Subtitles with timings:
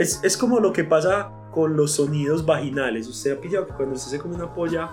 [0.00, 3.06] Es, es como lo que pasa con los sonidos vaginales.
[3.08, 4.90] Usted ha pillado que cuando usted se come una polla,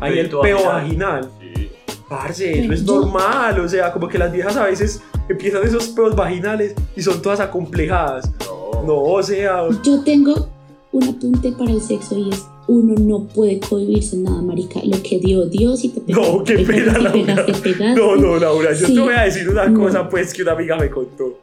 [0.00, 1.22] hay el peo vaginal.
[1.22, 1.30] vaginal.
[1.40, 1.70] Sí.
[2.08, 3.60] Parce, eso es normal.
[3.60, 7.40] O sea, como que las viejas a veces empiezan esos peos vaginales y son todas
[7.40, 8.30] acomplejadas.
[8.40, 8.82] No.
[8.86, 10.48] No, o sea, Yo tengo
[10.92, 14.80] un apunte para el sexo y es uno no puede cohibirse nada, marica.
[14.84, 17.12] Lo que dio Dios y te pegaste, No, qué te pena, pegaste, Laura.
[17.44, 18.00] pegaste, pegaste.
[18.00, 18.94] No, no, Laura, yo Sí.
[18.94, 19.80] te voy a decir una No.
[19.80, 21.38] cosa, pues, que una amiga me contó.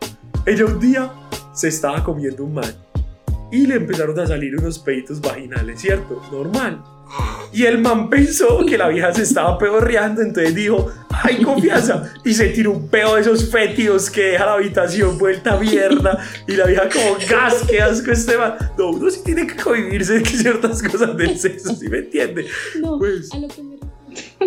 [0.45, 1.11] Ella un día
[1.53, 2.65] se estaba comiendo un man
[3.51, 6.21] y le empezaron a salir unos peitos vaginales, ¿cierto?
[6.31, 6.83] Normal.
[7.53, 12.11] Y el man pensó que la vieja se estaba pedorreando, entonces dijo, ¡ay, confianza!
[12.25, 16.21] Y se tiró un peo de esos fétidos que deja la habitación vuelta a mierda.
[16.47, 17.63] Y la vieja como, ¡gas!
[17.69, 18.55] ¡Qué asco este man!
[18.77, 22.45] No, uno sí tiene que cohibirse de ciertas cosas del sexo, ¿sí me entiende?
[22.81, 23.77] No, Pues- a lo que me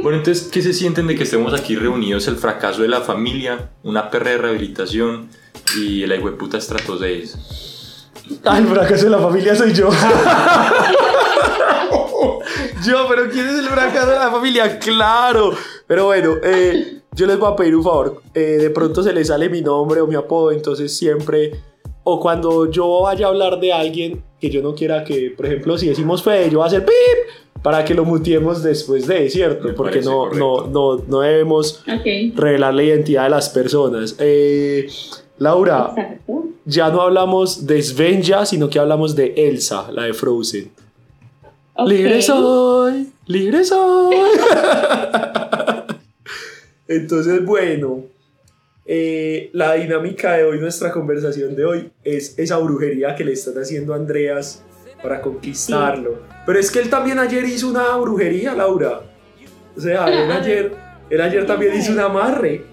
[0.02, 2.28] Bueno, entonces, ¿qué se sienten de que estemos aquí reunidos?
[2.28, 5.28] El fracaso de la familia, una perra de rehabilitación
[5.78, 7.69] y el puta estrato 6.
[8.44, 9.88] Ah, el fracaso de la familia soy yo.
[12.86, 14.78] yo, pero ¿quién es el fracaso de la familia?
[14.78, 15.52] Claro.
[15.86, 18.22] Pero bueno, eh, yo les voy a pedir un favor.
[18.34, 21.52] Eh, de pronto se les sale mi nombre o mi apodo, entonces siempre...
[22.02, 25.76] O cuando yo vaya a hablar de alguien que yo no quiera que, por ejemplo,
[25.76, 29.68] si decimos Fede, yo voy a hacer pip para que lo mutiemos después de, ¿cierto?
[29.68, 31.84] Me Porque no, no, no, no debemos
[32.34, 34.16] revelar la identidad de las personas.
[34.18, 34.88] Eh,
[35.38, 36.44] Laura, exacto.
[36.70, 40.70] Ya no hablamos de Svenja, sino que hablamos de Elsa, la de Frozen.
[41.74, 41.88] Ok.
[41.88, 44.16] Libre soy, libre soy.
[46.88, 48.04] Entonces, bueno,
[48.86, 53.54] eh, la dinámica de hoy, nuestra conversación de hoy, es esa brujería que le están
[53.60, 54.62] haciendo a Andreas
[55.02, 56.22] para conquistarlo.
[56.46, 59.02] Pero es que él también ayer hizo una brujería, Laura.
[59.76, 60.72] O sea, él ayer,
[61.08, 62.69] él ayer también hizo un amarre.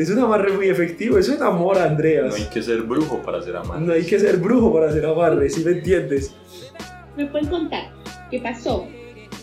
[0.00, 2.28] Es un amarre muy efectivo, eso enamora a Andreas.
[2.28, 3.84] No hay que ser brujo para ser amante.
[3.84, 6.34] No hay que ser brujo para hacer amarre, ¿sí me entiendes?
[7.18, 7.92] ¿Me pueden contar
[8.30, 8.86] qué pasó?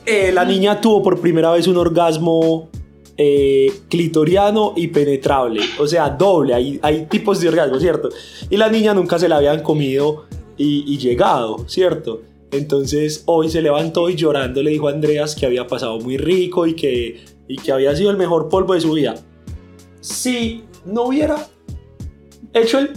[0.03, 2.69] Eh, la niña tuvo por primera vez un orgasmo
[3.17, 5.61] eh, clitoriano y penetrable.
[5.77, 6.55] O sea, doble.
[6.55, 8.09] Hay, hay tipos de orgasmo, ¿cierto?
[8.49, 10.25] Y la niña nunca se la habían comido
[10.57, 12.23] y, y llegado, ¿cierto?
[12.49, 16.65] Entonces hoy se levantó y llorando le dijo a Andreas que había pasado muy rico
[16.65, 19.23] y que, y que había sido el mejor polvo de su vida.
[20.07, 21.35] Si no hubiera
[22.53, 22.91] hecho el...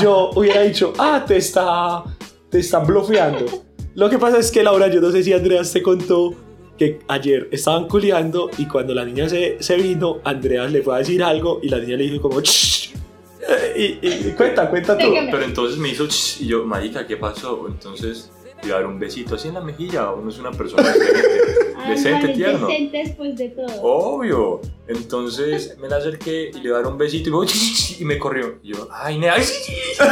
[0.00, 2.02] Yo hubiera dicho, ah, te está,
[2.50, 3.46] te están blofeando.
[3.94, 6.34] Lo que pasa es que Laura, yo no sé si Andreas te contó
[6.76, 10.98] que ayer estaban culiando y cuando la niña se, se vino, Andreas le fue a
[10.98, 12.40] decir algo y la niña le dijo como...
[12.40, 15.06] Eh, Y, y- cuenta, cuenta tú.
[15.30, 17.66] Pero entonces me hizo "Ch", y yo, marica, ¿qué pasó?
[17.68, 18.30] Entonces
[18.62, 20.10] a dar un besito así en la mejilla.
[20.12, 20.92] Uno es una persona
[21.88, 22.66] decente, Ah, tierno.
[22.66, 23.66] Decente después de todo.
[23.82, 24.60] Obvio.
[24.88, 28.58] Entonces me la acerqué y le dar un besito y, "Ch", y me corrió.
[28.62, 29.74] Y yo, ay, nea, ay, sí, sí".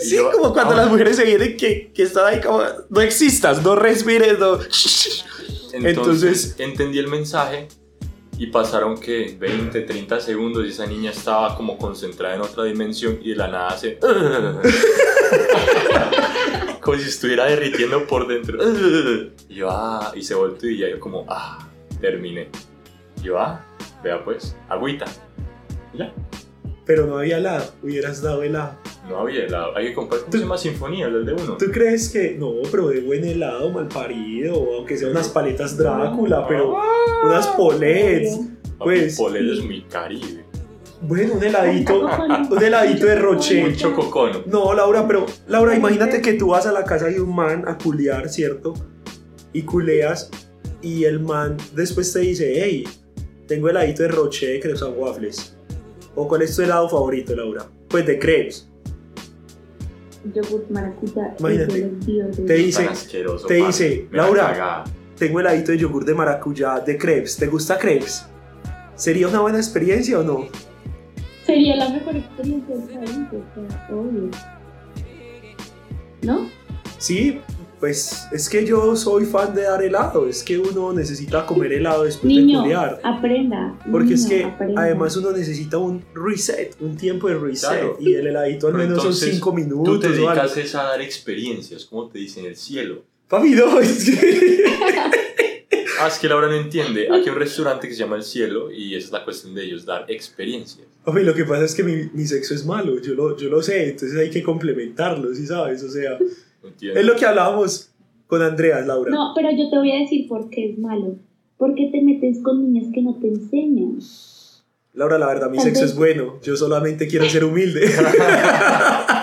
[0.00, 0.76] Y Sí, yo, como cuando "Ah".
[0.78, 4.54] las mujeres se vienen que, que están ahí como, no existas, no respires, no...
[5.72, 7.68] Entonces, Entonces- entendí el mensaje
[8.38, 13.18] y pasaron que 20, 30 segundos y esa niña estaba como concentrada en otra dimensión
[13.22, 13.98] y de la nada hace...
[16.80, 18.58] como si estuviera derritiendo por dentro.
[19.48, 21.68] Y yo, ah, y se volteó y ya yo como, ah,
[22.00, 22.48] terminé.
[23.20, 23.64] Y yo, ah,
[24.02, 25.06] vea pues, agüita.
[25.94, 26.12] Y Ya,
[26.86, 28.76] Pero no había helado, hubieras dado helado.
[29.08, 29.76] no había helado.
[29.76, 30.58] Hay que comprar, ¿cómo se llama?
[30.58, 31.56] Sinfonía, el de uno.
[31.56, 36.46] ¿Tú crees que no, pero de buen helado, mal parido, aunque sea unas paletas Drácula,
[36.48, 36.78] pero
[37.24, 38.38] unas polets?
[38.78, 40.39] Pues- Polel es muy caribe.
[41.02, 42.00] Bueno, un heladito,
[42.50, 43.62] un heladito de Roche.
[43.62, 44.42] Muy chococono.
[44.46, 47.78] No, Laura, pero Laura, imagínate que tú vas a la casa de un man a
[47.78, 48.74] culear, ¿cierto?
[49.52, 50.30] Y culeas
[50.82, 52.86] y el man después te dice, hey,
[53.46, 55.56] tengo heladito de Roche de crepes and waffles.
[56.14, 57.64] ¿O cuál es tu helado favorito, Laura?
[57.88, 58.68] Pues de crepes.
[60.34, 61.34] Yogurt maracuyá.
[61.38, 61.92] Imagínate,
[62.46, 62.88] te dice-
[63.48, 64.84] te dice, Laura.
[65.16, 67.36] Tengo heladito de yogur de maracuyá de crepes.
[67.36, 68.26] ¿Te gusta crepes?
[68.96, 70.46] ¿Sería una buena experiencia o no?
[71.50, 74.30] Sería la mejor experiencia del país, o sea, obvio.
[76.22, 76.48] ¿No?
[76.98, 77.40] Sí,
[77.78, 80.28] pues es que yo soy fan de dar helado.
[80.28, 83.00] Es que uno necesita comer helado después de Niño, culear.
[83.02, 83.78] aprenda.
[83.90, 84.82] Porque es niño, que aprenda.
[84.82, 87.70] además uno necesita un reset, un tiempo de reset.
[87.70, 87.96] Claro.
[87.98, 90.00] Y el heladito al menos son entonces, 5 Tú minutos.
[90.00, 90.28] te o algo.
[90.28, 93.02] dedicas es a dar experiencias, como te dicen, el cielo.
[93.28, 94.64] Papi, no, es que.
[96.02, 97.08] Ah, es que Laura no entiende.
[97.10, 99.64] Aquí hay un restaurante que se llama El Cielo y esa es la cuestión de
[99.64, 100.86] ellos, dar experiencias.
[101.04, 103.00] Papi, lo que pasa es que mi, mi sexo es malo.
[103.00, 105.82] Yo lo, yo lo sé, entonces hay que complementarlo, ¿sí sabes?
[105.82, 106.18] O sea,
[106.62, 107.00] ¿No entiendes?
[107.00, 107.90] es lo que hablábamos
[108.26, 109.10] con Andreas, Laura.
[109.10, 111.16] No, pero yo te voy a decir por qué es malo.
[111.56, 113.98] Porque te metes con niñas que no te enseñan.
[114.94, 116.38] Laura, la verdad, mi sexo es bueno.
[116.42, 117.82] Yo solamente quiero ser humilde.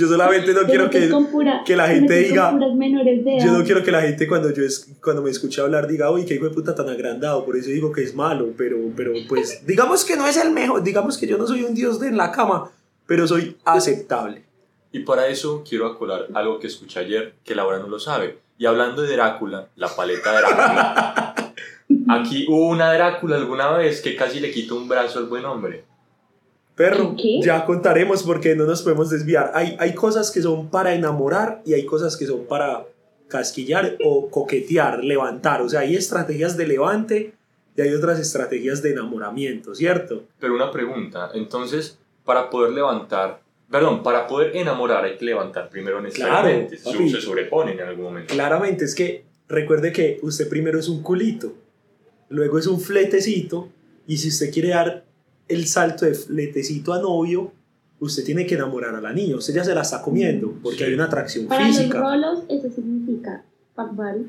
[0.00, 3.52] Yo solamente no quiero que, pura- que la te gente diga- puras menores de yo
[3.52, 6.34] no quiero que la gente cuando yo es, cuando me escuche hablar diga, uy, qué
[6.34, 10.04] hijo de puta tan agrandado, por eso digo que es malo, pero, pero pues digamos
[10.04, 12.32] que no es el mejor, digamos que yo no soy un dios de en la
[12.32, 12.70] cama,
[13.06, 14.42] pero soy aceptable.
[14.92, 18.38] Y para eso quiero acolar algo que escuché ayer que Laura no lo sabe.
[18.58, 21.34] Y hablando de Drácula, la paleta de Drácula.
[22.08, 25.84] Aquí hubo una Drácula alguna vez que casi le quitó un brazo al buen hombre.
[26.80, 27.40] Perro, ¿Qué?
[27.42, 29.52] ya contaremos porque no nos podemos desviar.
[29.54, 32.86] Hay, hay cosas que son para enamorar y hay cosas que son para
[33.28, 35.60] casquillar o coquetear, levantar.
[35.60, 37.34] O sea, hay estrategias de levante
[37.76, 40.24] y hay otras estrategias de enamoramiento, ¿cierto?
[40.38, 46.00] Pero una pregunta, entonces, para poder levantar, perdón, para poder enamorar hay que levantar primero
[46.00, 46.78] necesariamente.
[46.78, 47.10] Claro, papi.
[47.10, 48.32] se sobreponen en algún momento.
[48.32, 51.52] Claramente es que recuerde que usted primero es un culito,
[52.30, 53.68] luego es un fletecito
[54.06, 55.09] y si usted quiere dar
[55.50, 57.52] el salto de fletecito a novio,
[57.98, 59.36] usted tiene que enamorar a la niña.
[59.36, 60.84] Usted ya se la está comiendo porque Sí.
[60.84, 62.00] hay una atracción Para los física.
[62.00, 63.44] rolos, eso significa
[63.76, 64.26] buddy,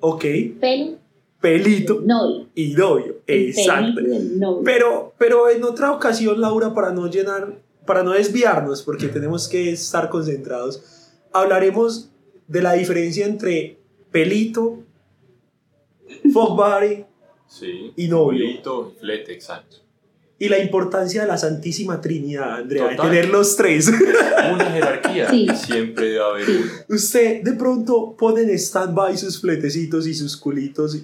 [0.00, 0.24] Ok,
[0.60, 0.96] pelo,
[1.40, 2.46] pelito novio.
[2.54, 3.16] y novio.
[3.26, 3.94] El Exacto.
[3.96, 4.62] pelito novio.
[4.64, 9.72] Pero, pero en otra ocasión, Laura, para no llenar, para no desviarnos, porque tenemos que
[9.72, 10.82] estar concentrados,
[11.32, 12.10] hablaremos
[12.48, 13.78] de la diferencia entre
[14.10, 14.80] pelito,
[16.32, 17.04] fuck buddy
[17.46, 17.92] Sí.
[17.96, 18.44] Y novio.
[18.46, 19.76] Culito y flete, exacto.
[20.38, 23.10] Y la importancia de la Santísima Trinidad, Andrea, de Total.
[23.10, 23.88] tener los tres.
[24.52, 25.30] Una jerarquía.
[25.30, 25.46] Sí.
[25.66, 26.70] Siempre debe haber uno.
[26.88, 30.98] Usted de pronto pone en stand-by sus fletecitos y sus culitos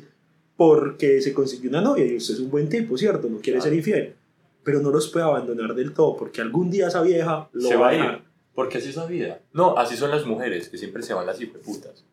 [0.57, 3.29] porque se consiguió una novia y usted es un buen tipo, ¿cierto?
[3.29, 3.71] No quiere Claro.
[3.71, 4.15] ser infiel.
[4.63, 7.89] Pero no los puede abandonar del todo porque algún día esa vieja lo se va
[7.89, 8.15] a dejar.
[8.17, 8.23] ir.
[8.55, 9.41] Porque así es la vida.
[9.55, 12.05] No, así son las mujeres, que siempre se van las hijueputas.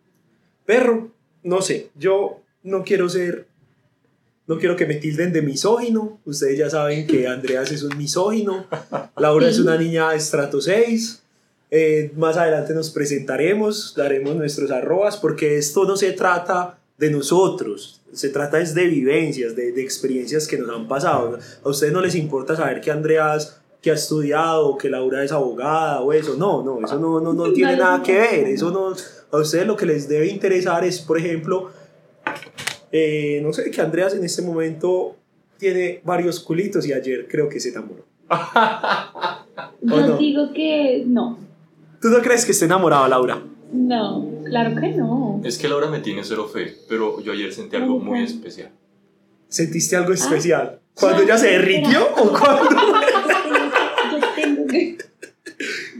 [0.66, 1.12] Perro,
[1.44, 3.48] no sé, yo no quiero ser,
[4.48, 6.20] no quiero que me tilden de misógino.
[6.26, 8.66] Ustedes ya saben que Andreas es un misógino,
[9.18, 11.22] Laura es una niña estrato 6.
[11.70, 18.02] Eh, más adelante nos presentaremos, daremos nuestros arrobas, porque esto no se trata de nosotros,
[18.14, 21.38] se trata es de vivencias, de, de experiencias que nos han pasado.
[21.64, 26.02] A ustedes no les importa saber que Andreas que ha estudiado, que Laura es abogada
[26.02, 28.96] o eso, no, no, eso no, no, no tiene nada que ver, eso no,
[29.32, 31.70] a ustedes lo que les debe interesar es, por ejemplo,
[32.98, 35.16] eh, no sé, que Andreas en este momento
[35.58, 38.06] tiene varios culitos y ayer creo que se enamoró.
[39.82, 40.18] Yo ¿O no?
[40.18, 41.38] digo que no.
[42.02, 43.42] ¿Tú no crees que esté enamorado, Laura?
[43.72, 45.42] No, claro que no.
[45.44, 48.70] Es que Laura me tiene cero fe, pero yo ayer sentí algo muy especial.
[49.48, 50.16] ¿Sentiste algo Ah.
[50.16, 50.80] especial?
[50.94, 52.70] ¿Cuando No, ella se derritió o cuando?
[54.12, 54.98] Yo tengo que.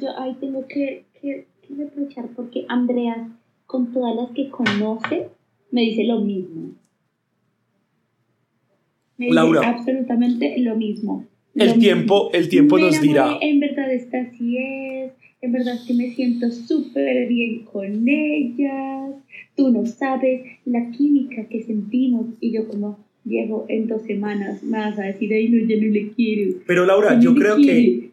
[0.02, 3.20] Yo ahí tengo que, que, que reprochar porque Andreas,
[3.66, 5.30] con todas las que conoce,
[5.72, 6.72] me dice lo mismo.
[9.18, 9.68] Me dice Laura.
[9.70, 11.26] absolutamente lo mismo.
[11.56, 13.38] El Lo tiempo, el tiempo Me nos enamoré, dirá.
[13.42, 15.12] En verdad, esta sí es.
[15.42, 19.12] En verdad, que me siento súper bien con ellas.
[19.56, 22.28] Tú no sabes la química que sentimos.
[22.40, 26.12] Y yo, como, viejo, en dos semanas vas a decir, ay, no, ya no le
[26.12, 26.60] quiero.
[26.68, 28.08] Pero Laura, yo no le creo que quiero".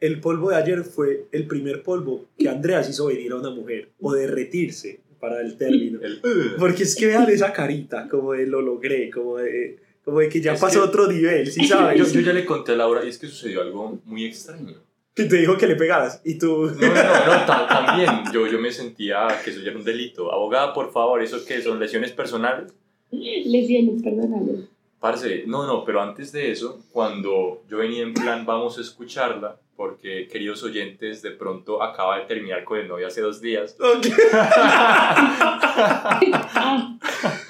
[0.00, 3.90] el polvo de ayer fue el primer polvo que Andreas hizo venir a una mujer
[4.00, 6.00] o derretirse para el término.
[6.00, 6.20] El,
[6.58, 9.76] Porque es que vean esa carita, como de lo logré, como de,
[10.10, 12.12] como de que ya Es pasó que- otro nivel, ¿sí yo, sabes?
[12.12, 14.74] yo ya le conté a Laura y es que sucedió algo muy extraño.
[15.14, 16.66] Que te dijo que le pegaras y tú...
[16.66, 18.08] No, no, no, ta- también.
[18.32, 20.32] Yo, yo me sentía que eso ya era un delito.
[20.32, 22.72] Abogada, por favor, ¿eso qué son lesiones personales?
[23.10, 24.68] Lesiones personales.
[25.00, 29.56] Parce, No, no, pero antes de eso, cuando yo venía en plan, vamos a escucharla,
[29.76, 33.76] porque queridos oyentes, de pronto acaba de terminar con el novio hace dos días.
[33.80, 34.06] ok.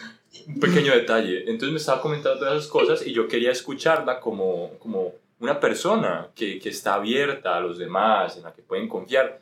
[0.54, 1.40] Un pequeño detalle.
[1.40, 6.30] Entonces me estaba comentando todas esas cosas y yo quería escucharla como, como una persona
[6.34, 9.40] que, que está abierta a los demás, en la que pueden confiar.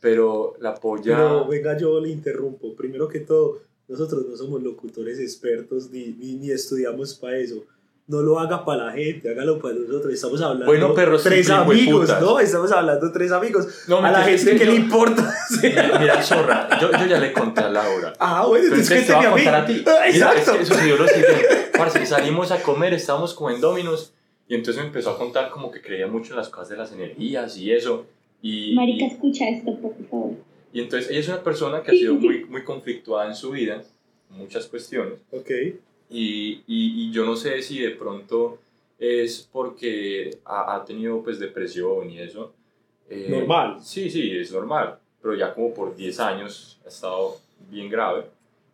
[0.00, 1.16] Pero la polla...
[1.16, 2.74] Pero venga, yo le interrumpo.
[2.74, 7.64] Primero que todo, nosotros no somos locutores expertos ni, ni, ni estudiamos para eso.
[8.10, 10.12] No lo haga para la gente, hágalo para nosotros.
[10.12, 12.10] Estamos hablando Bueno, pero sí, tres de amigos.
[12.20, 12.40] ¿no?
[12.40, 13.84] Estamos hablando tres amigos.
[13.86, 15.32] No, a la gente es que yo- le importa.
[15.62, 18.12] Mira, mira, zorra, yo, yo ya le conté a Laura.
[18.18, 19.84] Ah, bueno, entonces entonces te voy a contar a ti.
[19.86, 20.58] Ah, Mira, es Exacto.
[20.58, 21.46] que sucedió lo siguiente.
[21.78, 24.12] Parce, salimos a comer, estábamos como en Dominos
[24.48, 26.90] y entonces me empezó a contar como que creía mucho en las cosas de las
[26.92, 28.06] energías y eso.
[28.42, 30.32] Y, Marica, y, escucha esto, por favor.
[30.72, 33.84] y entonces ella es una persona que ha sido muy, muy conflictuada en su vida,
[34.32, 35.14] en muchas cuestiones.
[35.30, 35.48] Ok.
[36.10, 38.58] Y, y, y yo no sé si de pronto
[38.98, 42.52] es porque ha, ha tenido pues depresión y eso.
[43.08, 43.78] Eh, Normal.
[43.82, 47.36] Sí, sí, es normal, pero ya como por 10 años ha estado
[47.70, 48.24] bien grave.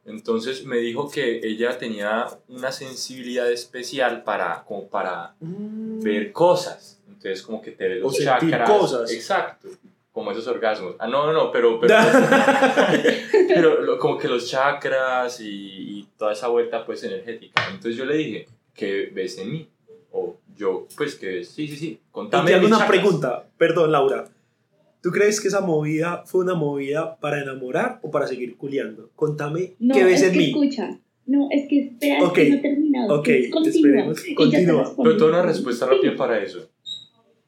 [0.05, 6.01] Entonces me dijo que ella tenía una sensibilidad especial para, como para Mm.
[6.03, 7.01] ver cosas.
[7.09, 8.71] Entonces como que te ve los O chakras.
[8.71, 9.11] cosas.
[9.13, 9.69] Exacto.
[10.13, 10.95] Como esos orgasmos.
[10.99, 11.95] Ah, no, no, no, pero, pero,
[13.49, 17.63] pero como que los chakras y, y toda esa vuelta pues energética.
[17.69, 19.69] Entonces yo le dije, ¿qué ves en mí?
[20.13, 23.01] O yo, pues que ves, sí, sí, sí, Y contame te hago una chakras.
[23.01, 24.29] pregunta, perdón Laura.
[25.03, 29.11] ¿Tú crees que esa movida fue una movida para enamorar o para seguir culiando?
[29.15, 30.45] Contame No, qué ves es en que mí.
[30.47, 30.99] escucha.
[31.27, 33.15] No, es que espera, Ok, es que no he terminado.
[33.21, 34.15] ok, Continúa.
[34.27, 34.95] Y continúa.
[34.97, 36.69] Pero tengo una respuesta rápida para eso.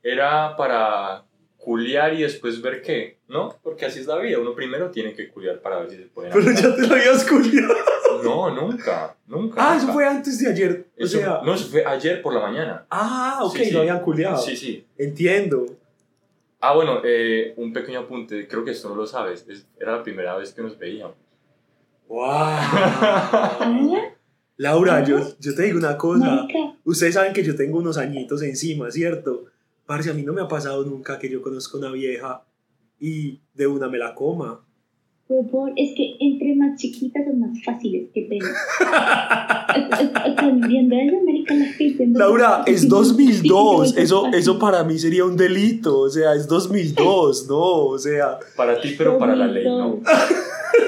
[0.02, 1.25] Era para
[1.56, 3.56] culiar y después ver qué, ¿no?
[3.62, 4.38] Porque así es la vida.
[4.38, 6.70] Uno primero tiene que culiar para ver si se puede Pero enamorar.
[6.70, 7.75] ya te lo habías culiado.
[8.22, 9.54] No, nunca, nunca.
[9.72, 10.87] Ah, eso fue antes de ayer.
[10.98, 12.87] O Eso- sea, no, eso fue ayer por la mañana.
[12.90, 13.70] ah, ok, Sí, sí.
[13.72, 14.38] lo habían culiado.
[14.38, 14.87] Sí, sí.
[14.96, 15.66] Entiendo.
[16.60, 20.02] Ah, bueno, eh, un pequeño apunte, creo que esto no lo sabes, es- era la
[20.02, 21.14] primera vez que nos veíamos.
[22.08, 23.96] ¡Wow!
[24.56, 26.46] Laura, yo, yo te digo una cosa.
[26.84, 29.44] Ustedes saben que yo tengo unos añitos encima, ¿cierto?
[29.87, 32.42] Parce, a mí no me ha pasado nunca que yo conozca una vieja
[32.98, 34.64] y de una me la coma.
[35.28, 38.47] Huevón, es que entre más chiquitas son más fáciles, qué pena.
[40.26, 42.06] Están viendo eso, marica, la gente.
[42.06, 42.18] ¿no?
[42.18, 43.90] Laura, es 2002.
[43.90, 46.00] Sí, Eso, eso para mí sería un delito.
[46.00, 47.58] O sea, es 2002, ¿no?
[47.58, 50.00] O sea, Para ti, pero para la ley no.
[50.02, 50.08] 2002.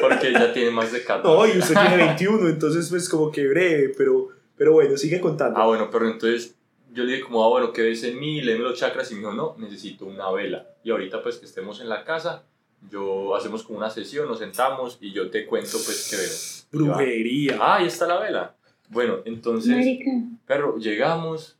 [0.01, 1.29] Porque ella tiene más de 14.
[1.29, 5.59] no, y usted tiene 21, entonces pues como que breve, pero, pero bueno, sigue contando.
[5.59, 6.55] Ah, bueno, pero entonces
[6.93, 8.41] yo le dije como, ah, bueno, ¿qué ves en mí?
[8.41, 10.67] Léeme los chakras y me dijo, no, necesito una vela.
[10.83, 12.45] Y ahorita pues que estemos en la casa,
[12.91, 16.87] yo hacemos como una sesión, nos sentamos y yo te cuento pues qué veo.
[16.87, 17.59] Yo, Brujería.
[17.61, 18.55] Ah, ahí está la vela.
[18.89, 20.11] Bueno, entonces, Marica,
[20.47, 21.57] perro, llegamos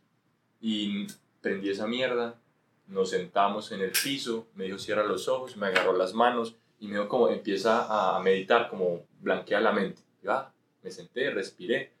[0.61, 1.07] y
[1.41, 2.35] prendí esa mierda,
[2.87, 6.87] nos sentamos en el piso, me dijo cierra los ojos, me agarró las manos y
[6.87, 10.01] me dijo como empieza a meditar, como blanquea la mente.
[10.21, 10.51] Y yo, ah,
[10.83, 11.91] me senté, respiré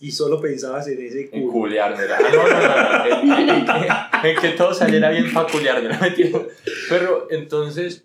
[0.00, 1.52] Y solo pensabas en ese en culo.
[1.52, 2.04] culiarme.
[2.04, 3.34] Ah, no, no, no.
[3.34, 5.48] En, en- en- en que todo saliera bien para.
[6.00, 6.40] Mentira.
[6.88, 8.04] Pero entonces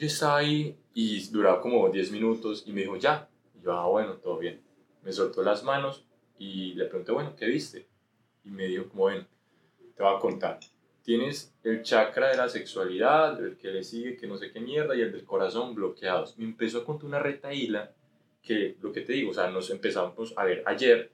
[0.00, 3.28] yo estaba ahí y duraba como 10 minutos y me dijo, ya.
[3.54, 4.62] Y yo, ah, bueno, todo bien.
[5.02, 6.06] Me soltó las manos
[6.38, 7.86] y le pregunté, bueno, ¿qué viste?
[8.42, 9.26] Y me dijo, como ven,
[9.94, 10.58] te voy a contar.
[11.02, 14.96] Tienes el chakra de la sexualidad, el que le sigue, que no sé qué mierda,
[14.96, 16.38] y el del corazón bloqueados.
[16.38, 17.92] Me empezó a contar una retaíla
[18.42, 21.12] que, lo que te digo, o sea, nos empezamos a ver ayer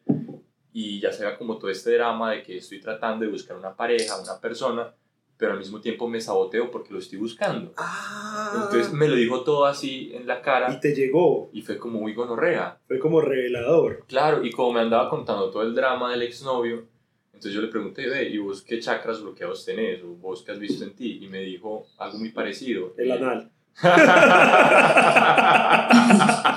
[0.73, 3.75] y ya se ve como todo este drama de que estoy tratando de buscar una
[3.75, 4.95] pareja, una persona,
[5.39, 7.73] pero al mismo tiempo me saboteo porque lo estoy buscando.
[7.77, 11.51] Ah, Entonces me lo dijo todo así en la y cara te llegó.
[11.53, 12.79] y fue como muy gonorrea.
[12.89, 14.05] Fue como revelador.
[14.09, 16.87] Claro, y como me andaba contando todo el drama del exnovio,
[17.27, 20.03] entonces yo le pregunté, ve, ¿y vos qué chakras bloqueados tenés?
[20.03, 21.19] ¿O vos qué has visto en ti?
[21.23, 22.95] Y me dijo algo muy parecido.
[22.97, 23.51] El Y- anal.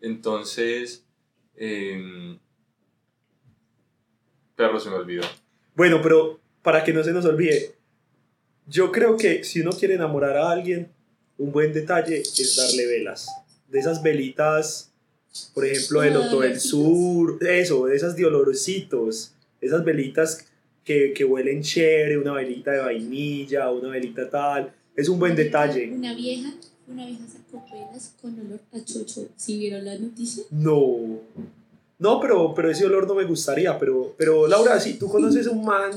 [0.00, 1.04] Entonces,
[1.56, 2.38] em,
[4.54, 5.22] perro se me olvidó.
[5.78, 7.76] Bueno, pero para que no se nos olvide,
[8.66, 10.90] yo creo que si uno quiere enamorar a alguien,
[11.38, 13.28] un buen detalle es darle velas.
[13.68, 14.90] De esas velitas,
[15.54, 20.46] por ejemplo, del Loto del Sur, eso, de esas de olorositos, esas velitas
[20.82, 25.92] que, que huelen chévere, una velita de vainilla, una velita tal, es un buen detalle.
[25.92, 26.54] Una vieja,
[26.88, 29.28] una vieja sacó velas con olor a chocho.
[29.36, 30.42] ¿Sí vieron la noticia?
[30.50, 31.20] No.
[31.98, 33.78] No, pero, pero ese olor no me gustaría.
[33.78, 35.90] Pero, pero Laura, si tú conoces a un man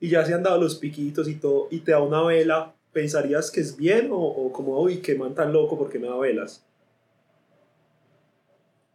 [0.00, 3.50] y ya se han dado los piquitos y todo, y te da una vela, ¿pensarías
[3.50, 6.62] que es bien o, o como, uy, qué man tan loco porque me da velas?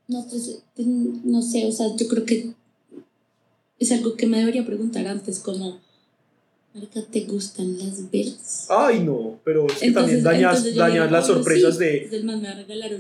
[0.08, 2.52] No, pues mm, no sé, o sea, yo creo que
[3.80, 5.80] es algo que me debería preguntar antes, como,
[6.74, 8.68] Marica, ¿te gustan las velas?
[8.70, 10.66] Ay, no, pero es que también dañas,
[11.12, 11.84] las "Oh, sorpresas sí".
[11.84, 12.10] de...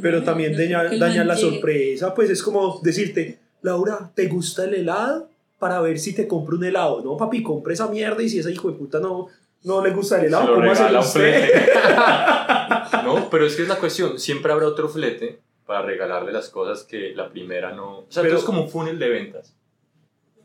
[0.01, 5.30] Pero también daña- dañas la sorpresa, pues es como decirte, Laura, ¿te gusta el helado?
[5.60, 7.01] Para ver si te compro un helado.
[7.03, 9.27] No, papi, compre esa mierda y si esa hijo de puta no,
[9.63, 11.72] no le gusta el helado, ¿cómo hace usted?
[13.03, 14.18] no, pero es que es la cuestión.
[14.20, 18.00] Siempre habrá otro flete para regalarle las cosas que la primera no.
[18.00, 19.56] O sea, Pero- todo es como un funnel de ventas.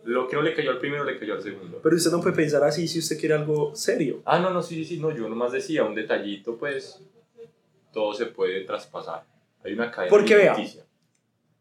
[0.04, 1.80] Lo que no le cayó al primero le cayó al segundo.
[1.82, 4.22] Pero usted no puede pensar así si usted quiere algo serio.
[4.24, 7.02] Ah, no, no, sí, sí, sí, no, yo nomás decía un detallito, pues
[7.92, 9.24] todo se puede traspasar.
[9.64, 10.54] Hay una cadena Porque vea.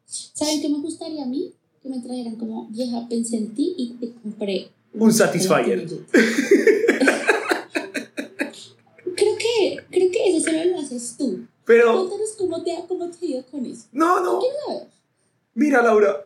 [0.06, 1.54] ¿Saben qué me gustaría a mí?
[1.82, 5.88] Que me trajeran como, vieja, pensé en ti y te compré Un Satisfyer.
[9.16, 11.40] Creo que, creo que eso solo lo haces tú.
[11.64, 13.86] Pero, Cuéntanos cómo te, cómo te ha ido con eso.
[13.94, 14.42] no, no.
[14.68, 14.88] Saber.
[15.54, 16.26] Mira, Laura,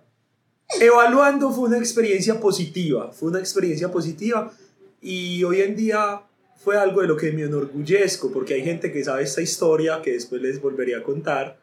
[0.82, 3.12] evaluando fue una experiencia positiva.
[3.12, 4.52] Fue una experiencia positiva
[5.02, 6.22] y hoy en día
[6.58, 10.14] fue algo de lo que me enorgullezco porque hay gente que sabe esta historia que
[10.14, 11.59] después les volvería a contar.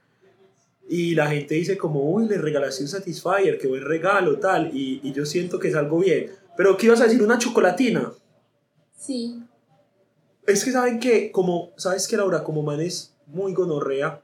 [0.88, 4.70] Y la gente dice como, uy, le regalaste un Satisfyer, qué buen regalo, tal.
[4.76, 6.30] Y, y yo siento que es algo bien.
[6.56, 7.22] Pero, ¿qué ibas a decir?
[7.22, 8.12] ¿Una chocolatina?
[8.96, 9.42] Sí.
[10.46, 12.44] Es que saben que, como, ¿sabes que Laura?
[12.44, 14.22] Como man es muy gonorrea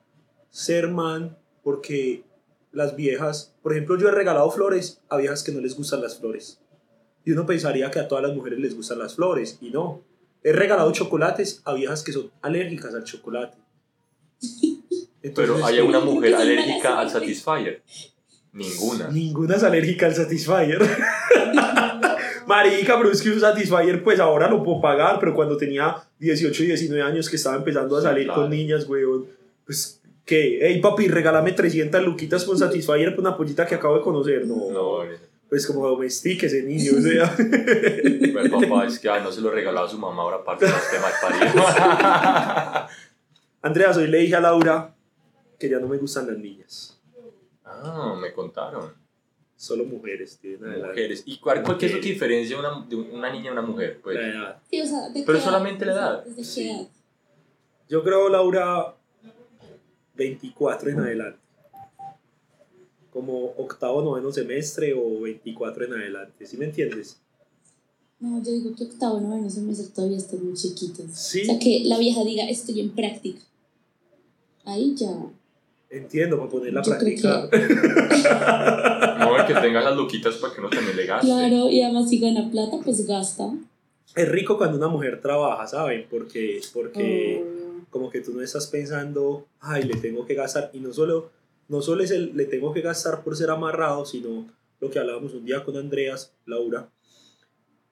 [0.50, 2.24] ser man, porque
[2.70, 6.18] las viejas, por ejemplo, yo he regalado flores a viejas que no les gustan las
[6.18, 6.60] flores.
[7.24, 10.02] Y uno pensaría que a todas las mujeres les gustan las flores, y no.
[10.42, 13.58] He regalado chocolates a viejas que son alérgicas al chocolate.
[15.22, 17.82] Pero Entonces, hay una Creo que mujer alérgica al Satisfyer.
[18.52, 19.08] Ninguna.
[19.08, 20.80] Ninguna es alérgica al Satisfyer.
[22.46, 26.64] Marica, pero es que un Satisfyer, pues ahora lo puedo pagar, pero cuando tenía 18
[26.64, 28.42] y 19 años que estaba empezando a salir claro.
[28.42, 29.26] con niñas, weón,
[29.64, 30.58] pues, ¿qué?
[30.60, 34.44] Hey, papi, regálame 300 luquitas con Satisfyer por una pollita que acabo de conocer.
[34.46, 37.34] No, No, eh, pues como domestique ese niño, o sea.
[37.38, 40.72] el papá es que ay, no se lo regalaba a su mamá, ahora parte de
[40.72, 41.64] mal parido.
[43.62, 44.91] Andrea, hoy le dije a Laura
[45.62, 46.98] que ya no me gustan las niñas,
[47.64, 48.92] ah, me contaron.
[49.56, 50.38] solo mujeres.
[50.42, 50.88] tienen adelante.
[50.88, 51.22] Mujeres.
[51.24, 54.00] ¿Y cuál, cuál- qué es lo que diferencia una, de una niña a una mujer?
[54.02, 54.62] Pues, La edad.
[54.68, 56.24] Sí, o sea, ¿de Pero qué solamente la edad.
[56.24, 56.68] ¿Desde qué Sí.
[56.68, 56.88] edad?
[57.88, 58.96] Yo creo, Laura,
[60.16, 61.38] 24 en adelante.
[63.12, 66.44] Como octavo, noveno semestre o 24 en adelante.
[66.44, 67.20] ¿Sí me entiendes?
[68.18, 71.06] No, yo digo que octavo, noveno semestre todavía están muy chiquitos.
[71.12, 71.42] Sí.
[71.42, 73.40] O sea, que la vieja diga, estoy en práctica.
[74.64, 75.12] Ahí ya.
[75.92, 77.48] Entiendo, para poner la Yo creo práctica.
[79.18, 81.26] no, el que tenga las luquitas para que uno también le gaste.
[81.26, 83.52] Claro, y además si gana plata, pues gasta.
[84.16, 86.06] Es rico cuando una mujer trabaja, ¿saben?
[86.10, 87.84] Porque, porque Oh.
[87.90, 90.70] como que tú no estás pensando, ay, le tengo que gastar.
[90.72, 91.30] Y no solo,
[91.68, 94.46] no solo es el le tengo que gastar por ser amarrado, sino
[94.80, 96.88] lo que hablábamos un día con Andreas, Laura,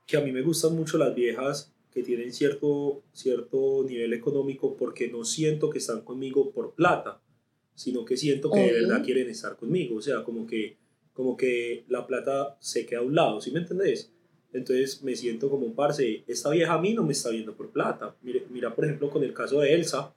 [0.07, 5.09] que a mí me gustan mucho las viejas que tienen cierto, cierto nivel económico porque
[5.09, 7.21] no siento que están conmigo por plata,
[7.81, 8.89] sino que siento que de Obvio.
[8.89, 9.97] verdad quieren estar conmigo.
[9.97, 10.77] O sea, como que,
[11.15, 14.13] como que la plata se queda a un lado, ¿sí me entendés?
[14.53, 17.71] Entonces me siento como un parce, esta vieja a mí no me está viendo por
[17.71, 18.15] plata.
[18.21, 20.13] Mire, mira, por ejemplo, con el caso de Elsa,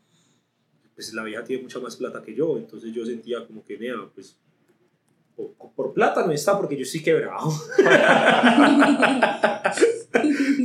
[0.93, 4.09] pues la vieja tiene mucha más plata que yo, entonces yo sentía como que, nea,
[4.13, 4.35] pues
[5.33, 7.49] por, por plata no está porque yo estoy quebrado.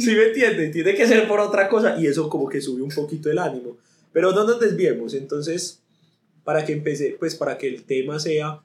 [0.00, 0.72] ¿Sí me entienden?
[0.72, 3.78] Tiene que ser por otra cosa y eso como que sube un poquito el ánimo.
[4.12, 5.77] Pero no nos desviemos, entonces,
[6.48, 8.58] para que empecé, pues para que el tema sea,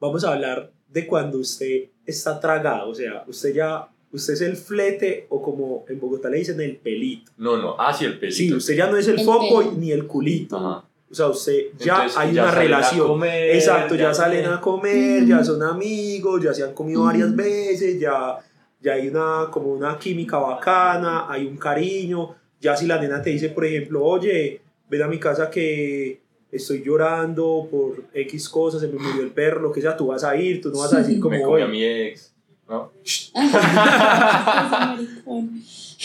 [0.00, 4.56] vamos a hablar de cuando usted está tragado, o sea, usted ya, usted es el
[4.56, 7.30] flete o como en Bogotá le dicen el pelito.
[7.36, 8.36] No, no, ah, sí, el pelito.
[8.36, 9.76] Sí, usted ya no es el El fuckboy pelo.
[9.78, 10.56] ni el culito.
[10.56, 10.84] Ajá.
[11.08, 13.06] O sea, usted ya Entonces, hay ya una salen a relación.
[13.06, 17.36] comer, Exacto, ya, salen tienen- a comer, ya son amigos, ya se han comido varias
[17.36, 18.38] veces, ya,
[18.80, 22.34] ya hay una, como una química bacana, hay un cariño.
[22.60, 26.82] Ya si la nena te dice, por ejemplo, oye, ven a mi casa que estoy
[26.84, 30.36] llorando por X cosas, se me murió el perro, lo que sea, tú vas a
[30.36, 32.34] ir, tú no vas a decir como, Me comí a mi ex.
[32.68, 32.92] ¿no?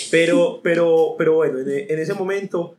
[0.09, 2.75] Pero, pero, pero bueno, en, en ese momento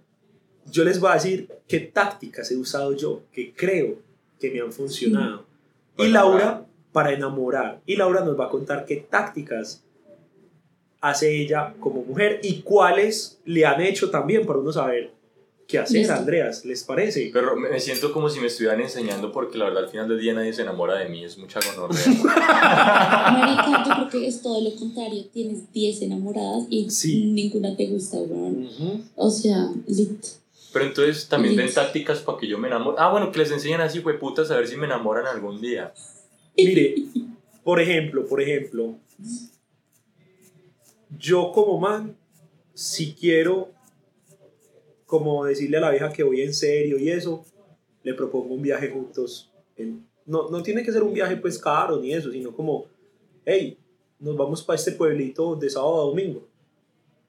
[0.71, 3.97] yo les voy a decir qué tácticas he usado yo, que creo
[4.41, 5.45] que me han funcionado.
[5.97, 6.67] Y Para Laura, enamorar.
[6.93, 7.81] para enamorar.
[7.87, 9.85] Y Laura nos va a contar qué tácticas
[11.01, 15.13] hace ella como mujer y cuáles le han hecho también para uno saber
[15.67, 16.15] qué hacer, Listo.
[16.15, 17.31] Andreas, ¿les parece?
[17.33, 20.35] Pero me siento como si me estuvieran enseñando porque la verdad al final del día
[20.35, 22.05] nadie se enamora de mí, es mucha gonorrea.
[23.33, 25.25] Marica, yo creo que es todo lo contrario.
[25.33, 27.27] Tienes 10 enamoradas y Sí.
[27.27, 28.69] ninguna te gusta, weón.
[29.17, 30.25] O sea, lit.
[30.73, 32.97] Pero entonces también ven tácticas para que yo me enamore.
[33.01, 35.95] Ah, bueno, que les enseñan así, fue putas, a ver si me enamoran algún día.
[36.57, 36.97] Mire,
[37.63, 38.97] por ejemplo, por ejemplo,
[41.19, 42.17] yo como man,
[42.75, 43.71] si quiero
[45.19, 47.45] como decirle a la vieja que voy en serio y eso,
[48.03, 49.51] le propongo un viaje juntos.
[49.77, 52.87] En- no, no tiene que ser un viaje pues caro ni eso, sino como,
[53.45, 53.79] hey,
[54.19, 56.47] nos vamos para este pueblito de sábado a domingo.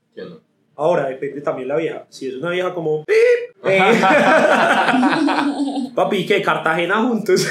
[0.10, 0.42] ¿Entiendo?
[0.76, 2.06] Ahora, depende también la vieja.
[2.10, 3.80] Si es una vieja como, "Pip", eh,
[5.96, 7.48] papi, que Cartagena juntos.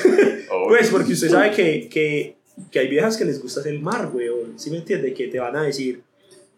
[0.51, 2.37] Oh, Pues porque usted sabe que, que,
[2.71, 4.59] que hay viejas que les gusta hacer el mar, weón.
[4.59, 5.13] ¿Sí me entiende?
[5.15, 6.03] Que te van a decir,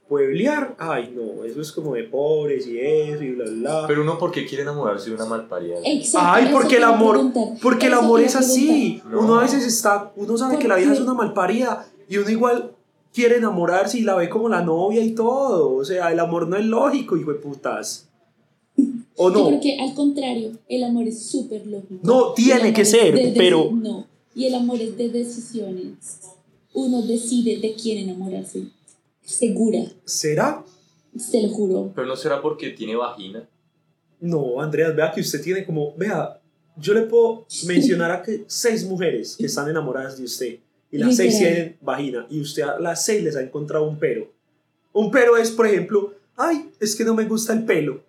[0.09, 3.85] pueblear, ay no, eso es como de pobres y eso y bla, bla.
[3.89, 5.77] Pero uno, ¿por qué quiere enamorarse de una malparida?
[5.85, 6.29] Exacto.
[6.31, 7.59] Ay, porque el amor, preguntar.
[7.61, 9.03] porque el Eso amor es así.
[9.07, 9.39] Uno No.
[9.39, 10.97] a veces está, uno sabe ¿Por que la vieja qué?
[10.99, 12.73] es una malparida y uno igual
[13.13, 15.75] quiere enamorarse y la ve como la novia y todo.
[15.75, 18.09] O sea, el amor no es lógico, hijo de putas.
[19.17, 19.47] ¿O Yo no?
[19.49, 22.01] creo que al contrario, el amor es súper lógico.
[22.03, 26.21] No, tiene que ser, de- de- pero- No, y el amor es de decisiones.
[26.75, 28.65] Uno decide de quién enamorarse.
[29.27, 30.65] Segura, ¿Será?
[31.31, 31.93] te lo juro.
[31.95, 33.49] Pero no será porque tiene vagina.
[34.21, 36.41] No, Andreas, vea que usted tiene como, vea,
[36.77, 40.59] yo le puedo mencionar a que seis mujeres que están enamoradas de usted
[40.91, 44.33] y las seis tienen vagina y usted a las seis les ha encontrado un pero.
[44.93, 48.05] Un pero es, por ejemplo, Ay, es que no me gusta el pelo.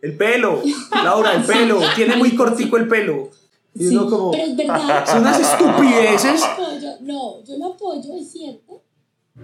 [0.00, 1.80] El pelo, Laura, el pelo.
[1.96, 3.30] Tiene muy cortico el pelo.
[3.74, 4.30] Y Sí, uno como...
[4.30, 5.06] Pero es verdad.
[5.06, 6.42] Son unas estupideces.
[6.42, 8.82] apoyo, no, yo lo apoyo, es cierto,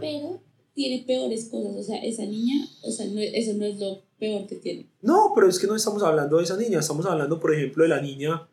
[0.00, 0.40] pero
[0.76, 1.74] tiene peores cosas.
[1.74, 4.86] O sea, esa niña, o sea, no- eso no es lo peor que tiene.
[5.02, 6.78] No, pero es que no estamos hablando de esa niña.
[6.78, 8.46] Estamos hablando, por ejemplo, de la niña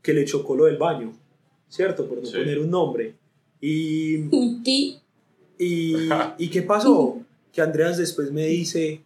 [0.00, 1.12] que le chocó lo del baño.
[1.68, 2.08] ¿Cierto?
[2.08, 2.36] Por no Sí.
[2.38, 3.14] poner un nombre.
[3.60, 4.14] Y
[5.58, 5.94] ¿Y,
[6.38, 7.18] ¿y qué pasó?
[7.52, 9.02] Que Andreas después me dice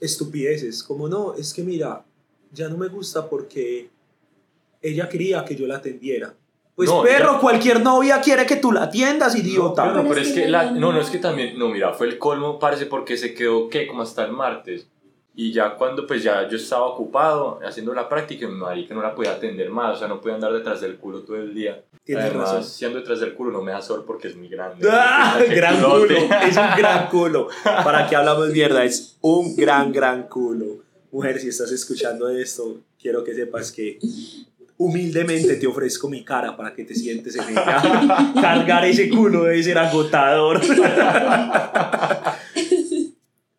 [0.00, 2.04] estupideces, como no, es que mira,
[2.52, 3.90] ya no me gusta porque
[4.82, 6.34] ella quería que yo la atendiera.
[6.76, 9.86] Pues No, perro, ya- cualquier novia quiere que tú la atiendas, idiota.
[9.86, 12.08] No, pero Pero es que que la, no- no, es que también, no, mira, fue
[12.08, 13.86] el colmo, parece porque se quedó, ¿qué?
[13.86, 14.88] Como hasta el martes.
[15.36, 19.14] Y ya cuando pues ya yo estaba ocupado haciendo la práctica, mi marica no la
[19.16, 21.82] podía atender más, o sea, no podía andar detrás del culo todo el día.
[22.04, 22.64] Tienes Además, razón.
[22.64, 24.86] si ando detrás del culo no me da sol porque es muy grande.
[24.92, 25.38] ¡Ah!
[25.48, 26.14] Gran culote.
[26.14, 27.48] culo, es un gran culo.
[27.64, 28.84] ¿Para qué hablamos mierda?
[28.84, 30.82] Es un gran, gran culo.
[31.10, 33.98] Mujer, si estás escuchando esto, quiero que sepas que
[34.76, 38.32] humildemente te ofrezco mi cara para que te sientes en ella.
[38.40, 40.60] Cargar ese culo debe ser agotador.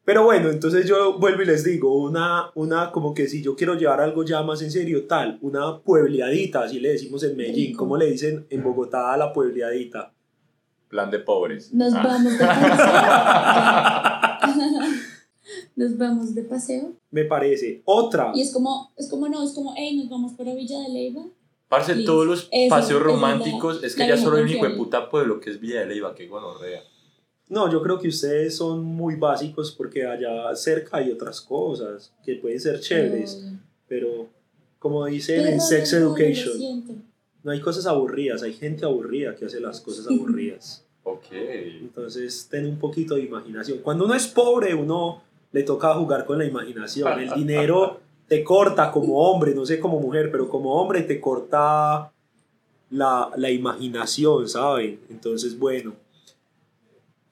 [0.05, 3.73] Pero bueno, entonces yo vuelvo y les digo, una, una como que si yo quiero
[3.73, 7.79] llevar algo ya más en serio, tal, una puebleadita, así le decimos en Medellín, Rico.
[7.79, 10.13] ¿cómo le dicen en Bogotá a la puebleadita?
[10.89, 11.73] Plan de pobres.
[11.73, 12.01] nos Ah.
[12.03, 12.45] vamos de.
[15.75, 16.93] nos vamos de paseo.
[17.11, 17.81] Me parece.
[17.85, 18.31] Otra.
[18.35, 21.25] Y es como, es como, no, es como, hey, nos vamos para Villa de Leyva.
[21.67, 24.43] Parce, Liz, todos los esa- paseos esa es la- románticos, es que ya solo hay
[24.43, 26.81] un hijo de puta pueblo que es Villa de Leyva, que gonorrea.
[27.49, 32.35] No, yo creo que ustedes son muy básicos porque allá cerca hay otras cosas que
[32.35, 33.41] pueden ser chéveres,
[33.87, 34.29] Pero- pero
[34.79, 36.93] como dicen pero en Sex no, no, Education, siento.
[37.43, 40.83] no hay cosas aburridas, hay gente aburrida que hace las cosas aburridas.
[41.03, 41.25] Ok.
[41.81, 43.79] Entonces, ten un poquito de imaginación.
[43.79, 45.21] Cuando uno es pobre, uno
[45.55, 47.17] le toca jugar con la imaginación.
[47.17, 52.11] El dinero te corta como hombre, no sé como mujer, pero como hombre te corta
[52.89, 54.99] la, la imaginación, ¿saben?
[55.09, 55.93] Entonces, bueno.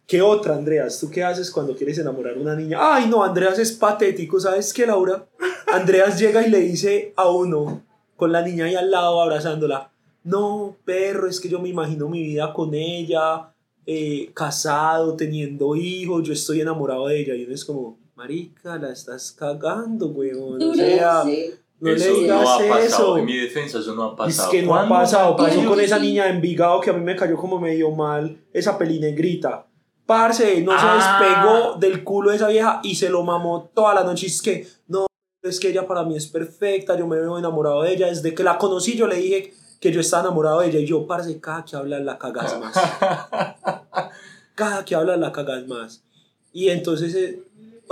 [0.08, 1.02] ¿Qué otra, Andreas?
[1.02, 2.78] ¿Tú qué haces cuando quieres enamorar a una niña?
[2.80, 5.28] Ay, no, Andreas es patético, ¿sabes qué, Laura?
[5.74, 7.82] Andreas llega y le dice a uno,
[8.16, 9.92] con la niña ahí al lado abrazándola,
[10.24, 13.54] no, perro, es que yo me imagino mi vida con ella,
[13.86, 17.36] eh, casado, teniendo hijos, yo estoy enamorado de ella.
[17.36, 20.62] Y uno es como, marica, la estás cagando, weón.
[20.62, 21.52] O sea, sí.
[21.80, 22.80] no eso le digas no ha pasado.
[22.80, 23.17] eso.
[23.17, 24.52] En mi defensa, eso no ha Es pasado.
[24.52, 27.36] que no ha pasado, pasó con esa niña de Envigado que a mí me cayó
[27.38, 29.65] como medio mal, esa peli negrita.
[30.06, 31.17] Parce, no Ah.
[31.19, 34.28] se despegó del culo de esa vieja y se lo mamó toda la noche.
[34.28, 35.08] Es que, no,
[35.41, 38.08] es que ella para mí es perfecta, yo me veo enamorado de ella.
[38.08, 41.08] Desde que la conocí yo le dije que yo estaba enamorado de ella y yo,
[41.08, 42.73] parce, cada que hablas la cagas más.
[44.56, 46.04] cada que hablas la cagas más.
[46.52, 47.43] Y entonces, eh,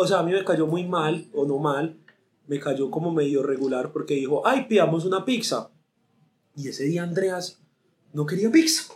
[0.01, 1.97] o sea, a mí me cayó muy mal, o no mal,
[2.47, 5.69] me cayó como medio regular porque dijo, ay, pidamos una pizza.
[6.55, 7.59] Y ese día Andreas
[8.13, 8.93] no quería pizza.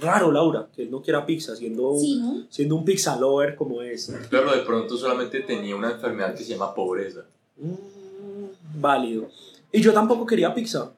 [0.00, 2.46] Raro, Laura, que él no quiera pizza, siendo, Sí, ¿no?
[2.48, 4.12] siendo un pizza lover como es.
[4.28, 7.24] Claro, de pronto solamente tenía una enfermedad que se llama pobreza.
[7.56, 9.28] Mm, válido.
[9.72, 10.92] Y yo tampoco quería pizza.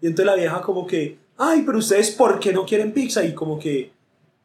[0.00, 3.22] Y entonces la vieja como que, ay, pero ustedes ¿por qué no quieren pizza?
[3.24, 3.92] Y como que,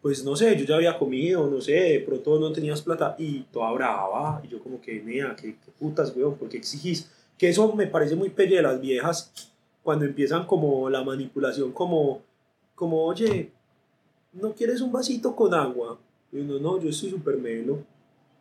[0.06, 3.16] pues no sé, yo ya había comido, no sé, de pronto no tenías plata.
[3.18, 4.40] Y toda brava.
[4.44, 7.10] Y yo como que, nea, qué, qué putas, weón, ¿por qué exigís?
[7.40, 9.32] Que eso me parece muy pelle de las viejas
[9.82, 12.22] cuando empiezan como la manipulación, como,
[12.76, 13.50] como, oye,
[14.32, 15.98] ¿no quieres un vasito con agua?
[16.32, 17.80] Y uno, no, yo estoy súper melo.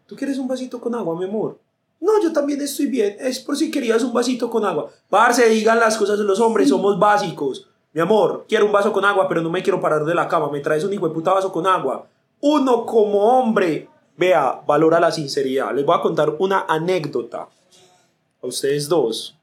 [0.07, 1.59] ¿Tú quieres un vasito con agua, mi amor?
[1.99, 3.17] No, yo también estoy bien.
[3.19, 4.91] Es por si querías un vasito con agua.
[5.09, 7.71] Parce, digan las cosas de los hombres, somos básicos.
[7.95, 10.51] Mi amor, quiero un vaso con agua, pero no me quiero parar de la cama.
[10.51, 12.09] Me traes un hijo de puta vaso con agua.
[12.41, 15.73] Uno como hombre, vea, valora la sinceridad.
[15.73, 17.49] Les voy a contar una anécdota
[18.43, 19.39] a ustedes dos.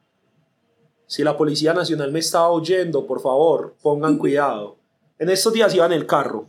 [1.08, 4.76] Si la Policía Nacional me estaba oyendo, por favor, pongan cuidado.
[5.18, 6.46] En estos días iba en el carro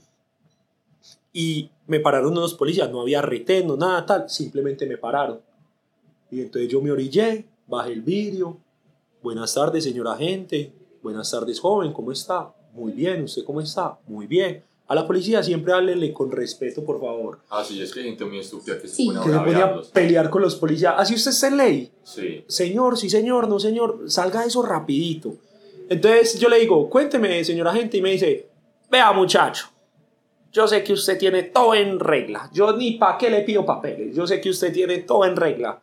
[1.33, 2.91] y me pararon unos policías.
[2.91, 4.29] No había retén, no nada tal.
[4.29, 5.41] Simplemente me pararon.
[6.33, 8.59] Y entonces yo me orillé, bajé el vidrio.
[9.23, 10.73] Buenas tardes, señor agente.
[11.03, 11.93] Buenas tardes, joven.
[11.93, 12.53] ¿Cómo está?
[12.73, 13.25] Muy bien.
[13.25, 13.99] ¿Usted cómo está?
[14.07, 14.63] Muy bien.
[14.87, 17.41] A la policía siempre háblele con respeto, por favor.
[17.51, 19.07] Ah, sí, es que hay gente muy estúpida que se Sí.
[19.07, 20.95] pone a Que se pone a pelear con los policías.
[20.97, 21.93] Así usted está en ley.
[22.05, 22.45] Sí.
[22.47, 24.01] Señor, sí, señor, no, señor.
[24.07, 25.35] Salga eso rapidito.
[25.89, 27.97] Entonces yo le digo, cuénteme, señor agente.
[27.97, 28.49] Y me dice,
[28.91, 29.67] vea, muchacho.
[30.53, 32.51] Yo sé que usted tiene todo en regla.
[32.53, 34.15] Yo ni para qué le pido papeles.
[34.15, 35.81] Yo sé que usted tiene todo en regla.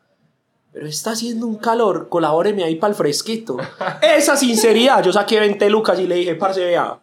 [0.71, 3.57] Pero está haciendo un calor, colabóreme ahí para el fresquito.
[4.01, 5.03] Esa sinceridad.
[5.03, 6.99] Yo saqué 20 lucas y le dije, parce, vea,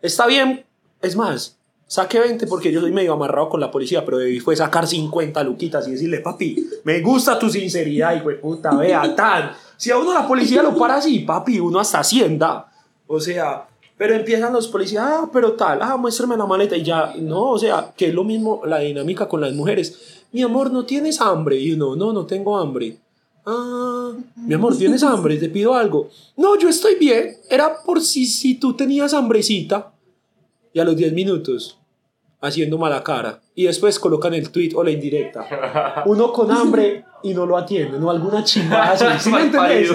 [0.00, 0.64] está bien.
[1.02, 4.56] Es más, saque 20 porque yo soy medio amarrado con la policía, pero debí fue
[4.56, 9.52] sacar 50 luquitas y decirle, papi, me gusta tu sinceridad, hijo de puta, vea, tan.
[9.76, 12.66] Si a uno la policía lo para así, papi, uno hasta hacienda.
[13.06, 13.67] O sea,
[13.98, 17.58] pero empiezan los policías, ah, pero tal, ah, muéstrame la maleta y ya, no, o
[17.58, 20.22] sea, que es lo mismo la dinámica con las mujeres.
[20.30, 21.58] Mi amor, ¿no tienes hambre?
[21.58, 22.96] Y uno, no, no tengo hambre.
[23.44, 25.36] Ah, mi amor, ¿tienes hambre?
[25.36, 26.10] Te pido algo.
[26.36, 27.38] No, yo estoy bien.
[27.50, 29.92] Era por si, si tú tenías hambrecita.
[30.72, 31.78] Y a los 10 minutos,
[32.40, 33.40] haciendo mala cara.
[33.54, 36.04] Y después colocan el tweet o la indirecta.
[36.06, 38.10] Uno con hambre y no lo atiende, ¿no?
[38.10, 39.04] Alguna chingada así.
[39.20, 39.90] ¿Sí me entendés?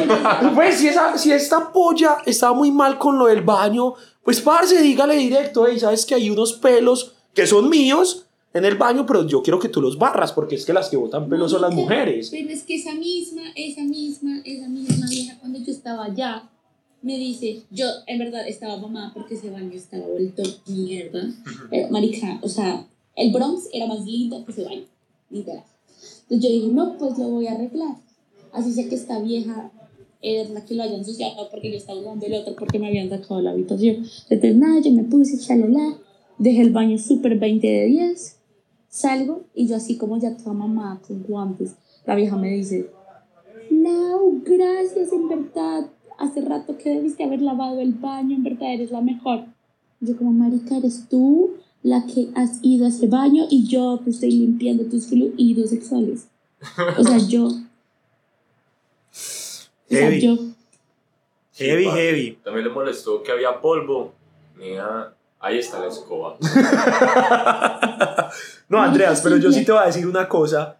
[0.53, 4.81] Pues si, esa, si esta polla estaba muy mal con lo del baño, pues parce,
[4.81, 8.25] dígale directo, hey, ¿sabes que hay unos pelos que son míos?
[8.53, 10.97] en el baño, pero yo quiero que tú los barras, porque es que las que
[10.97, 12.29] botan pelos son las mujeres.
[12.29, 16.43] Pero es que esa misma, esa misma, esa misma vieja, cuando yo estaba allá,
[17.03, 21.31] me dice, yo en verdad estaba mamada porque ese baño estaba vuelto mierda.
[21.69, 24.85] Pero, marica, o sea, el Bronx era más lindo que ese baño,
[25.29, 25.63] literal.
[26.23, 27.97] Entonces yo dije, no, pues lo voy a arreglar.
[28.53, 29.71] Así sé que esta vieja
[30.21, 33.09] es la que lo haya ensuciado, porque yo estaba usando el otro, porque me habían
[33.09, 34.05] sacado la habitación.
[34.29, 35.97] Entonces, nada, yo me puse, chalala,
[36.37, 38.37] dejé el baño súper 20 de 10,
[38.87, 42.89] salgo y yo así como ya toda mamada con guantes, la vieja me dice,
[43.69, 45.89] no, gracias, en verdad,
[46.23, 49.45] hace rato que debiste haber lavado el baño, en verdad eres la mejor.
[49.99, 54.09] Yo como, marica, eres tú la que has ido a ese baño y yo te
[54.09, 56.27] estoy limpiando tus fluidos sexuales.
[56.97, 57.45] O sea, yo...
[57.45, 57.53] O
[59.89, 60.21] sea, Heavy.
[60.21, 60.35] yo...
[61.55, 62.39] Heavy, Sí, heavy.
[62.43, 64.13] También le molestó que había polvo.
[64.57, 66.37] Mira, ahí está la escoba.
[68.69, 70.77] No, Andreas, pero yo sí te voy a decir una cosa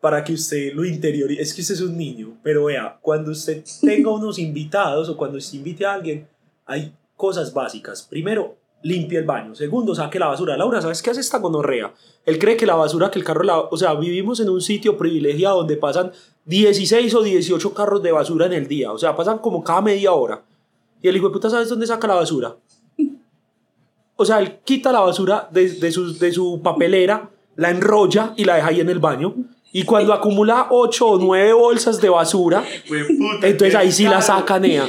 [0.00, 1.42] para que usted lo interiorice.
[1.42, 5.38] Es que usted es un niño, pero vea, cuando usted tenga unos invitados o cuando
[5.38, 6.26] usted invite a alguien,
[6.66, 8.02] hay cosas básicas.
[8.02, 9.54] Primero, limpie el baño.
[9.54, 10.56] Segundo, saque la basura.
[10.56, 11.92] Laura, ¿sabes qué hace esta gonorrea?
[12.24, 13.58] Él cree que la basura, que el carro, la...
[13.58, 16.12] o sea, vivimos en un sitio privilegiado donde pasan
[16.46, 18.92] 16 o 18 carros de basura en el día.
[18.92, 20.42] O sea, pasan como cada media hora.
[21.02, 22.56] Y el hijo de puta, ¿sabes dónde saca la basura?
[24.16, 28.44] O sea, él quita la basura de, de, su, de su papelera, la enrolla y
[28.44, 29.34] la deja ahí en el baño.
[29.72, 32.64] Y cuando acumula 8 o 9 bolsas de basura,
[33.42, 34.84] entonces ahí sí la saca Nea.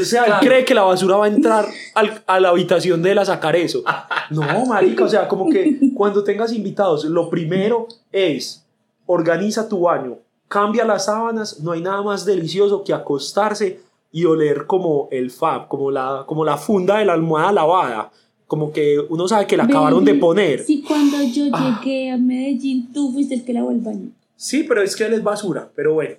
[0.00, 3.12] O sea, él cree que la basura va a entrar al- a la habitación de
[3.12, 3.82] él a sacar eso.
[4.30, 8.64] No, marica, o sea, como que cuando tengas invitados, lo primero es
[9.06, 10.16] organiza tu baño,
[10.48, 13.80] cambia las sábanas, no hay nada más delicioso que acostarse
[14.12, 18.10] y oler como el fab, como la, como la funda de la almohada lavada,
[18.46, 20.62] como que uno sabe que la acabaron de poner.
[20.64, 21.80] Si cuando yo Ah.
[21.82, 24.10] llegué a Medellín, tú fuiste el que lavó el baño.
[24.42, 26.16] Sí, pero es que él es basura, pero bueno.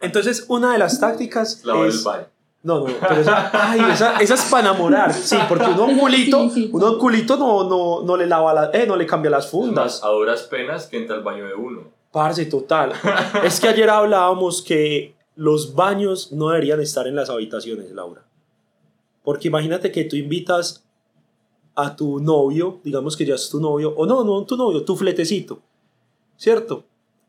[0.00, 1.98] Entonces, una de las tácticas Lavar es...
[1.98, 2.26] el baño.
[2.62, 6.48] No, no, pero esa, ay, esa, esa es para enamorar, sí, porque uno un culito,
[6.48, 6.70] Sí, sí.
[6.72, 9.84] uno un culito no, no, no le lava la, eh, no le cambia las fundas.
[9.96, 11.82] más, a duras penas que entra al baño de uno.
[12.12, 12.92] Parce, total.
[13.42, 18.22] Es que ayer hablábamos que los baños no deberían estar en las habitaciones, Laura.
[19.24, 20.84] Porque imagínate que tú invitas
[21.74, 24.94] a tu novio, digamos que ya es tu novio, o no, no tu novio, tu
[24.94, 25.60] fletecito,
[26.42, 26.84] ¿cierto?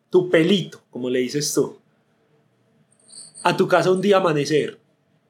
[0.09, 1.77] Tu pelito, como le dices tú.
[3.43, 4.79] A tu casa un día amanecer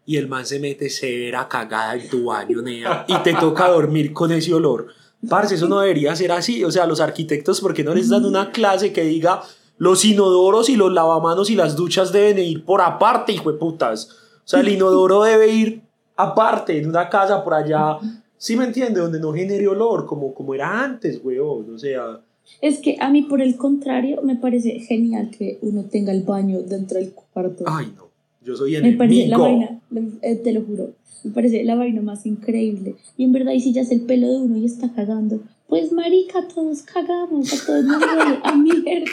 [0.05, 4.13] y el man se mete severa cagada en tu baño, nea, y te toca dormir
[4.13, 4.87] con ese olor.
[5.29, 6.63] Parce, eso no debería ser así.
[6.63, 9.41] O sea, los arquitectos, ¿por qué no les dan una clase que diga
[9.77, 13.57] los inodoros y los lavamanos y las duchas deben de ir por aparte, hijo de
[13.57, 14.09] putas?
[14.45, 15.81] O sea, el inodoro debe ir
[16.15, 17.97] aparte, en una casa por allá.
[18.37, 19.01] ¿Sí me entiende?
[19.01, 21.73] Donde no genere olor, como, como era antes, weón.
[21.73, 22.21] O sea,
[22.61, 26.61] Es que a mí, por el contrario, me parece genial que uno tenga el baño
[26.61, 27.63] dentro del cuarto.
[27.67, 28.03] ay, no.
[28.45, 29.79] Yo soy me parece la enemigo.
[29.91, 30.91] vaina, eh, te lo juro,
[31.23, 32.95] me parece la vaina más increíble.
[33.17, 35.93] Y en verdad, y si ya es el pelo de uno y está cagando, pues
[35.93, 39.05] marica, todos cagamos, a todos nos duele, a mierda.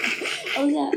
[0.63, 0.91] O sea,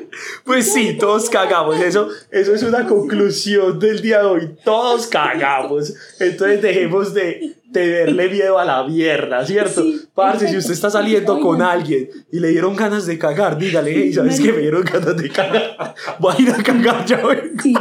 [0.44, 1.80] Pues sí, todos cagamos.
[1.80, 4.50] Eso, eso es una conclusión del día de hoy.
[4.66, 5.94] Todos cagamos.
[6.20, 9.82] Entonces dejemos de tenerle miedo a la mierda, ¿cierto?
[9.82, 13.92] Sí, Parce, si usted está saliendo con alguien y le dieron ganas de cagar, dígale,
[13.94, 15.96] hey, ¿sabes que me dieron ganas de cagar?
[16.20, 17.62] Voy a ir a cagar, ya vengo.
[17.62, 17.74] sí.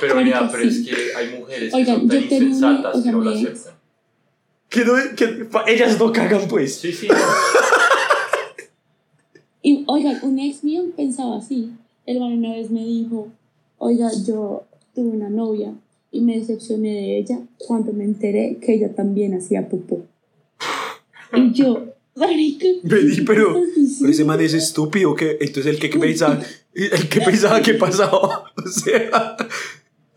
[0.00, 0.88] Pero Marica, mira, pero sí.
[0.88, 3.72] es que hay mujeres Oigan, que son tan una- insensatas que oigan, no lo aceptan.
[4.68, 6.76] Que no, que, ellas no cagan, pues.
[6.76, 7.08] Sí, sí.
[9.62, 11.70] Y oigan, un ex mío pensaba así.
[12.06, 13.28] El man una vez me dijo,
[13.78, 15.74] oiga, yo tuve una novia
[16.12, 20.04] y me decepcioné de ella cuando me enteré que ella también hacía popó.
[21.34, 21.84] Y yo,
[22.16, 22.66] marica,
[23.24, 25.14] pero, ¿qué estás pero ese man es estúpido.
[25.14, 26.40] que Entonces, el que, que pensaba,
[26.74, 28.44] el que pensaba que pasaba.
[28.64, 29.36] O sea,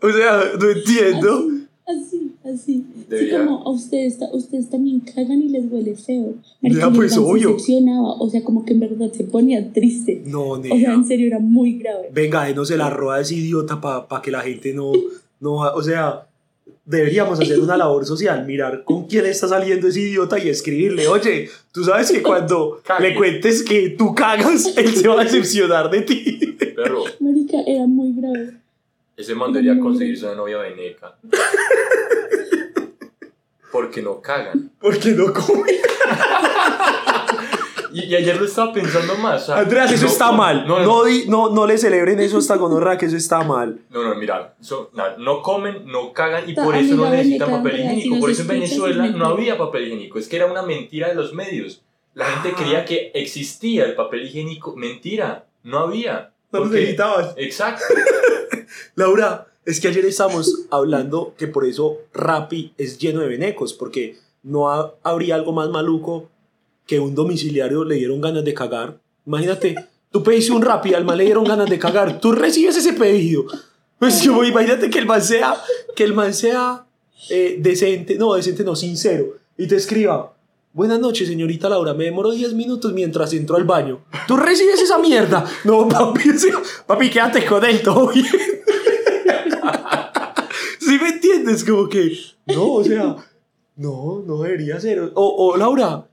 [0.02, 1.48] o sea, no entiendo.
[1.86, 2.84] Así, así.
[2.94, 6.34] Sí, Debería- como a ustedes, ta- ustedes también cagan y les huele feo.
[6.62, 7.50] Ya, mi pues, se obvio.
[7.52, 10.22] decepcionaba, o sea, como que en verdad se ponía triste.
[10.26, 10.94] No, O sea, nena.
[10.94, 12.08] en serio era muy grave.
[12.12, 14.92] Venga, no se la roba ese idiota para que la gente no,
[15.44, 15.52] no.
[15.74, 16.26] O sea,
[16.84, 21.50] deberíamos hacer una labor social, mirar con quién está saliendo ese idiota y escribirle, oye,
[21.72, 23.10] tú sabes que cuando Cague.
[23.10, 26.56] le cuentes que tú cagas, él se va a decepcionar de ti.
[26.74, 28.54] Perro, Marica, era muy grave.
[29.16, 31.14] ese man debería conseguirse una novia veneca.
[33.70, 34.70] Porque no cagan.
[34.80, 35.72] Porque no come.
[37.94, 39.44] Y, y ayer lo estaba pensando más.
[39.44, 40.66] o sea, Andreas, eso no- está mal.
[40.66, 43.78] No, No, no, di- no, no le celebren eso hasta gonorra, que eso está mal.
[43.90, 47.80] no, no, mira, so- na- no comen, no cagan y por eso no necesitan papel
[47.80, 48.20] higiénico.
[48.20, 50.18] Por eso en Venezuela no había papel higiénico.
[50.18, 51.82] Es que era una mentira de los medios.
[52.14, 52.56] La gente Ah.
[52.58, 54.76] creía que existía el papel higiénico.
[54.76, 56.30] Mentira, no había.
[56.52, 57.34] No lo necesitabas.
[57.36, 57.82] Exacto.
[58.94, 64.16] Laura, es que ayer estábamos hablando que por eso Rappi es lleno de venecos, porque
[64.42, 66.28] no ha- habría algo más maluco
[66.86, 68.98] que un domiciliario le dieron ganas de cagar.
[69.26, 69.74] Imagínate,
[70.10, 73.46] tú pediste un Rappi, al man le dieron ganas de cagar, tú recibes ese pedido.
[73.98, 75.56] Pues yo, imagínate que el man sea,
[75.96, 76.84] que el man sea
[77.30, 80.34] eh, decente, no, decente no, sincero, y te escriba,
[80.72, 84.04] buenas noches señorita Laura, me demoro 10 minutos mientras entro al baño.
[84.26, 85.44] ¿Tú recibes esa mierda?
[85.64, 86.30] No, papi,
[86.86, 88.26] papi, quédate con él, todo bien.
[90.78, 91.64] ¿Sí me entiendes?
[91.64, 92.12] Como que,
[92.46, 93.16] no, o sea,
[93.76, 95.12] no, no debería ser.
[95.14, 96.06] O, o Laura,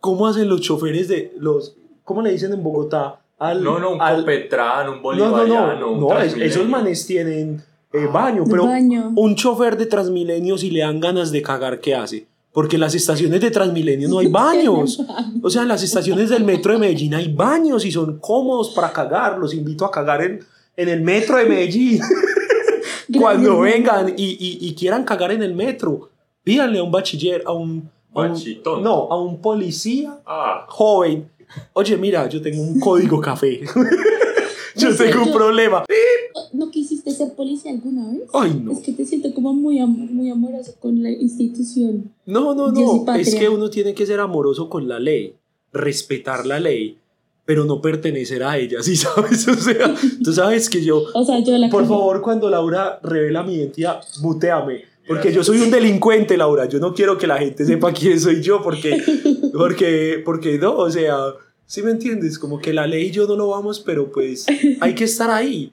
[0.00, 3.20] ¿cómo hacen los choferes de los, cómo le dicen en Bogotá?
[3.38, 5.96] Al, No, no, un al- copetrán, un no, no, bolivariano.
[5.96, 8.12] no, es- esos manes tienen eh, Ah.
[8.12, 9.12] baño, pero baño.
[9.16, 12.26] un chofer de Transmilenio si le dan ganas de cagar, ¿qué hace?
[12.52, 15.00] Porque en las estaciones de Transmilenio no hay baños.
[15.42, 18.92] O sea, en las estaciones del metro de Medellín hay baños y son cómodos para
[18.92, 19.38] cagar.
[19.38, 20.40] Los invito a cagar en,
[20.76, 22.00] en el metro de Medellín.
[23.18, 26.10] Cuando vengan y, y- y quieran cagar en el metro,
[26.44, 27.88] pídanle a un bachiller, a un...
[28.22, 28.32] a
[28.76, 31.28] un- no, a un policía Ah, joven.
[31.72, 33.60] Oye, mira, yo tengo un código café.
[34.76, 35.84] yo No sé, tengo un yo- problema.
[36.52, 38.22] ¿No quisiste ser policía alguna vez?
[38.32, 38.72] Ay, no.
[38.72, 42.12] Es que te siento como muy, am- muy amoroso con la institución.
[42.26, 43.14] No, no, Dios no.
[43.14, 45.34] Es que uno tiene que ser amoroso con la ley,
[45.72, 46.96] respetar la ley,
[47.44, 49.46] pero no pertenecer a ella, ¿sí sabes?
[49.48, 53.42] O sea, tú sabes que yo, O sea, yo la por favor, cuando Laura revela
[53.42, 54.84] mi identidad, muteame.
[55.08, 56.66] Porque yo soy un delincuente, Laura.
[56.66, 59.02] Yo no quiero que la gente sepa quién soy yo, porque,
[59.52, 61.16] porque, porque no, o sea,
[61.66, 62.38] ¿sí me entiendes?
[62.38, 64.46] Como que la ley y yo no lo vamos, pero pues
[64.80, 65.72] hay que estar ahí.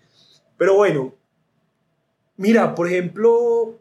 [0.57, 1.13] Pero bueno,
[2.37, 3.75] mira, por ejemplo,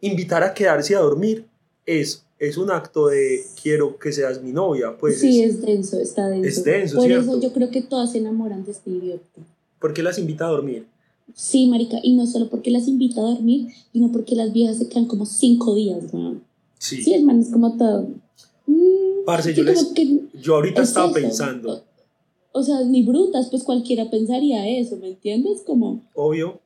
[0.00, 1.44] invitar a quedarse a dormir
[1.86, 5.20] es, es un acto de quiero que seas mi novia, pues.
[5.20, 6.48] sí, es- es denso, está denso.
[6.48, 7.32] es denso, Por ¿cierto?
[7.32, 9.40] eso yo creo que todas se enamoran de este idiota.
[9.78, 10.86] ¿Por qué las invita a dormir?
[11.34, 14.88] Sí, marica, y no solo porque las invita a dormir, sino porque las viejas se
[14.88, 16.42] quedan como cinco días, weón.
[16.78, 17.02] Sí.
[17.02, 18.08] Sí, el man es como todo...
[18.66, 21.14] mm, Parce, yo, les, que yo ahorita es estaba eso.
[21.14, 21.82] pensando,
[22.52, 25.62] O sea, ni brutas, pues cualquiera pensaría eso, ¿me entiendes?
[25.66, 26.60] Como, obvio,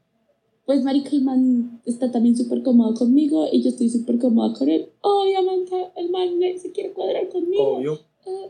[0.66, 4.68] pues marica, el man está también súper cómodo conmigo y yo estoy súper cómoda con
[4.70, 4.87] él.
[5.03, 6.29] Obviamente, el man
[6.61, 7.77] se quiere cuadrar conmigo.
[7.77, 8.00] obvio.
[8.27, 8.46] Ah,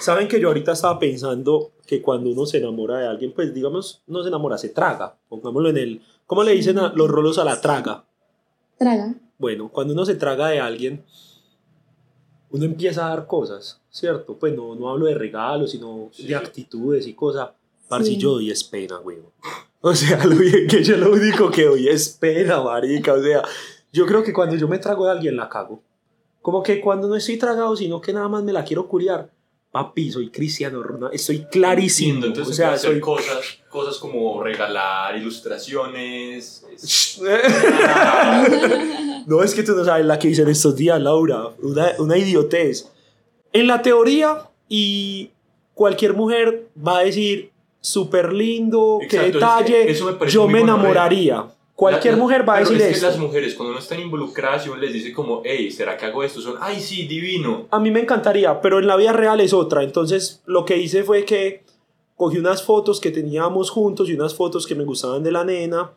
[0.00, 4.02] Saben que yo ahorita estaba pensando que cuando uno se enamora de alguien, pues digamos,
[4.06, 5.16] no se enamora, se traga.
[5.28, 6.02] Pongámoslo en el.
[6.26, 8.04] ¿Cómo le dicen a los rolos a la traga?
[8.78, 9.14] traga.
[9.38, 11.04] Bueno, cuando uno se traga de alguien,
[12.50, 14.36] uno empieza a dar cosas, ¿cierto?
[14.38, 16.26] Pues no, no hablo de regalos, sino Sí.
[16.26, 17.50] de actitudes y cosas.
[17.88, 18.16] Parce, Sí.
[18.18, 19.18] yo doy es pena, güey.
[19.80, 23.14] O sea, lo bien que yo lo único que doy es pena, marica.
[23.14, 23.42] O sea,
[23.92, 25.82] yo creo que cuando yo me trago de alguien la cago.
[26.40, 29.30] Como que cuando no estoy tragado, sino que nada más me la quiero curiar.
[29.72, 32.14] Papi, soy cristiano, Ronaldo, estoy clarísimo.
[32.16, 33.00] Entiendo, entonces o sea, soy...
[33.00, 33.38] cosas,
[33.70, 36.64] cosas como regalar ilustraciones.
[36.72, 37.20] es-
[39.26, 41.48] No, es que tú no sabes la que hice en estos días, Laura.
[41.62, 42.90] Una, una idiotez.
[43.52, 45.30] En la teoría, y
[45.74, 49.38] cualquier mujer va a decir, súper lindo, qué Exacto, es que
[49.72, 50.74] detalle, eso me parece yo me gonorrea.
[50.80, 51.46] enamoraría.
[51.82, 54.68] Cualquier La- mujer va a decir es que las mujeres, cuando no están involucradas y
[54.68, 56.40] uno les dice como, hey, ¿será que hago esto?
[56.40, 57.66] Son, ay, sí, divino.
[57.70, 59.82] A mí me encantaría, pero en la vida real es otra.
[59.82, 61.64] Entonces, lo que hice fue que
[62.16, 65.90] cogí unas fotos que teníamos juntos y unas fotos que me gustaban de la nena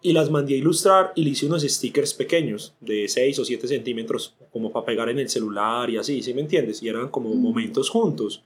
[0.00, 3.66] y las mandé a ilustrar y le hice unos stickers pequeños de 6 o 7
[3.68, 6.82] centímetros como para pegar en el celular y así, ¿sí me entiendes?
[6.82, 7.38] Y eran como Mm.
[7.42, 8.42] momentos juntos.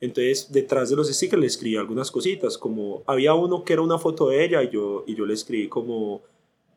[0.00, 3.98] Entonces, detrás de los stickers le escribí algunas cositas, como había uno que era una
[3.98, 6.22] foto de ella y yo, y yo le escribí como,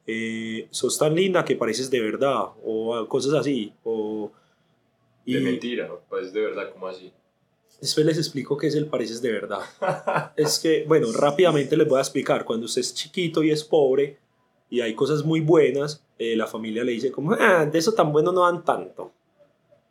[0.08, 4.32] eh, sos tan linda que pareces de verdad, o cosas así, o...
[5.26, 7.12] De mentira, pues de verdad, como así.
[7.80, 9.60] Después les explico qué es el pareces de verdad.
[10.36, 12.46] es que, bueno, rápidamente les voy a explicar.
[12.46, 14.18] Cuando usted es chiquito y es pobre,
[14.70, 18.12] y hay cosas muy buenas, eh, la familia le dice como, ah, de eso tan
[18.12, 19.12] bueno no dan tanto.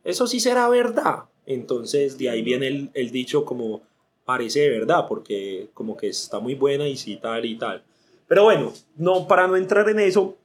[0.03, 1.28] Eso sí será verdad.
[1.45, 3.81] Entonces de ahí viene el, el dicho como
[4.25, 7.83] parece de verdad, porque como que está muy buena y sí tal y tal.
[8.27, 10.37] Pero bueno, no, para no entrar en eso,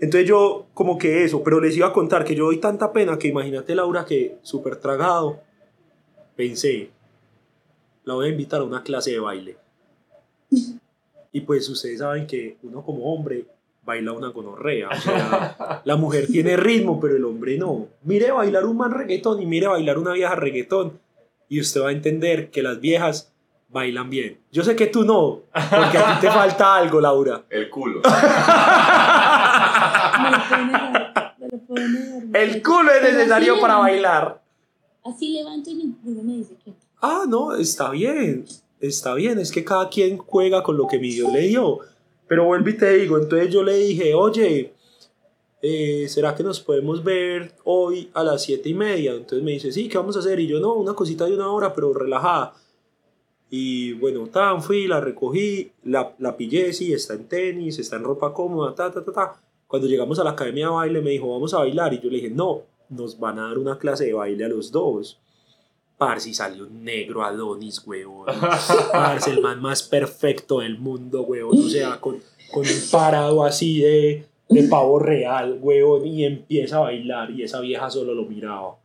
[0.00, 3.18] entonces yo como que eso, pero les iba a contar que yo doy tanta pena
[3.18, 5.40] que imagínate Laura que súper tragado,
[6.36, 6.90] pensé,
[8.04, 9.56] la voy a invitar a una clase de baile.
[11.30, 13.44] Y pues ustedes saben que uno como hombre
[13.88, 14.90] baila una gonorrea.
[14.90, 17.88] O sea, la mujer tiene ritmo, pero el hombre no.
[18.02, 21.00] Mire bailar un man reggaetón y mire bailar una vieja reggaetón.
[21.48, 23.32] Y usted va a entender que las viejas
[23.70, 24.38] bailan bien.
[24.52, 27.44] Yo sé que tú no, porque a ti te falta algo, Laura.
[27.48, 28.02] El culo.
[30.18, 32.42] No lo puedo negar, no lo puedo negar.
[32.42, 34.42] El culo es necesario así para levanto- bailar.
[35.04, 35.74] Así levanto y
[36.04, 36.72] me dice que.
[37.00, 38.44] Ah, no, está bien.
[38.80, 41.78] Está bien, es que cada quien juega con lo que mi Dios le dio.
[42.28, 44.72] Pero vuelvo y te digo, entonces yo le dije, oye,
[45.62, 49.12] eh, ¿será que nos podemos ver hoy a las siete y media?
[49.12, 50.38] Entonces me dice, sí, ¿qué vamos a hacer?
[50.38, 52.54] Y yo, no, una cosita de una hora, pero relajada.
[53.50, 58.04] Y bueno, tan, fui, la recogí, la, la pillé, sí, está en tenis, está en
[58.04, 59.42] ropa cómoda, ta, ta, ta, ta.
[59.66, 61.94] Cuando llegamos a la academia de baile me dijo, vamos a bailar.
[61.94, 64.70] Y yo le dije, no, nos van a dar una clase de baile a los
[64.70, 65.18] dos.
[65.98, 68.26] Parce, y salió un negro Adonis, huevón.
[68.92, 71.58] Parce, el man más perfecto del mundo, huevón.
[71.58, 72.18] O sea, con,
[72.52, 76.06] con un parado así de, de pavo real, huevón.
[76.06, 78.76] Y empieza a bailar y esa vieja solo lo miraba.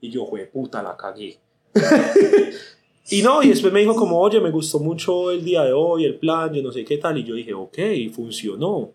[0.00, 1.38] Y yo, jue puta, la cagué.
[3.10, 6.04] y no, y después me dijo como, oye, me gustó mucho el día de hoy,
[6.04, 7.18] el plan, yo no sé qué tal.
[7.18, 7.78] Y yo dije, ok,
[8.12, 8.92] funcionó.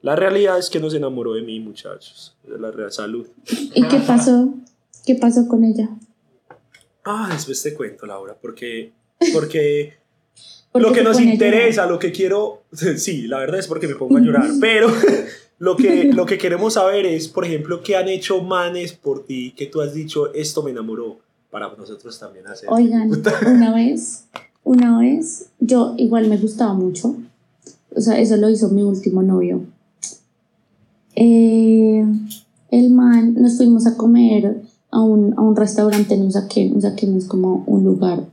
[0.00, 2.34] La realidad es que no se enamoró de mí, muchachos.
[2.42, 3.26] De la real salud.
[3.74, 4.52] ¿Y qué pasó?
[5.04, 5.90] ¿Qué pasó con ella?
[7.04, 8.92] Ah, después te cuento, Laura, porque,
[9.32, 9.94] porque
[10.72, 12.62] ¿Por lo que nos interesa, lo que quiero,
[12.96, 14.88] sí, la verdad es porque me pongo a llorar, pero
[15.58, 19.52] lo que, lo que queremos saber es, por ejemplo, qué han hecho manes por ti,
[19.54, 21.18] que tú has dicho, esto me enamoró,
[21.50, 22.70] para nosotros también hacer.
[22.72, 23.10] Oigan,
[23.46, 24.24] una vez,
[24.64, 27.14] una vez, yo igual me gustaba mucho.
[27.94, 29.60] O sea, eso lo hizo mi último novio.
[31.14, 32.02] Eh,
[32.70, 36.76] el man, nos fuimos a comer a un, a un restaurante en Usaquén.
[36.76, 38.24] Usaquén es como un lugar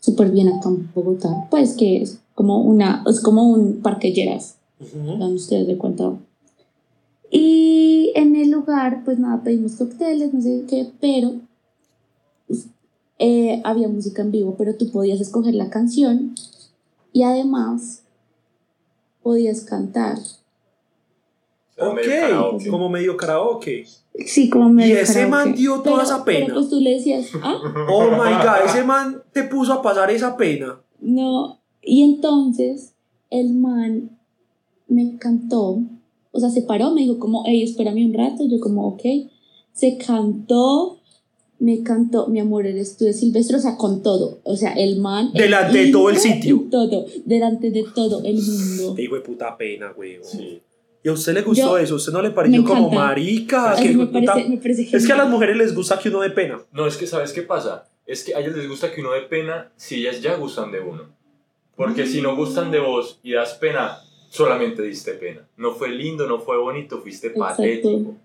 [0.00, 1.46] súper bien acá en Bogotá.
[1.50, 4.56] Pues que es como una, es como un parque Lleras.
[4.80, 6.12] Ustedes de cuenta.
[7.30, 11.34] Y en el lugar, pues nada, pedimos cócteles, no sé qué, pero
[12.46, 12.66] pues,
[13.18, 16.34] eh, había música en vivo, pero tú podías escoger la canción
[17.12, 18.02] y además
[19.22, 20.18] podías cantar.
[21.76, 22.64] Era medio karaoke.
[22.64, 23.86] Ok, como medio karaoke.
[24.24, 26.46] Sí, como medio Y ese man dio toda esa pena.
[26.46, 27.58] Pero pues tú le decías, ah,
[27.90, 30.80] Oh my god, ese man te puso a pasar esa pena.
[31.00, 31.60] no.
[31.88, 32.94] Y entonces
[33.30, 34.18] el man
[34.88, 35.82] me cantó,
[36.32, 39.02] o sea, se paró, me dijo como, hey, espérame un rato, yo como, ok,
[39.72, 40.98] se cantó,
[41.58, 44.96] me cantó, mi amor, eres tú de Silvestre, o sea, con todo, o sea, el
[44.96, 45.30] man...
[45.32, 46.66] Delante de todo el sitio.
[46.70, 48.94] Todo, delante de todo el mundo.
[48.94, 50.18] Te digo de puta pena, güey.
[50.22, 50.60] Sí.
[51.06, 51.94] ¿Y a usted le gustó Yo- eso?
[51.94, 53.74] ¿A usted no le pareció me como marica?
[53.74, 55.72] Ay, que me, hijo de puta- parece, me parece Es que a las mujeres les
[55.72, 56.58] gusta que uno dé pena.
[56.72, 57.86] No, es que ¿sabes qué pasa?
[58.08, 60.80] Es que a ellas les gusta que uno dé pena si ellas ya gustan de
[60.80, 61.04] uno.
[61.76, 63.98] Porque si no gustan de vos y das pena,
[64.30, 65.46] solamente diste pena.
[65.56, 67.56] No fue lindo, no fue bonito, fuiste Exacto.
[67.58, 68.16] patético.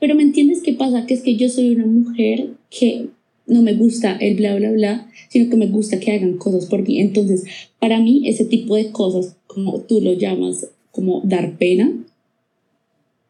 [0.00, 1.04] Pero ¿me entiendes qué pasa?
[1.04, 3.08] Que es que yo soy una mujer que
[3.46, 6.80] no me gusta el bla, bla, bla, sino que me gusta que hagan cosas por
[6.80, 6.98] mí.
[6.98, 7.44] Entonces,
[7.78, 11.92] para mí, ese tipo de cosas, como tú lo llamas, como dar pena,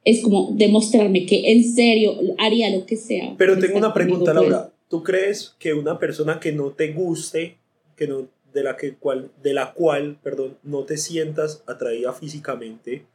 [0.04, 3.34] es como demostrarme que en serio haría lo que sea.
[3.38, 4.50] Pero tengo una pregunta, conmigo, pues.
[4.50, 4.70] Laura.
[4.88, 7.56] ¿Tú crees que una persona que no te guste,
[7.96, 13.06] que no, de, la que, cual, de la cual perdón, no te sientas atraída físicamente,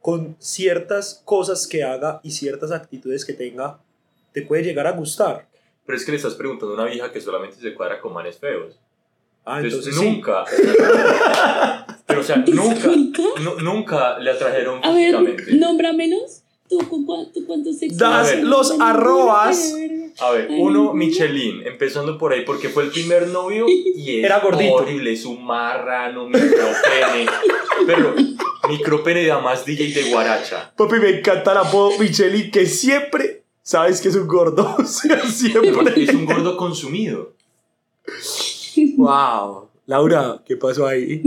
[0.00, 3.80] con ciertas cosas que haga y ciertas actitudes que tenga,
[4.32, 5.48] te puede llegar a gustar?
[5.86, 8.38] Pero es que le estás preguntando a una vieja que solamente se cuadra con manes
[8.38, 8.78] feos.
[9.44, 11.91] Ah, Entonces, entonces, sí.
[12.14, 12.14] nunca.
[12.14, 15.16] Pero o sea, nunca, nunca le atrajeron A ver,
[15.54, 16.42] nómbramelos.
[16.68, 16.78] ¿Tú,
[17.34, 17.98] tú cuántos sexos?
[17.98, 18.44] Das A ver.
[18.44, 19.74] los arrobas.
[20.20, 20.94] A ver, uno, no.
[20.94, 24.74] Michelin, empezando por ahí, porque fue el primer novio y es Era gordito.
[24.74, 27.26] horrible, es un marrano, micropene.
[27.86, 28.14] pero
[28.68, 30.72] micropene de más DJ de guaracha.
[30.76, 34.76] Papi, me encanta el apodo Michelin, que siempre sabes que es un gordo.
[34.78, 36.04] O sea, siempre.
[36.04, 37.34] es un gordo consumido.
[38.96, 39.68] Wow.
[39.86, 41.22] Laura, ¿qué pasó ahí?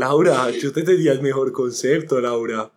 [0.00, 2.70] Laura, yo te tenía el mejor concepto, Laura.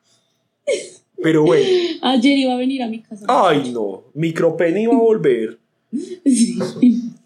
[1.22, 1.66] Pero bueno,
[2.02, 3.26] Ayer iba a venir a mi casa.
[3.30, 5.58] ay no, micropene iba a volver.
[6.26, 6.60] Sí.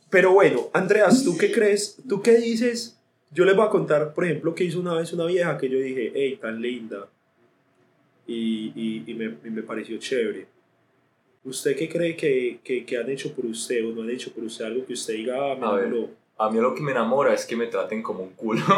[0.10, 1.98] Pero bueno, Andreas, ¿tú qué crees?
[2.08, 2.98] ¿Tú qué dices
[3.34, 5.78] Yo les voy a contar, por ejemplo, que hizo una vez una vieja que yo
[5.80, 7.10] dije, hey, tan linda.
[8.28, 10.48] Y, y, y, me, y me pareció chévere.
[11.44, 14.44] ¿Usted qué cree que, que, que han hecho por usted o no han hecho por
[14.44, 15.86] usted algo que usted diga, ah, me A ver.
[15.88, 16.10] enamoró"?
[16.40, 18.62] A mí lo que me enamora es que me traten como un culo.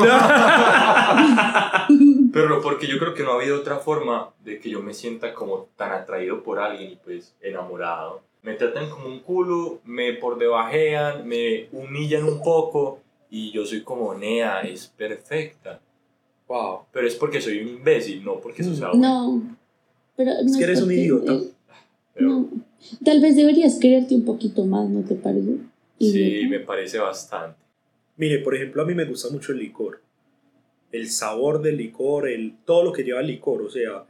[2.32, 5.34] Pero porque yo creo que no ha habido otra forma de que yo me sienta
[5.34, 8.22] como tan atraído por alguien y pues enamorado.
[8.44, 13.00] Me tratan como un culo, me por debajean, me humillan un poco
[13.30, 15.80] y yo soy como Nea, es perfecta.
[16.48, 16.80] wow.
[16.92, 19.08] Pero es porque soy un imbécil, no porque eso sea bueno.
[19.08, 19.42] No,
[20.16, 21.34] pero no Es que eres un idiota.
[21.34, 21.50] eh,
[22.14, 22.46] Pero no.
[23.04, 25.58] Tal vez deberías quererte un poquito más, ¿no te parece?
[26.00, 27.60] Sí, me parece bastante.
[28.18, 30.02] Mire, por ejemplo, a mí me gusta mucho el licor.
[30.92, 33.62] El sabor del licor, el, todo lo que lleva el licor.
[33.62, 34.06] O sea,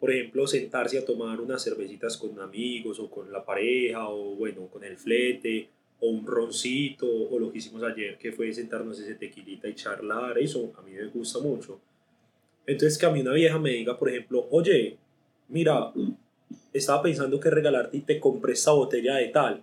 [0.00, 4.66] por ejemplo, sentarse a tomar unas cervecitas con amigos o con la pareja o bueno,
[4.66, 5.68] con el flete
[6.00, 10.38] o un roncito o lo que hicimos ayer que fue sentarnos ese tequilita y charlar.
[10.38, 11.80] Eso a mí me gusta mucho.
[12.66, 14.96] Entonces que a mí una vieja me diga, por ejemplo, oye,
[15.48, 15.92] mira,
[16.72, 19.62] estaba pensando que regalarte y te compré esta botella de tal.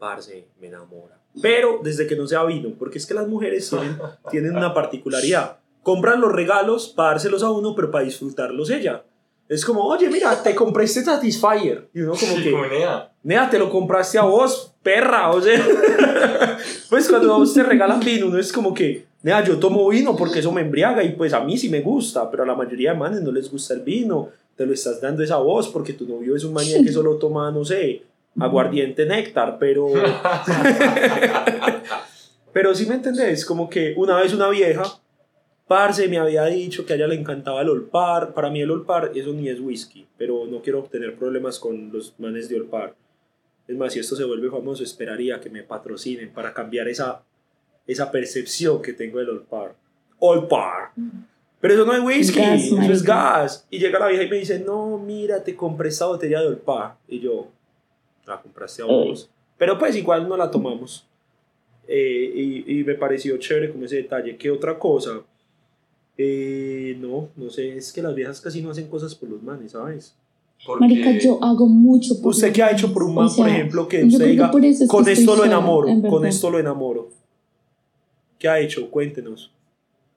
[0.00, 1.20] Parce, me enamora.
[1.42, 3.98] Pero desde que no sea vino, porque es que las mujeres tienen,
[4.30, 5.58] tienen una particularidad.
[5.82, 9.04] Compran los regalos para dárselos a uno, pero para disfrutarlos ella.
[9.46, 11.88] Es como, oye, mira, te compré este Satisfyer.
[11.92, 13.12] Y uno como Sí, que, como Nea.
[13.22, 15.60] Nea, te lo compraste a vos, perra, o sea.
[16.88, 20.16] pues cuando a vos te regalan vino, uno es como que, Nea, yo tomo vino
[20.16, 22.92] porque eso me embriaga y pues a mí sí me gusta, pero a la mayoría
[22.92, 24.30] de manes no les gusta el vino.
[24.56, 27.50] Te lo estás dando esa voz porque tu novio es un manía que solo toma,
[27.50, 28.02] no sé,
[28.38, 29.88] aguardiente néctar, pero.
[32.52, 34.84] pero sí me entendés, como que una vez una vieja,
[35.66, 38.34] parce, me había dicho que a ella le encantaba el Olpar.
[38.34, 42.14] Para mí el Olpar, eso ni es whisky, pero no quiero tener problemas con los
[42.18, 42.94] manes de Olpar.
[43.68, 47.22] Es más, si esto se vuelve famoso, esperaría que me patrocinen para cambiar esa,
[47.86, 49.76] esa percepción que tengo del Olpar.
[50.18, 50.90] Olpar.
[51.60, 53.66] Pero eso no es whisky, Gas, eso es gas.
[53.70, 56.96] Y llega la vieja y me dice, no, mira, te compré esta botella de Olpar.
[57.06, 57.48] Y yo,
[58.30, 59.28] la compraste a vos.
[59.58, 61.06] Pero pues igual no la tomamos.
[61.86, 64.36] Eh, y, y me pareció chévere como ese detalle.
[64.36, 65.20] ¿Qué otra cosa?
[66.16, 69.72] Eh, no, no sé, es que las viejas casi no hacen cosas por los manes,
[69.72, 70.14] ¿sabes?
[70.66, 73.44] Porque Marica, yo hago mucho por ¿Usted qué ha hecho por un O man, sea,
[73.44, 77.08] por ejemplo, que usted diga, es con esto lo enamoro, en con esto lo enamoro?
[78.38, 78.90] ¿Qué ha hecho?
[78.90, 79.50] Cuéntenos.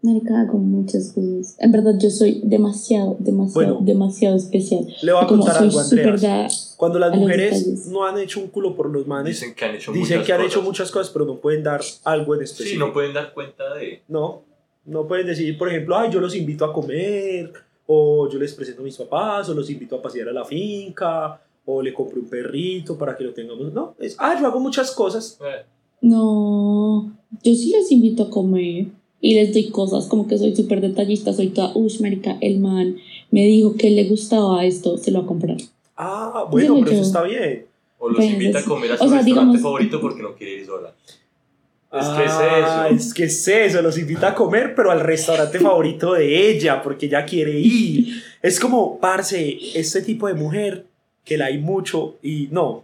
[0.04, 1.56] Marica, hago muchas cosas.
[1.60, 3.86] En verdad, yo soy demasiado, demasiado, Bueno.
[3.86, 4.86] demasiado especial.
[5.02, 8.42] Le voy a Como contar soy algo, da- Cuando las a mujeres no han hecho
[8.42, 10.52] un culo por los manes, dicen que han hecho dicen muchas que han cosas.
[10.54, 12.86] hecho muchas cosas, pero no pueden dar algo en Sí, específico.
[12.86, 14.02] no pueden dar cuenta de.
[14.10, 14.42] No,
[14.86, 17.54] no pueden decir, por ejemplo, ay, yo los invito a comer,
[17.88, 21.40] o yo les presento a mis papás, o los invito a pasear a la finca,
[21.66, 23.72] o le compro un perrito para que lo tengamos.
[23.72, 25.38] No, es, ah, yo hago muchas cosas.
[25.40, 25.64] Eh,
[26.02, 27.10] No,
[27.42, 28.88] yo sí les invito a comer
[29.26, 32.98] y les doy cosas, como que soy súper detallista, soy toda, uy, marica, el man
[33.32, 35.58] me dijo que le gustaba esto, se lo va a comprar.
[35.96, 37.08] Ah, bueno, Yo pero eso yo.
[37.08, 37.66] está bien.
[38.00, 40.36] O los Pues, invita a comer a o su sea, restaurante digamos- favorito porque no
[40.36, 40.94] quiere ir sola.
[41.10, 43.06] Es Ah, que es eso.
[43.08, 47.06] Es que es eso, los invita a comer, pero al restaurante favorito de ella, porque
[47.06, 48.22] ella quiere ir.
[48.42, 50.86] Es como, parce, este tipo de mujer,
[51.24, 52.84] que la hay mucho, y no,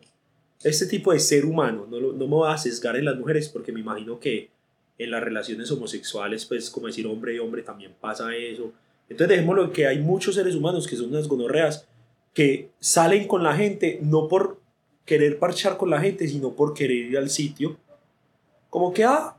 [0.64, 3.72] este tipo de ser humano, no, no me voy a sesgar en las mujeres, porque
[3.74, 4.52] me imagino que
[5.00, 8.72] en las relaciones homosexuales, pues como decir hombre y hombre, también pasa eso.
[9.10, 11.88] Entonces dejémoslo que hay muchos seres humanos que son unas gonorreas,
[12.34, 14.60] que salen con la gente, no por
[15.06, 17.78] querer parchar con la gente, sino por querer ir al sitio
[18.70, 19.36] como que, ah,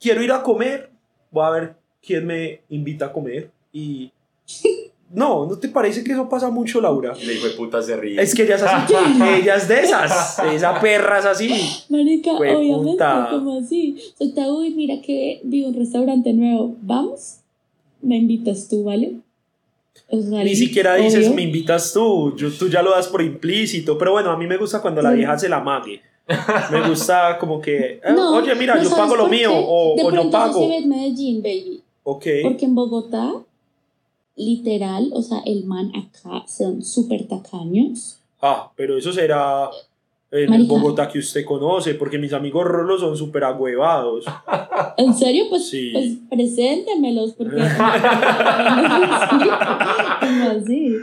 [0.00, 0.90] quiero ir a comer,
[1.30, 3.50] voy a ver quién me invita a comer.
[3.72, 4.12] Y
[5.16, 7.14] no, ¿no te parece que eso pasa mucho, Laura?
[7.20, 8.20] Y le dijo de puta se ríe.
[8.22, 8.94] Es que ella es así,
[9.42, 11.48] ella es de esas, esa perra es así.
[11.88, 13.28] Marica, Jue obviamente, puta.
[13.32, 13.96] como así.
[14.16, 17.38] Soy ta, uy, mira que vi un restaurante nuevo, vamos,
[18.02, 19.14] me invitas tú, ¿vale?
[20.08, 21.34] O sea, Ni siquiera dices, obvio.
[21.36, 24.56] me invitas tú, yo- tú ya lo das por implícito, pero bueno, a mí me
[24.56, 26.00] gusta cuando la vieja se la mague.
[26.70, 30.02] Me gusta como que, eh, No, oye, mira, ¿no yo pago lo mío o, de
[30.02, 30.60] o yo pronto pago.
[30.60, 31.80] se ve en Medellín, baby.
[32.04, 32.24] Ok.
[32.42, 33.32] Porque en Bogotá,
[34.36, 38.18] literal, o sea, el man acá son súper tacaños.
[38.40, 39.70] Ah, pero eso será
[40.30, 40.74] en el Marica.
[40.74, 44.24] Bogotá que usted conoce, porque mis amigos rolos son súper agüevados.
[44.98, 45.44] ¿En serio?
[45.48, 45.90] Pues, Sí.
[45.92, 47.56] pues preséntemelos, porque...
[50.20, 50.96] ¿Cómo así?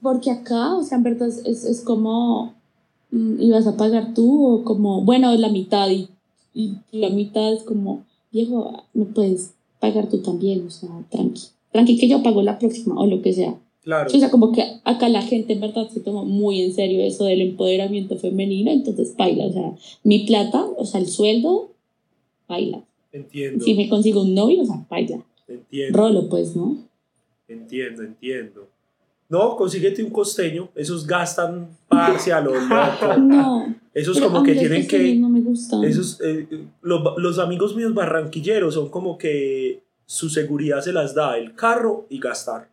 [0.00, 2.54] Porque acá, o sea, en verdad es, es, es como...
[3.10, 5.02] mm, ¿Ibas a pagar tú o como...
[5.02, 6.08] Bueno, la mitad y,
[6.54, 8.04] y la mitad es como...
[8.32, 11.42] Viejo, me puedes pagar tú también, o sea, tranqui.
[11.72, 13.58] Tranqui que yo pago la próxima o lo que sea.
[13.82, 14.10] Claro.
[14.14, 17.24] O sea, como que acá la gente en verdad se toma muy en serio eso
[17.24, 19.72] del empoderamiento femenino, entonces baila, o sea,
[20.04, 21.72] mi plata, o sea, el sueldo,
[22.48, 22.84] baila.
[23.12, 25.24] Entiendo, Si me consigo un novio, o sea, baila.
[25.48, 26.76] entiendo, Rolo, pues, ¿no?
[27.48, 28.68] entiendo, entiendo.
[29.28, 33.16] No, consíguete un costeño, esos gastan parce a lo loco.
[33.18, 33.74] No.
[33.94, 35.14] Esos pero como que tienen que...
[35.16, 35.84] No me gustan.
[35.84, 36.46] Esos, eh,
[36.82, 42.06] los, los amigos míos barranquilleros son como que su seguridad se las da el carro
[42.10, 42.68] y gastar.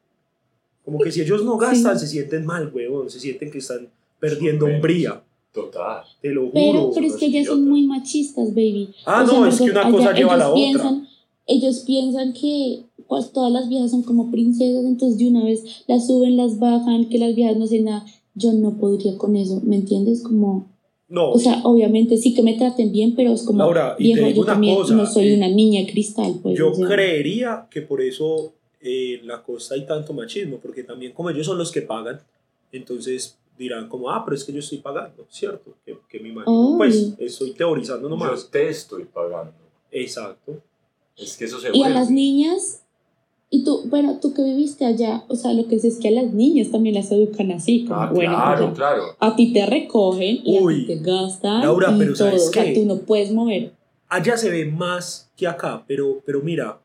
[0.83, 2.05] Como que si ellos no gastan, Sí.
[2.05, 3.09] se sienten mal, huevón.
[3.09, 3.87] Se sienten que están
[4.19, 5.21] perdiendo hombría.
[5.53, 6.03] Total.
[6.21, 6.53] Te lo juro.
[6.53, 8.93] Pero, pero es que ellas son muy machistas, baby.
[9.05, 10.89] Ah, O sea, no, es que una cosa allá lleva a la ellos otra.
[10.89, 11.07] piensan-
[11.51, 16.05] Ellos piensan que pues, todas las viejas son como princesas, entonces de una vez las
[16.05, 18.05] suben, las bajan, que las viejas no hacen nada.
[18.35, 20.21] Yo no podría con eso, ¿me entiendes?
[20.21, 20.67] Como,
[21.09, 24.13] No, o sea, obviamente sí que me traten bien, pero es como, Laura, y te
[24.13, 26.57] viejo, digo yo una también cosa, no soy eh, una niña cristal, pues.
[26.57, 26.87] yo o sea.
[26.87, 31.47] creería que por eso eh, en la costa hay tanto machismo, porque también como ellos
[31.47, 32.21] son los que pagan,
[32.71, 35.75] entonces dirán como, ah, pero es que yo estoy pagando, ¿cierto?
[35.85, 36.55] Que, que me imagino.
[36.55, 36.77] Obvio.
[36.77, 38.43] Pues estoy teorizando nomás.
[38.43, 39.51] Yo te estoy pagando.
[39.91, 40.61] Exacto.
[41.17, 41.93] Es que eso se Y a vuelve.
[41.95, 42.83] las niñas,
[43.51, 46.11] y tú, bueno, tú que viviste allá, o sea, lo que sé es que a
[46.11, 49.03] las niñas también las educan así, como, Ah, bueno, claro, claro.
[49.19, 52.47] a ti te recogen y Uy, a ti te gastan Laura, y pero todo, ¿sabes
[52.47, 52.73] o sea, qué?
[52.75, 53.73] tú no puedes mover.
[54.07, 56.79] allá se ve más que acá, pero, pero mira,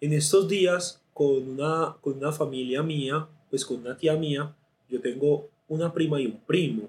[0.00, 4.54] en estos días con una, con una familia mía, pues con una tía mía,
[4.88, 6.82] yo tengo una prima y un primo.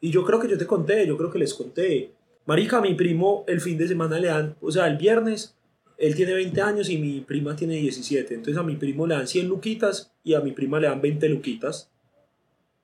[0.00, 2.12] Y yo creo que yo te conté, yo creo que les conté.
[2.46, 5.54] Marica, mi primo el fin de semana le dan, o sea, el viernes,
[5.98, 8.34] él tiene 20 años y mi prima tiene 17.
[8.34, 11.28] Entonces a mi primo le dan 100 luquitas y a mi prima le dan 20
[11.28, 11.90] luquitas.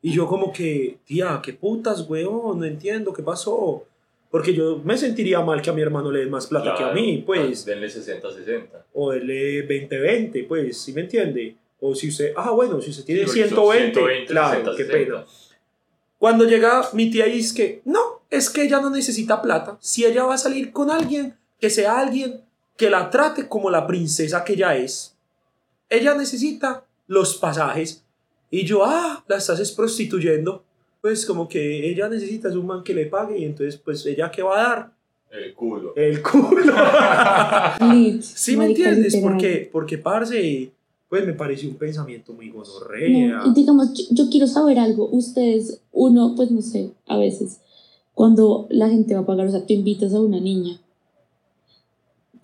[0.03, 3.87] Y yo como que, tía, qué putas, weón, no entiendo, ¿qué pasó?
[4.31, 6.93] Porque yo me sentiría mal que a mi hermano le den más plata que a
[6.93, 7.65] mí, pues.
[7.65, 8.67] Denle 60-60.
[8.93, 11.57] O él 20-20, pues, ¿sí me entiende?
[11.81, 14.77] O si usted, ah, bueno, si usted tiene Sí, porque son 120, 120, claro, 60,
[14.77, 15.05] qué 60.
[15.05, 15.27] pena.
[16.19, 19.79] Cuando llega mi tía y dice que, no, es que ella no necesita plata.
[19.81, 22.44] Si ella va a salir con alguien, que sea alguien
[22.77, 25.15] que la trate como la princesa que ella es.
[25.89, 28.03] Ella necesita los pasajes.
[28.51, 30.65] Y yo, ah, la estás es prostituyendo.
[31.01, 34.31] Pues como que ella necesita es un man que le pague y entonces pues ella
[34.31, 34.95] qué va a dar?
[35.31, 35.95] El culo.
[35.97, 36.73] El culo.
[38.23, 39.17] Sí, ¿me entiendes?
[39.17, 40.71] Porque, porque, parce,
[41.09, 43.39] pues me pareció un pensamiento muy gonorrea.
[43.39, 45.09] No, y digamos, yo, yo quiero saber algo.
[45.11, 47.61] Ustedes, uno, pues no sé, a veces,
[48.15, 50.81] cuando la gente va a pagar, o sea, tú invitas a una niña,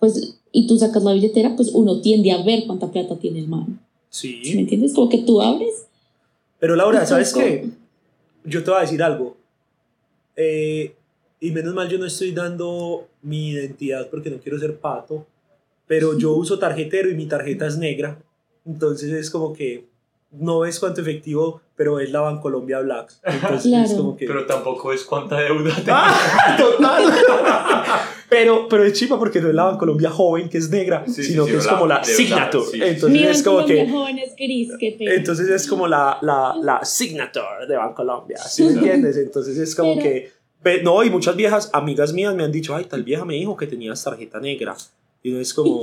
[0.01, 3.47] pues, y tú sacas la billetera, pues uno tiende a ver cuánta plata tiene el
[3.47, 3.79] man.
[4.09, 4.59] ¿Sí ¿Me Sí.
[4.59, 4.93] entiendes?
[4.93, 5.85] Como que tú abres.
[6.59, 7.69] Pero Laura, ¿sabes qué?
[8.43, 9.37] Yo te voy a decir algo.
[10.35, 10.93] Eh,
[11.39, 15.25] y menos mal yo no estoy dando mi identidad porque no quiero ser pato.
[15.87, 18.17] Pero yo uso tarjetero y mi tarjeta es negra.
[18.65, 19.85] Entonces es como que
[20.31, 23.13] no ves cuánto efectivo, pero es la Bancolombia Black.
[23.23, 23.97] Entonces es Claro.
[23.97, 24.25] como que...
[24.27, 25.91] Pero tampoco es cuánta deuda tengo.
[25.91, 26.55] ¡Ah!
[26.57, 27.03] ¡Total!
[28.31, 31.43] pero, pero es chipa porque no es la Bancolombia joven, que es negra, Sí, sino
[31.45, 32.65] sí, que es la- como la verdad, signature.
[32.71, 32.79] sí.
[32.81, 33.89] Entonces es como que...
[33.89, 35.13] joven es gris, qué pena.
[35.15, 39.17] Entonces es como la, la, la signature de Bancolombia, ¿sí me entiendes?
[39.17, 40.31] Entonces es como Pero- que...
[40.83, 43.67] No, y muchas viejas, amigas mías me han dicho, ay, tal vieja me dijo que
[43.67, 44.75] tenías tarjeta negra.
[45.23, 45.81] Y uno es como,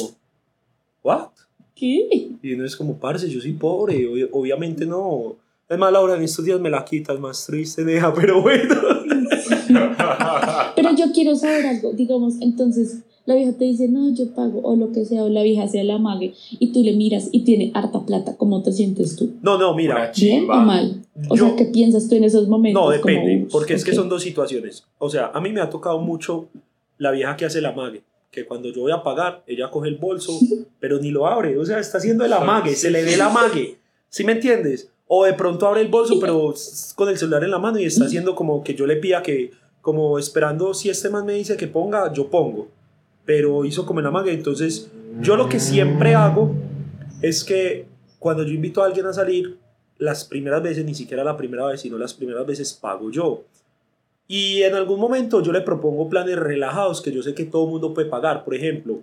[1.03, 1.29] ¿what?
[1.75, 2.09] ¿Qué?
[2.43, 5.37] Y uno es como, parce, yo soy pobre, ob- obviamente no.
[5.69, 8.75] Es más, Laura, en estos días me la quitas, más triste, deja, pero bueno.
[10.77, 14.75] Pero yo quiero saber algo, digamos, entonces la vieja te dice, no, yo pago, o
[14.75, 17.71] lo que sea, o la vieja sea la mague, y tú le miras y tiene
[17.75, 19.35] harta plata, ¿cómo te sientes tú?
[19.43, 21.03] No, no, mira, ¿Bien o mal?
[21.29, 22.83] O Yo- sea, ¿qué piensas tú en esos momentos?
[22.83, 24.85] no, depende, Como, porque es que son dos situaciones.
[24.99, 26.49] O sea, a mí me ha tocado mucho
[26.97, 29.97] la vieja que hace la mague, que cuando yo voy a pagar, ella coge el
[29.97, 30.33] bolso,
[30.81, 33.77] pero ni lo abre, o sea, está haciendo el amague, se le ve el amague,
[34.09, 34.91] ¿sí me entiendes?
[35.09, 36.55] O de pronto abre el bolso, pero
[36.95, 39.51] con el celular en la mano y está haciendo como que yo le pida que,
[39.81, 42.69] como esperando si este man me dice que ponga, yo pongo,
[43.25, 44.91] pero hizo como el amague, entonces
[45.21, 46.55] yo lo que siempre hago
[47.23, 47.87] es que
[48.19, 49.59] cuando yo invito a alguien a salir,
[49.99, 53.45] las primeras veces, ni siquiera la primera vez, sino las primeras veces pago yo.
[54.27, 57.71] Y en algún momento yo le propongo planes relajados que yo sé que todo el
[57.71, 58.45] mundo puede pagar.
[58.45, 59.01] Por ejemplo,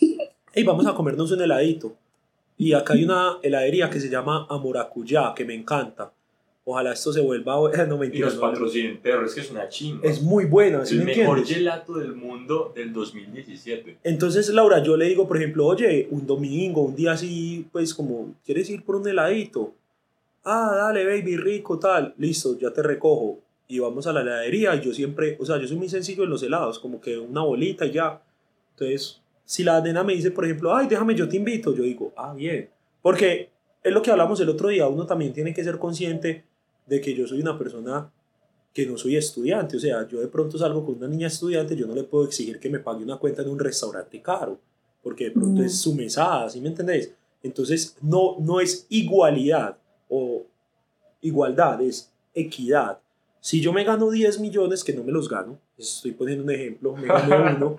[0.52, 1.94] hey, vamos a comernos un heladito.
[2.58, 6.10] Y acá hay una heladería que se llama Amoracuyá, que me encanta.
[6.64, 7.54] Ojalá esto se vuelva...
[7.86, 8.26] No, Y mentira.
[8.26, 10.00] nos patrocinen, pero es que es una chimba.
[10.08, 11.56] Es muy buena, ¿sí el me mejor entiendes?
[11.58, 13.98] gelato del mundo del 2017.
[14.02, 18.34] Entonces, Laura, yo le digo, por ejemplo, oye, un domingo, un día así, pues como,
[18.44, 19.74] ¿quieres ir por un heladito?
[20.44, 22.14] Ah, dale, baby, rico, tal.
[22.18, 23.38] Listo, ya te recojo.
[23.68, 24.74] Y vamos a la heladería.
[24.76, 27.42] Y yo siempre, o sea, yo soy muy sencillo en los helados, como que una
[27.42, 28.20] bolita y ya.
[28.72, 32.12] Entonces, si la nena me dice, por ejemplo, ay, déjame, yo te invito, yo digo,
[32.16, 32.68] ah, bien.
[33.00, 33.48] Porque
[33.82, 36.44] es lo que hablamos el otro día, uno también tiene que ser consciente
[36.84, 38.12] de que yo soy una persona
[38.74, 39.76] que no soy estudiante.
[39.76, 42.58] O sea, yo de pronto salgo con una niña estudiante, yo no le puedo exigir
[42.60, 44.58] que me pague una cuenta en un restaurante caro,
[45.02, 45.64] porque de pronto No.
[45.64, 47.14] es su mesada, ¿sí me entendés?
[47.42, 49.76] Entonces, no, no es igualdad
[50.08, 50.44] o
[51.22, 52.98] igualdad, es equidad.
[53.40, 56.96] Si yo me gano 10 millones, que no me los gano, estoy poniendo un ejemplo,
[56.96, 57.76] me gano uno,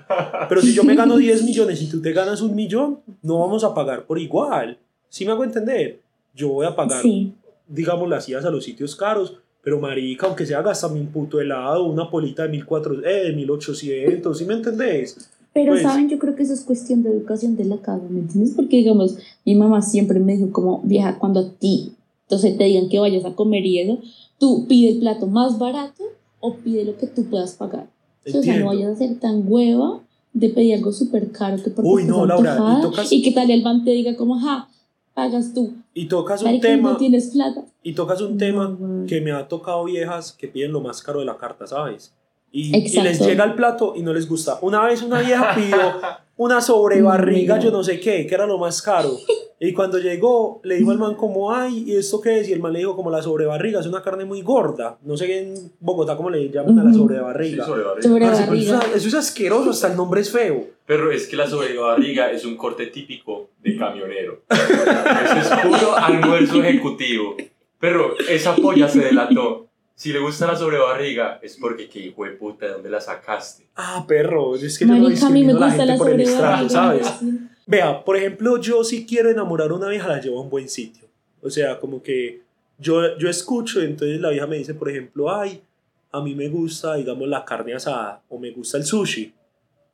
[0.48, 3.64] pero si yo me gano 10 millones y tú te ganas un millón, no vamos
[3.64, 4.78] a pagar por igual.
[5.10, 6.00] ¿Sí me hago entender?
[6.36, 7.34] Yo voy a pagar Sí,
[7.68, 11.86] digamos, las idas a los sitios caros, pero marica, aunque sea gastame un puto helado,
[11.86, 15.32] una polita de 1400, eh, de 1800, ¿sí me entendés?
[15.54, 18.20] pero Pues- saben, yo creo que eso es cuestión de educación de la casa, ¿me
[18.20, 18.54] entiendes?
[18.56, 21.94] Porque, digamos, mi mamá siempre me dijo como, vieja, cuando a ti,
[22.26, 24.00] entonces te digan que vayas a comer y eso,
[24.38, 26.04] tú pide el plato más barato
[26.40, 27.88] o pide lo que tú puedas pagar.
[28.26, 28.66] O sea, no Entiendo.
[28.68, 30.00] vayas a ser tan hueva
[30.34, 33.50] de pedir algo súper caro que porque Uy, no, Laura, y tocas- y que tal
[33.50, 34.68] el man te diga como, ja,
[35.14, 37.64] pagas tú, Y tocas un tema, no tienes plata.
[37.82, 38.78] y tocas un tema
[39.08, 42.14] que me ha tocado viejas que piden lo más caro de la carta, ¿sabes?
[42.52, 44.60] Y, y les llega el plato y no les gusta.
[44.62, 45.78] Una vez una vieja pidió
[46.38, 49.12] una sobrebarriga, yo no sé qué, que era lo más caro.
[49.60, 52.48] Y cuando llegó, le dijo al man como, ay, ¿y esto qué es?
[52.48, 55.00] Y el man le dijo como la sobrebarriga, es una carne muy gorda.
[55.02, 56.94] No sé en Bogotá cómo le llaman a la Ujú.
[56.94, 57.66] Sí, sobrebarriga.
[57.66, 58.08] sobrebarriga.
[58.08, 58.78] Sobre Parce, pero barriga.
[58.78, 60.64] eso, es- eso es asqueroso, hasta el nombre es feo.
[60.86, 64.44] Pero es que la sobrebarriga es un corte típico de camionero.
[64.48, 67.36] Eso es puro almuerzo ejecutivo.
[67.80, 69.67] Pero esa polla se delató.
[69.98, 73.66] Si le gusta la sobrebarriga, es porque qué hijo de puta, ¿de dónde la sacaste?
[73.76, 75.92] Ah, perro, es que yo no Marica, a mí me discrimino a la gusta gente
[75.92, 77.14] la por el estrato, ¿sabes?
[77.66, 80.70] Vea, por ejemplo, yo si quiero enamorar a una vieja, la llevo a un buen
[80.70, 81.06] sitio.
[81.42, 82.44] O sea, como que
[82.78, 85.64] yo, yo escucho, entonces la vieja me dice, por ejemplo, ay,
[86.12, 89.34] a mí me gusta, digamos, la carne asada o me gusta el sushi.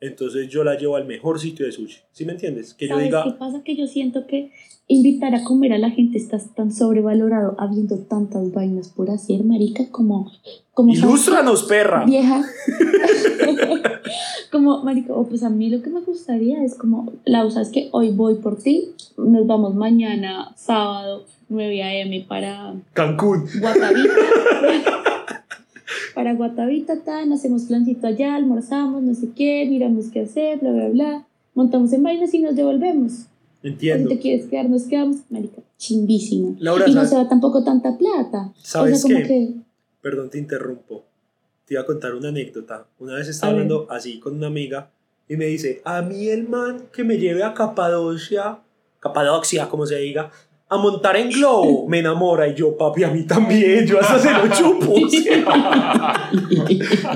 [0.03, 1.99] Entonces yo la llevo al mejor sitio de sushi.
[2.11, 2.73] ¿Sí me entiendes?
[2.73, 3.63] Que yo ¿Sabes diga, qué pasa?
[3.63, 4.51] Que yo siento que
[4.87, 9.89] invitar a comer a la gente está tan sobrevalorado habiendo tantas vainas por hacer, marica,
[9.91, 10.29] como...
[10.73, 12.03] como ¿sabes ilústranos, perra.
[12.05, 12.43] Vieja.
[14.51, 17.87] como, marica, o pues a mí lo que me gustaría es como, Lau, ¿sabes que
[17.93, 22.25] Hoy voy por ti, nos vamos mañana, sábado, 9 a.m.
[22.27, 23.45] para Cancún.
[23.61, 24.13] Guatavita.
[26.13, 30.89] para Guatavita, tan, hacemos plancito allá, almorzamos, no sé qué, miramos qué hacer, bla, bla,
[30.89, 31.27] bla.
[31.55, 33.11] Montamos en vainas y nos devolvemos.
[33.61, 34.09] Si Entiendo.
[34.09, 36.55] te quieres quedar, nos quedamos, marica, chimbísima.
[36.59, 38.51] Laura, y no ¿sabes- se va tampoco tanta plata.
[38.61, 39.27] ¿Sabes o sea, como qué?
[39.27, 39.53] que,
[40.01, 41.03] Perdón, te interrumpo.
[41.65, 42.87] Te iba a contar una anécdota.
[42.99, 43.63] Una vez estaba A ver.
[43.63, 44.91] hablando así con una amiga
[45.29, 48.59] y me dice, a mí el man que me lleve a Capadocia,
[48.99, 50.29] Capadocia, como se diga,
[50.69, 52.47] a montar en globo, me enamora.
[52.47, 53.85] Y yo, papi, a mí también.
[53.85, 54.93] Yo hasta se lo chupo.
[54.93, 56.31] o sea,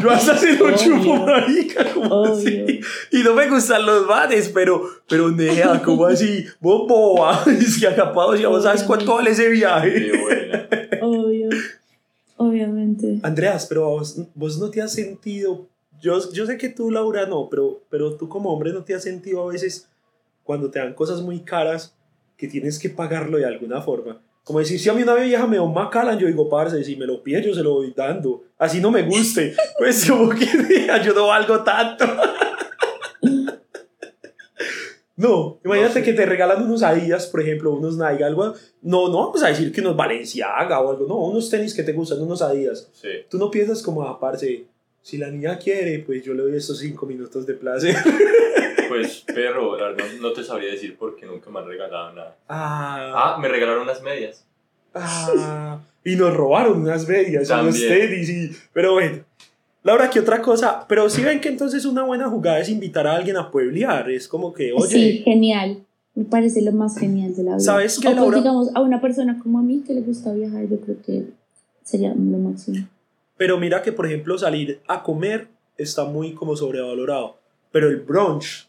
[0.01, 1.25] yo hasta se lo chupo, Obvio.
[1.25, 2.79] marica, como así.
[3.11, 7.43] Y no me gustan los manes, pero, pero nea, como así, vos boba.
[7.47, 10.11] Es que a Capadocia, ¿vos sabes cuánto vale ese viaje?
[11.01, 11.49] Obvio,
[12.37, 13.19] obviamente.
[13.23, 15.67] Andreas, pero vos, vos no te has sentido,
[15.99, 19.03] yo, yo sé que tú, Laura, no, pero, pero tú como hombre no te has
[19.03, 19.89] sentido a veces
[20.43, 21.96] cuando te dan cosas muy caras
[22.37, 24.21] que tienes que pagarlo de alguna forma.
[24.43, 26.95] Como decir, si a mí una vieja me da un Macallan, yo digo, parce, si
[26.95, 28.43] me lo pide, yo se lo voy dando.
[28.57, 29.53] Así no me guste.
[29.77, 30.45] Pues como que
[31.03, 32.05] yo no valgo tanto.
[35.19, 36.03] No, imagínate sé.
[36.03, 38.53] que te regalan unos Adidas, por ejemplo, unos Nike, algo.
[38.83, 41.91] No, no vamos a decir que unos Balenciaga o algo, no, unos tenis que te
[41.91, 43.07] gustan, unos Adidas Sí.
[43.27, 44.65] tú no piensas como, ah, parce,
[45.01, 47.95] si la niña quiere, pues yo le doy esos cinco minutos de placer.
[48.89, 52.35] Pues, perro, la verdad no te sabría decir porque nunca me han regalado nada.
[52.47, 54.45] Ah, Ah, me regalaron unas medias.
[54.93, 58.09] ah, y nos robaron unas medias, unos También.
[58.09, 59.23] tenis, y, pero bueno.
[59.83, 60.85] Laura, ¿qué otra cosa?
[60.87, 64.27] Pero si ven que entonces una buena jugada es invitar a alguien a pueblear, es
[64.27, 65.83] como que, oye, Sí, genial.
[66.15, 67.59] Me parece lo más genial de la vida.
[67.59, 68.37] ¿Sabes qué, O pues, Laura?
[68.39, 71.23] digamos, a una persona como a mí que le gusta viajar, yo creo que
[71.83, 72.87] sería lo máximo.
[73.37, 77.37] pero mira que por ejemplo salir a comer está muy como sobrevalorado,
[77.71, 78.67] pero el brunch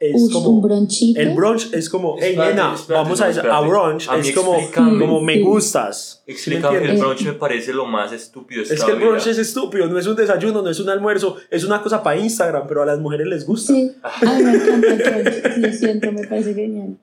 [0.00, 0.50] es Ush, como...
[0.50, 1.20] un bronchito.
[1.20, 3.66] El brunch es como, hey Espérate, nena, espérate, vamos a, a espérate.
[3.66, 4.56] brunch, A es como,
[4.98, 6.22] como me gustas.
[6.24, 7.00] ¿Sí me Explícame, el entiendes?
[7.04, 9.30] brunch me parece lo más estúpido de Es esta que el brunch vida.
[9.32, 12.66] es estúpido, no es un desayuno, no es un almuerzo, es una cosa para Instagram,
[12.68, 13.72] pero a las mujeres les gusta.
[13.72, 15.56] Sí, a mí me encanta el brunch.
[15.58, 16.96] Lo siento, me parece genial.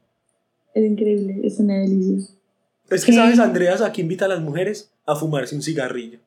[0.74, 2.28] Es increíble, es una delicia.
[2.90, 3.18] Es que, ¿Qué?
[3.18, 6.20] ¿sabes, Andreas, aquí invita a las mujeres a fumarse un cigarrillo?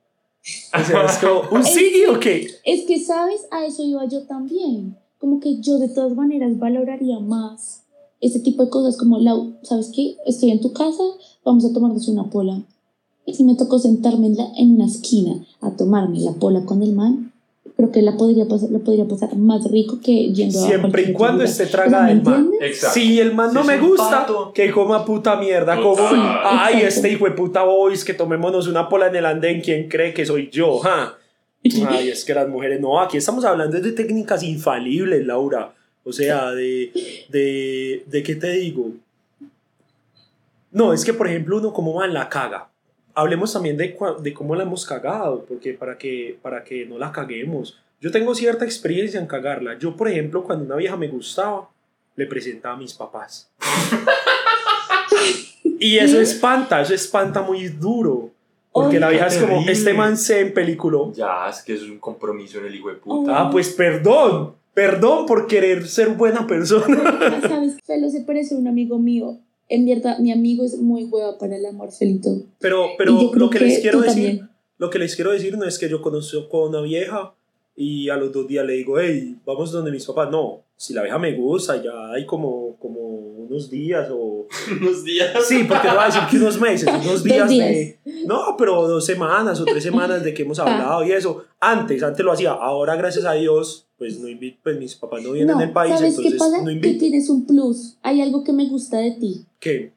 [0.75, 2.51] O sea, es como, ¿un cigui que- o qué?
[2.65, 3.47] Es que, ¿sabes?
[3.51, 4.97] A eso iba yo también.
[5.19, 7.83] Como que yo de todas maneras valoraría más
[8.21, 10.17] ese tipo de cosas como, Lau, ¿sabes qué?
[10.27, 11.03] Estoy en tu casa,
[11.45, 12.61] vamos a tomarnos una pola.
[13.27, 16.83] Y si me tocó sentarme en, la, en una esquina a tomarme la pola con
[16.83, 17.33] el man,
[17.77, 21.13] creo que la podría pasar, la podría pasar más rico que yendo a Siempre y
[21.13, 22.51] cuando esté tragada ¿me del man.
[22.61, 22.95] Exacto.
[22.95, 24.53] Si el man no Si me gusta, pato.
[24.53, 25.77] que coma puta mierda.
[25.81, 26.87] Como, Sí, ay, exacto.
[26.89, 30.25] este hijo de puta boys, que tomémonos una pola en el andén, ¿quién cree que
[30.27, 30.79] soy yo?
[30.79, 31.18] ja?
[31.89, 35.75] Ay, es que las mujeres, no, aquí estamos hablando de técnicas infalibles, Laura.
[36.05, 36.93] O sea, de,
[37.29, 38.93] de, de qué te digo.
[40.71, 42.69] No, es que, por ejemplo, uno como va la caga.
[43.15, 47.11] Hablemos también de, de cómo la hemos cagado, porque para que, para que no la
[47.11, 47.79] caguemos.
[48.01, 49.77] Yo tengo cierta experiencia en cagarla.
[49.79, 51.69] Yo, por ejemplo, cuando una vieja me gustaba,
[52.15, 53.51] le presentaba a mis papás.
[55.81, 58.31] y eso espanta, eso espanta muy duro.
[58.83, 60.99] Porque Ay, la vieja es como, este man se en película.
[61.15, 63.33] Ya, es que es un compromiso en el hijo de puta.
[63.35, 64.55] Ah, pues perdón.
[64.75, 67.41] Perdón por querer ser buena persona.
[67.49, 67.79] ¿Sabes?
[67.85, 69.39] Felo se parece a un amigo mío.
[69.69, 72.31] En verdad, mi amigo es muy hueva para el amor, Felito.
[72.61, 74.51] Pero, pero lo que les quiero decir, también.
[74.79, 77.35] lo que les quiero decir no es que yo conozco a una vieja
[77.75, 80.31] y a los dos días le digo, hey, vamos donde mis papás.
[80.31, 84.38] No, si la vieja me gusta, ya hay como, como unos días o...
[84.81, 85.31] Unos días.
[85.47, 87.99] Sí, porque no va a decir que unos meses, unos días, de...
[88.27, 91.45] No, pero dos semanas o tres semanas de que hemos hablado y eso.
[91.61, 92.53] Antes, antes lo hacía.
[92.53, 95.95] Ahora, gracias a Dios, pues, no invito, pues mis papás no vienen No, del país,
[95.95, 96.59] ¿sabes qué entonces pasa?
[96.59, 96.99] no que invito.
[96.99, 97.97] tienes un plus.
[98.03, 99.45] Hay algo que me gusta de ti.
[99.61, 99.93] ¿Qué?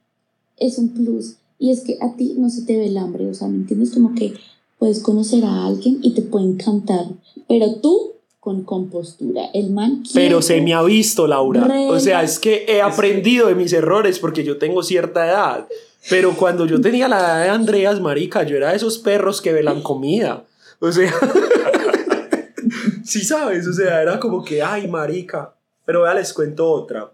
[0.58, 1.36] Es un plus.
[1.60, 3.28] Y es que a ti no se te ve el hambre.
[3.28, 3.92] O sea, ¿me entiendes?
[3.92, 4.34] Como que
[4.80, 7.06] puedes conocer a alguien y te puede encantar.
[7.48, 9.44] Pero tú, con compostura.
[9.54, 11.68] El man Pero se me ha visto, Laura.
[11.88, 15.68] O sea, es que he aprendido de mis errores porque yo tengo cierta edad.
[16.10, 19.54] Pero cuando yo tenía la edad de Andreas, marica, yo era de esos perros que
[19.54, 20.44] velan comida.
[20.80, 21.14] O sea,
[23.06, 25.54] sí sabes, o sea, era como que, ay, marica.
[25.86, 27.12] Pero ya les cuento otra.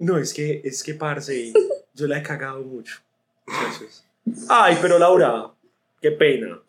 [0.00, 1.54] No, es que, es que, parce,
[1.94, 2.98] yo la he cagado mucho.
[3.46, 4.04] Eso es.
[4.50, 5.50] Ay, pero Laura,
[6.02, 6.60] qué pena.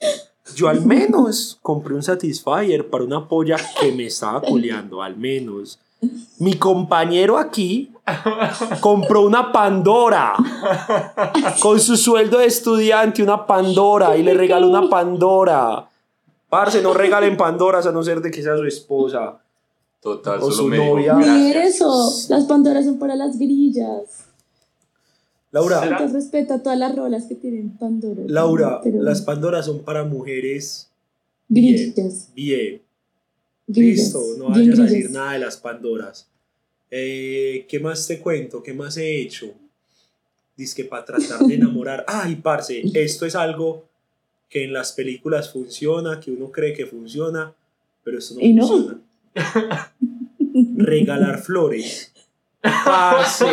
[0.55, 5.79] Yo al menos compré un Satisfyer para una polla que me estaba culeando, al menos.
[6.39, 7.91] Mi compañero aquí
[8.79, 10.33] compró una Pandora.
[11.61, 14.15] Con su sueldo de estudiante, una Pandora.
[14.17, 15.89] Y le regaló una Pandora.
[16.49, 19.39] Parce, no regalen Pandoras a no ser de que sea su esposa.
[20.01, 21.13] Total, O solo su me novia.
[21.15, 21.75] Ni gracias.
[21.75, 22.11] eso.
[22.29, 24.28] Las Pandoras son para las grillas.
[25.51, 25.83] Laura.
[25.83, 28.21] Entonces respeto a todas las rolas que tienen Pandora.
[28.27, 30.89] Laura, Pero- las Pandoras son para mujeres
[31.47, 31.91] bien.
[31.95, 32.29] Grillas.
[32.35, 32.81] Bien.
[33.67, 33.97] Grillas.
[33.99, 36.27] Listo, no bien vayas a decir nada de las Pandoras.
[36.91, 38.61] Eh, ¿Qué más te cuento?
[38.63, 39.47] ¿Qué más he hecho?
[40.57, 42.03] Dice que para tratar de enamorar.
[42.07, 43.85] Ay, parce, esto es algo
[44.49, 47.53] que en las películas funciona, que uno cree que funciona,
[48.03, 48.67] pero eso no Y no.
[48.67, 48.99] funciona.
[50.77, 52.11] Regalar flores.
[52.61, 53.45] Parce.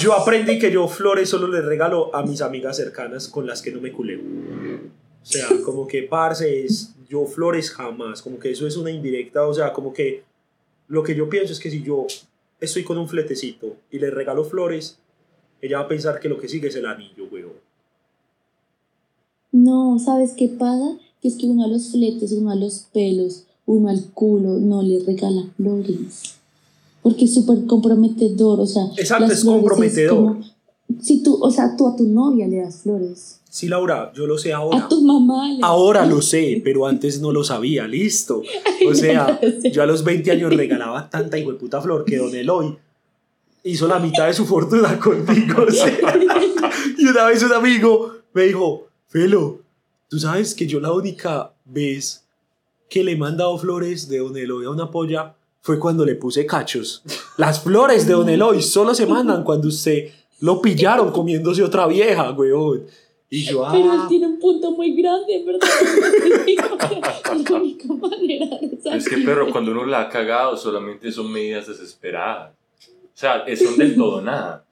[0.00, 3.70] Yo aprendí que yo flores solo les regalo a mis amigas cercanas con las que
[3.70, 4.20] no me culeo.
[4.20, 9.46] O sea, como que, parce, es, yo flores jamás, como que eso es una indirecta,
[9.46, 10.22] o sea, como que
[10.88, 12.06] lo que yo pienso es que si yo
[12.60, 14.98] estoy con un fletecito y le regalo flores,
[15.60, 17.52] ella va a pensar que lo que sigue es el anillo, weón.
[19.52, 20.98] No, ¿sabes qué pasa?
[21.20, 24.82] Que es que uno a los fletes, uno a los pelos, uno al culo no
[24.82, 26.35] le regala flores.
[27.06, 28.82] Porque es súper comprometedor, o sea.
[28.96, 30.16] Exacto, es comprometedor.
[30.16, 30.40] como-
[31.00, 33.40] si tú, o sea, tú a tu novia le das flores.
[33.48, 34.78] Sí, Laura, yo lo sé ahora.
[34.78, 38.42] A tu mamá le Ahora lo sé, pero antes no lo sabía, listo.
[38.90, 39.38] O sea,
[39.72, 42.76] yo a los 20 años regalaba tanta puta flor que Don Eloy
[43.62, 45.62] hizo la mitad de su fortuna conmigo.
[45.68, 45.86] o sea.
[46.98, 49.60] Y una vez un amigo me dijo, Felo,
[50.08, 52.24] tú sabes que yo la única vez
[52.90, 55.35] que le he mandado flores de Don Eloy a una polla
[55.66, 57.02] fue cuando le puse cachos.
[57.36, 62.30] Las flores de Don Eloy solo se mandan cuando usted lo pillaron comiéndose otra vieja,
[62.30, 62.86] weón.
[63.28, 65.68] Y yo, Pero él ah, tiene un punto muy grande, ¿verdad?
[66.46, 68.98] Es la única manera de saber.
[68.98, 72.52] Es que, perro, cuando uno la ha cagado, solamente son medidas desesperadas.
[72.52, 74.64] O sea, son del todo nada.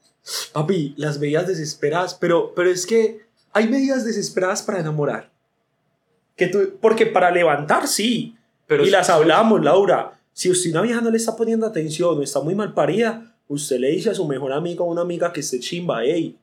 [0.53, 3.23] Papi, las medidas desesperadas, pero, pero es que
[3.53, 5.29] hay medidas desesperadas para enamorar.
[6.37, 8.37] Que tú, porque para levantar sí,
[8.69, 10.14] Pero y es- las hablamos, Laura.
[10.35, 13.79] Si usted una vieja no le está poniendo atención o está muy mal parida, usted
[13.79, 16.37] le dice a su mejor amigo o una amiga que esté chimba, hey,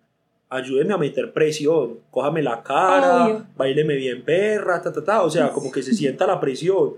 [0.49, 3.45] ayúdeme a meter presión, cójame la cara, Obvio.
[3.57, 5.23] baileme bien perra, ta, ta, ta.
[5.23, 6.93] O sea, como que se sienta la presión.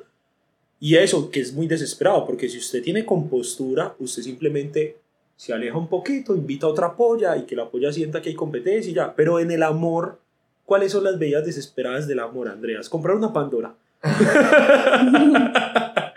[0.79, 4.97] Y eso, que es muy desesperado, porque si usted tiene compostura, usted simplemente
[5.35, 8.35] se aleja un poquito, invita a otra polla y que la polla sienta que hay
[8.35, 9.15] competencia y ya.
[9.15, 10.19] Pero en el amor,
[10.63, 12.87] ¿cuáles son las medidas desesperadas del amor, Andreas?
[12.87, 13.73] Comprar una Pandora.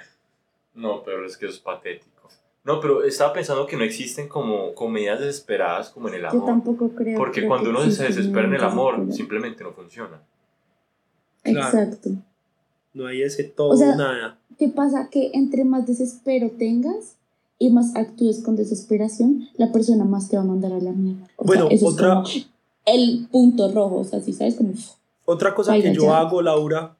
[0.76, 2.28] No, pero es que es patético.
[2.64, 6.28] No, pero estaba pensando que no existen como, como medidas desesperadas como en el Yo
[6.30, 6.46] amor.
[6.46, 7.16] tampoco creo.
[7.16, 10.20] Porque creo cuando que uno se desespera en el amor, simplemente no funciona.
[11.42, 11.78] Claro.
[11.78, 12.10] Exacto.
[12.92, 14.38] No hay ese todo, O sea, nada.
[14.58, 15.08] ¿Qué pasa?
[15.10, 17.16] Que entre más desespero tengas
[17.58, 21.26] y más actúes con desesperación, la persona más te va a mandar a la mierda.
[21.36, 22.46] O Bueno, sea, eso otra- es como
[22.86, 24.72] el punto rojo, o sea, si sabes como...
[25.24, 26.18] Otra cosa Baila que yo ya.
[26.18, 26.96] hago, Laura,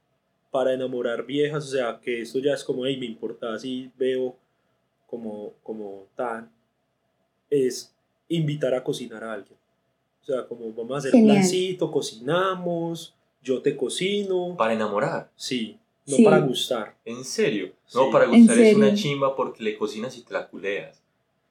[0.51, 4.37] para enamorar viejas, o sea, que esto ya es como, hey, me importa, así veo
[5.07, 6.51] como, como tan,
[7.51, 7.95] es
[8.29, 9.59] invitar a cocinar a alguien.
[10.23, 11.37] O sea, como vamos a hacer Genial.
[11.37, 14.57] plancito, cocinamos, yo te cocino.
[14.57, 15.31] Para enamorar.
[15.37, 16.25] Sí, no Sí.
[16.25, 16.97] para gustar.
[17.05, 17.73] ¿En serio?
[17.87, 17.97] Sí.
[17.99, 21.01] No, para ¿En gustar es una chimba porque le cocinas y te la culeas.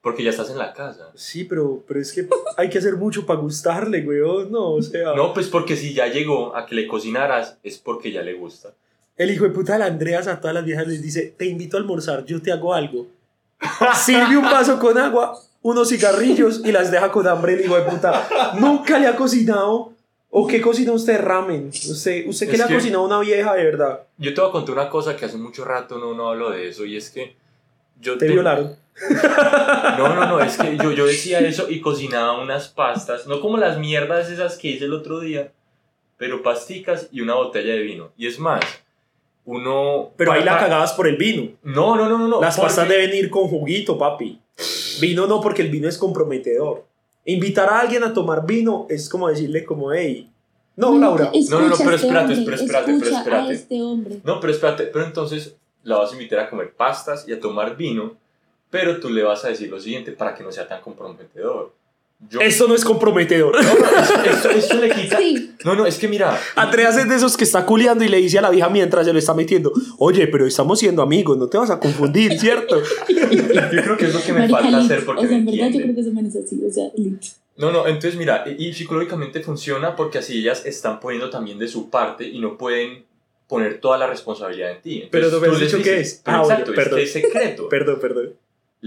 [0.01, 1.11] Porque ya estás en la casa.
[1.15, 2.27] Sí, pero, pero es que
[2.57, 4.51] hay que hacer mucho para gustarle, weón.
[4.51, 5.13] No, o sea.
[5.15, 8.73] No, pues porque si ya llegó a que le cocinaras, es porque ya le gusta.
[9.17, 11.77] El hijo de puta de la Andreas a todas las viejas les dice: Te invito
[11.77, 13.07] a almorzar, yo te hago algo.
[13.95, 17.83] Sirve un vaso con agua, unos cigarrillos y las deja con hambre el hijo de
[17.83, 18.27] puta.
[18.59, 19.93] Nunca le ha cocinado.
[20.37, 21.21] ¿O qué cocina usted?
[21.21, 21.69] Ramen.
[21.69, 24.01] ¿Usted, usted qué Es le ha cocinado a una vieja de verdad?
[24.17, 26.67] Yo te voy a contar una cosa que hace mucho rato no, no hablo de
[26.67, 27.37] eso y es que
[28.01, 28.75] yo Te te- violaron.
[29.97, 33.57] No, no, no, es que yo, yo decía eso y cocinaba unas pastas, no como
[33.57, 35.51] las mierdas esas que hice el otro día,
[36.17, 38.11] pero pasticas y una botella de vino.
[38.17, 38.61] Y es más,
[39.45, 40.11] uno...
[40.17, 41.51] Pero ahí la cagabas por el vino.
[41.63, 42.27] No, no, no, no.
[42.27, 44.39] no Las porque- pastas deben ir con juguito, papi.
[45.01, 46.85] Vino no, porque el vino es comprometedor.
[47.25, 50.29] Invitar a alguien a tomar vino es como decirle como, hey.
[50.75, 51.31] No, Laura.
[51.49, 53.53] No, no, no, pero este espérate, hombre, espera, espérate, pero espérate.
[53.53, 54.19] este hombre.
[54.23, 57.77] No, pero espérate, pero entonces la vas a invitar a comer pastas y a tomar
[57.77, 58.13] vino,
[58.69, 61.73] pero tú le vas a decir lo siguiente para que no sea tan comprometedor.
[62.29, 62.39] Yo...
[62.41, 63.55] Esto no es comprometedor.
[63.59, 65.17] Esto, esto- esto le quita...
[65.17, 66.39] Sí, No, no, es que mira...
[66.55, 69.13] Andreas es de esos que está culiando y le dice a la vieja mientras se
[69.13, 72.81] lo está metiendo, oye, pero estamos siendo amigos, no te vas a confundir, ¿cierto?
[73.09, 74.91] Yo creo que es lo que me marica, falta lit.
[74.91, 75.83] hacer porque O sea, en verdad yo entiende.
[75.83, 77.21] creo que se maneja así, o sea, lit.
[77.57, 81.67] No, no, entonces mira, y, y psicológicamente funciona porque así ellas están poniendo también de
[81.67, 83.05] su parte y no pueden
[83.47, 85.01] poner toda la responsabilidad en ti.
[85.03, 86.21] Entonces, Pero no tú has les dicho qué dices- es.
[86.23, 86.99] pero Ah, oye, exacto, perdón.
[86.99, 87.69] es que es secreto.
[87.69, 88.33] Perdón, perdón.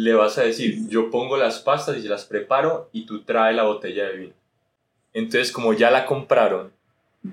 [0.01, 3.53] Le vas a decir, yo pongo las pastas y se las preparo y tú trae
[3.53, 4.33] la botella de vino.
[5.13, 6.71] Entonces, como ya la compraron,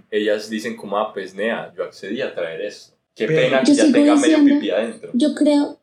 [0.09, 2.95] ellas dicen como, ah, pues Nea, yo accedí a traer esto.
[3.15, 5.09] Qué Pero- pena que Yo ya tenga medio diciendo- pipí adentro.
[5.13, 5.77] Yo creo,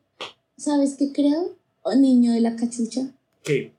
[0.57, 1.55] ¿sabes qué creo?
[1.83, 3.01] Oh, niño de la cachucha.
[3.43, 3.71] ¿Qué?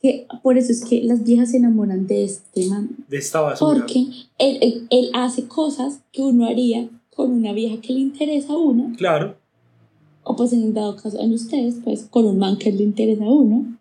[0.00, 2.88] Que por eso es que las viejas se enamoran de este man.
[3.06, 3.78] De esta basura.
[3.80, 4.00] Porque
[4.38, 8.56] él, él, él hace cosas que uno haría con una vieja que le interesa a
[8.56, 8.92] uno.
[8.96, 9.36] Claro.
[10.24, 13.30] O pues en dado caso en ustedes, pues con un man que le interesa a
[13.30, 13.76] uno.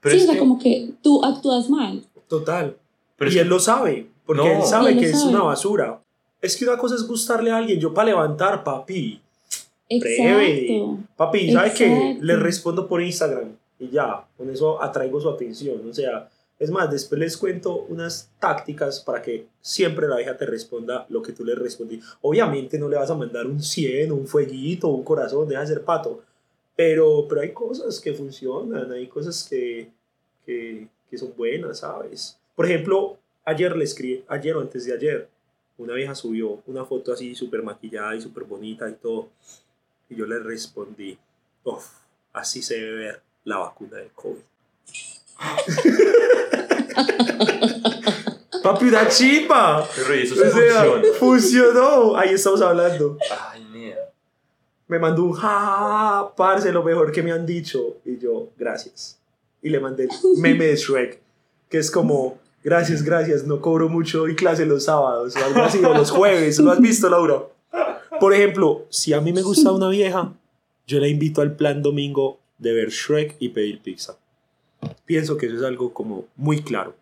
[0.00, 2.02] Pero sí, es o sea, que- como que tú actúas mal.
[2.28, 2.76] Total.
[3.16, 4.48] pero y que- él lo sabe, porque No.
[4.60, 5.30] él sabe él que es sabe.
[5.32, 6.00] una basura.
[6.42, 9.20] Es que una cosa es gustarle a alguien, yo para levantar, papi.
[9.88, 10.22] Exacto.
[10.22, 10.96] Breve.
[11.16, 12.18] Papi, ¿sabe qué?
[12.20, 15.80] Le respondo por Instagram y ya, con eso atraigo su atención.
[15.88, 16.28] O sea,
[16.58, 21.20] es más, después les cuento unas tácticas para que siempre la vieja te responda lo
[21.20, 22.00] que tú le respondí.
[22.22, 25.84] Obviamente no le vas a mandar un 100, un fueguito, un corazón, deja de ser
[25.84, 26.22] pato.
[26.74, 29.90] Pero, pero hay cosas que funcionan, hay cosas que,
[30.44, 32.38] que, que son buenas, ¿sabes?
[32.54, 35.28] Por ejemplo, ayer le escribí, ayer o antes de ayer,
[35.78, 39.28] una vieja subió una foto así súper maquillada y súper bonita y todo.
[40.08, 41.18] Y yo le respondí,
[41.64, 41.86] uff,
[42.32, 44.40] así se debe ver la vacuna del COVID.
[48.62, 49.86] Papi, una chimba.
[49.94, 51.02] Pero eso O sí sea, funciona.
[51.18, 52.16] funcionó.
[52.16, 53.18] Ahí estamos hablando.
[53.52, 53.96] Ay, Nea.
[54.88, 57.96] Me mandó un jajaja, parce, lo mejor que me han dicho.
[58.04, 59.18] Y yo, gracias.
[59.62, 61.20] Y le mandé el meme de Shrek,
[61.68, 65.84] que es como, gracias, gracias, no cobro mucho y clase los sábados o algo así,
[65.84, 66.58] o los jueves.
[66.60, 67.42] ¿Lo has visto, Laura?
[68.20, 70.32] Por ejemplo, si a mí me gusta una vieja,
[70.86, 74.16] yo la invito al plan domingo de ver Shrek y pedir pizza.
[75.04, 76.94] Pienso que eso es algo como muy claro.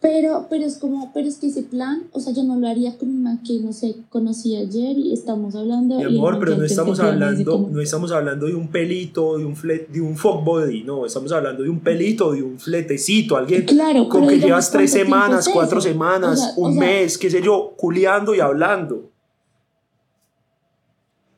[0.00, 2.98] Pero, pero es como, pero es que ese plan, o sea, yo no lo haría
[2.98, 5.96] con un man que, no sé, conocí ayer y estamos hablando.
[5.96, 9.54] Mi amor, pero no estamos hablando, como, no estamos hablando de un pelito, de un
[9.54, 13.64] fle- de un fuck body, no, estamos hablando de un pelito, de un fletecito, alguien
[13.64, 16.80] Claro, con que llevas tres ¿cuánto tiempo semanas, cuatro semanas, O sea, un o sea,
[16.80, 19.08] mes, qué sé yo, culeando y hablando.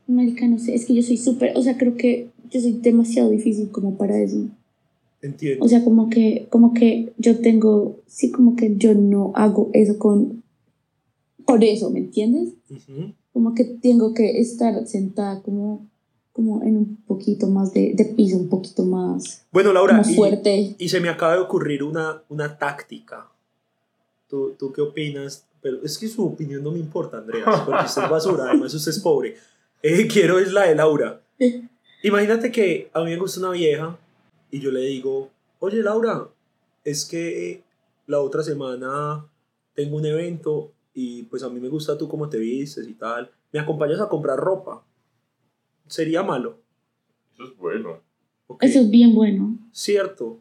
[0.07, 3.29] Marica, no sé, es que yo soy súper, o sea, creo que yo soy demasiado
[3.29, 4.39] difícil como para eso.
[5.25, 5.65] Entiendo.
[5.65, 9.99] O sea, como que, como que yo tengo, sí, como que yo no hago eso
[9.99, 10.43] con,
[11.47, 12.51] por eso, ¿me entiendes?
[12.71, 13.15] Ujú.
[13.33, 15.89] Como que tengo que estar sentada como,
[16.35, 20.15] como en un poquito más de, de piso, un poquito más Bueno, Laura, como y,
[20.15, 20.77] fuerte.
[20.79, 23.27] y se me acaba de ocurrir una, una táctica.
[24.29, 25.47] ¿Tú, ¿Tú qué opinas?
[25.63, 28.91] Pero es que su opinión no me importa, Andreas, porque usted es basura, además usted
[28.91, 29.37] es pobre.
[29.83, 31.23] Eh, quiero es la de Laura.
[32.03, 33.99] Imagínate que a mí me gusta una vieja
[34.55, 36.29] y yo le digo, oye Laura,
[36.85, 37.65] es que
[38.07, 39.27] la otra semana
[39.75, 43.29] tengo un evento y pues a mí me gusta tú cómo te vistes y tal.
[43.53, 44.85] ¿me acompañas a comprar ropa?
[45.89, 46.59] ¿Sería malo?
[47.35, 47.99] Eso es bueno.
[48.47, 49.59] Ok, Eso es bien bueno.
[49.73, 50.39] Cierto.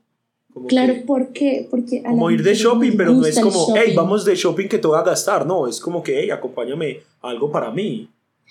[0.54, 1.68] Como Claro, que- ¿por qué?
[1.72, 3.96] Porque a como ir de shopping, pero no es como, hey, shopping.
[3.96, 5.44] vamos de shopping que te voy a gastar.
[5.48, 8.08] No, es como que, hey, acompáñame a algo para mí.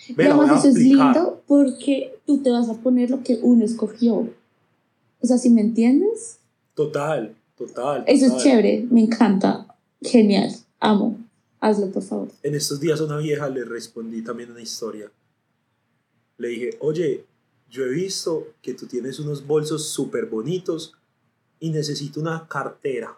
[0.08, 3.10] Y Ve, la voy a además eso es lindo porque tú te vas a poner
[3.10, 4.28] lo que uno escogió.
[5.22, 6.38] O sea, ¿sí me entiendes?
[6.74, 8.02] Total, total.
[8.08, 9.68] Eso es chévere, me encanta.
[10.00, 11.18] Genial, amo.
[11.60, 12.28] Hazlo, por favor.
[12.42, 15.12] En estos días a una vieja le respondí también una historia.
[16.38, 17.24] Le dije, oye,
[17.70, 20.92] yo he visto que tú tienes unos bolsos súper bonitos
[21.60, 23.16] y necesito una cartera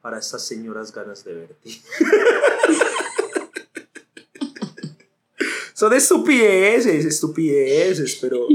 [0.00, 1.70] para estas señoras ganas de verte.
[5.74, 8.46] Son estupideces, estupideces, pero,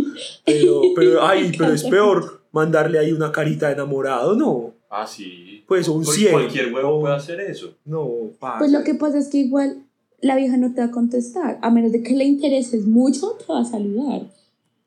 [0.43, 4.73] pero, pero, ay, pero es peor mandarle ahí una carita de enamorado, ¿no?
[4.89, 5.63] Ah, sí.
[5.67, 6.31] Pues un Porque 100.
[6.31, 7.75] Cualquier huevo puede hacer eso.
[7.83, 8.59] No, parce.
[8.59, 9.83] Pues lo que pasa es que igual
[10.21, 11.59] la vieja no te va a contestar.
[11.61, 14.29] A menos de que le intereses mucho, te va a saludar.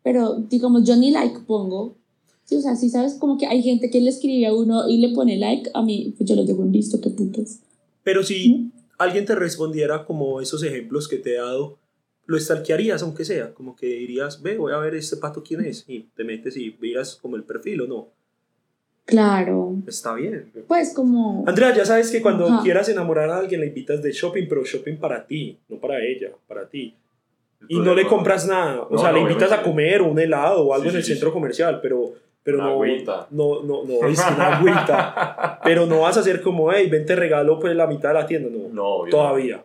[0.02, 1.96] Pero digamos, yo ni like pongo.
[2.44, 4.98] Sí, o sea, si sabes como que hay gente que le escribe a uno y
[4.98, 7.58] le pone like, a mí pues yo los dejo en visto, qué putos.
[8.04, 11.78] Pero si alguien te respondiera como esos ejemplos que te he dado,
[12.26, 15.84] lo stalkearías aunque sea, como que dirías, ve, voy a ver este pato quién es,
[15.88, 18.08] y te metes y miras como el perfil o no.
[19.04, 19.74] Claro.
[19.86, 20.50] Está bien.
[20.66, 21.44] Pues como...
[21.46, 22.62] Andrea, ya sabes que cuando Ajá.
[22.64, 26.30] quieras enamorar a alguien le invitas de shopping, pero shopping para ti, no para ella,
[26.48, 26.96] para ti.
[27.60, 30.08] El Y no le compras nada, o No, sea, no, le invitas a comer o
[30.10, 31.34] un helado o algo Sí, en el sí, centro sí.
[31.34, 33.28] comercial, pero, pero Una no, agüita.
[33.30, 35.60] no, no, no, es una agüita.
[35.62, 38.26] pero no vas a hacer como, hey, ven te regalo pues la mitad de la
[38.26, 39.10] tienda, no, No, obvio.
[39.12, 39.64] todavía.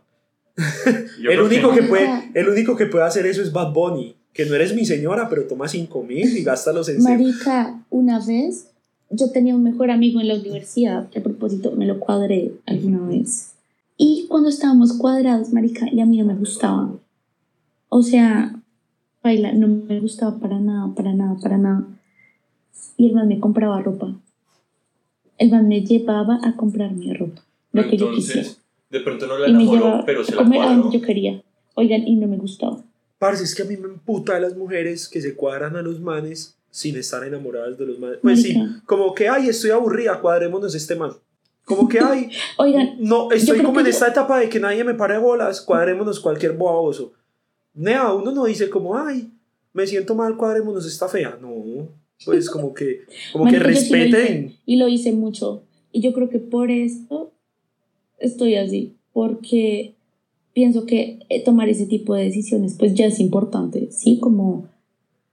[1.29, 1.89] El único que, no.
[1.89, 5.29] puede, el único que puede hacer eso es Bad Bunny, que no eres mi señora,
[5.29, 7.01] pero toma 5 mil y gástalos en.
[7.01, 8.67] Marica, una vez
[9.11, 13.05] yo tenía un mejor amigo en la universidad, que a propósito me lo cuadré alguna
[13.07, 13.53] vez.
[13.97, 16.91] Y cuando estábamos cuadrados, Marica, y a mí no me gustaba.
[17.89, 18.55] O sea,
[19.21, 21.85] baila, no me gustaba para nada, para nada, para nada.
[22.97, 24.15] Y el man me compraba ropa.
[25.37, 27.41] El man me llevaba a comprarme ropa,
[27.73, 28.47] lo que yo quisiera.
[28.91, 30.81] De pronto no la Y enamoró, llevaba pero se a la comer a cuadró.
[30.83, 31.43] donde yo quería.
[31.75, 32.83] Oigan, y no me gustaba.
[33.17, 35.99] Parce, es que a mí me emputa de las mujeres que se cuadran a los
[36.01, 38.17] manes sin estar enamoradas de los manes.
[38.21, 38.81] Pues sí, Marica.
[38.85, 41.11] como que, ay, estoy aburrida, cuadrémonos este man.
[41.65, 44.93] Como que, ay, Oigan, no, estoy como en yo- esta etapa de que nadie me
[44.95, 47.13] pare bolas, cuadrémonos cualquier bobaboso.
[47.73, 49.29] Nea, uno no dice como, ay,
[49.73, 51.37] me siento mal, cuadrémonos esta fea.
[51.41, 51.87] No,
[52.25, 53.95] pues como que, como que sí lo hice.
[53.95, 54.55] respeten.
[54.65, 55.63] y lo hice mucho.
[55.93, 57.30] Y yo creo que por esto
[58.21, 59.93] estoy así, porque
[60.53, 64.19] pienso que eh, tomar ese tipo de decisiones pues ya es importante, ¿sí?
[64.19, 64.69] Como,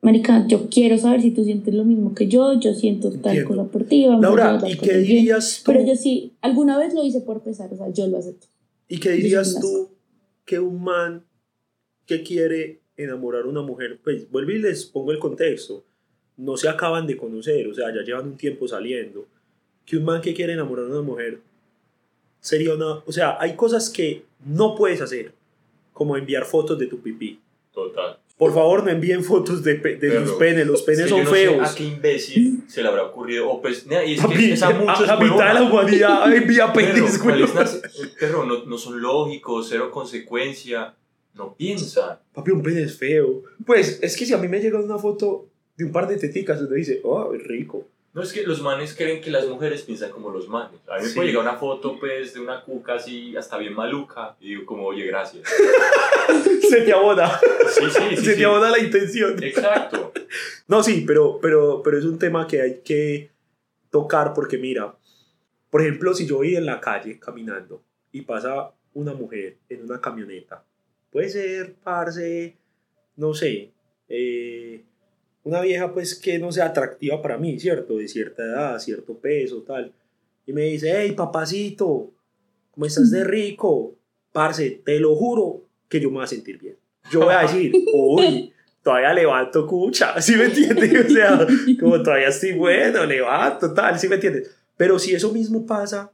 [0.00, 3.48] marica, yo quiero saber si tú sientes lo mismo que yo, yo siento tal Entiendo.
[3.48, 5.72] cosa por ti, vamos Laura, ¿y qué dirías tú?
[5.72, 8.46] Pero yo sí, alguna vez lo hice por pesar, o sea, yo lo acepto.
[8.88, 9.88] ¿Y qué dirías tú
[10.44, 11.24] que un man
[12.06, 15.84] que quiere enamorar a una mujer, pues vuelvo y les pongo el contexto,
[16.36, 19.26] no se acaban de conocer, o sea, ya llevan un tiempo saliendo,
[19.84, 21.40] que un man que quiere enamorar a una mujer
[22.48, 25.32] sería una, o sea, hay cosas que no puedes hacer,
[25.92, 27.40] como enviar fotos de tu pipí.
[27.72, 28.18] Total.
[28.38, 31.24] Por favor, no envíen fotos de, de Pero, sus penes, los penes Es que son
[31.24, 31.70] no sé feos.
[31.70, 33.50] ¿A qué imbécil se le habrá ocurrido?
[33.50, 36.32] O pues, y es que Papi, es a muchos a la mitad de la humanidad
[36.34, 37.66] envía penes, ¿cuál güey.
[38.18, 40.94] Perro, no, no son lógicos, cero consecuencia,
[41.34, 42.18] no piensan.
[42.32, 43.42] Papi, un pene es feo.
[43.66, 46.60] Pues es que si a mí me llega una foto de un par de teticas,
[46.60, 47.86] uno dice, oh, es rico.
[48.14, 50.80] No es que los manes creen que las mujeres piensan como los manes.
[50.88, 51.14] A mí me Sí.
[51.14, 54.86] puede llegar una foto pues de una cuca así hasta bien maluca y digo como,
[54.86, 55.46] oye, gracias.
[56.68, 57.28] Se te abona.
[57.70, 58.24] Sí, sí, sí.
[58.24, 59.42] Se te abona la intención.
[59.42, 60.12] Exacto.
[60.68, 63.30] No, sí, pero, pero, pero es un tema que hay que
[63.88, 64.94] tocar porque mira,
[65.70, 67.82] por ejemplo, si yo voy en la calle caminando
[68.12, 70.62] y pasa una mujer en una camioneta,
[71.10, 72.54] puede ser, parce,
[73.16, 73.72] no sé,
[74.10, 74.84] eh,
[75.44, 77.96] una vieja pues que no sea atractiva para mí, ¿cierto?
[77.96, 79.92] De cierta edad, cierto peso, tal.
[80.46, 82.10] Y me dice, hey, papacito,
[82.70, 83.94] ¿cómo estás de rico?
[84.32, 86.76] Parce, te lo juro que yo me voy a sentir bien.
[87.10, 88.52] Yo voy a decir, uy,
[88.82, 91.06] todavía levanto cucha, ¿sí me entiendes?
[91.06, 91.46] O sea,
[91.78, 94.54] como todavía estoy bueno, levanto, tal, ¿sí me entiendes?
[94.76, 96.12] Pero si eso mismo pasa,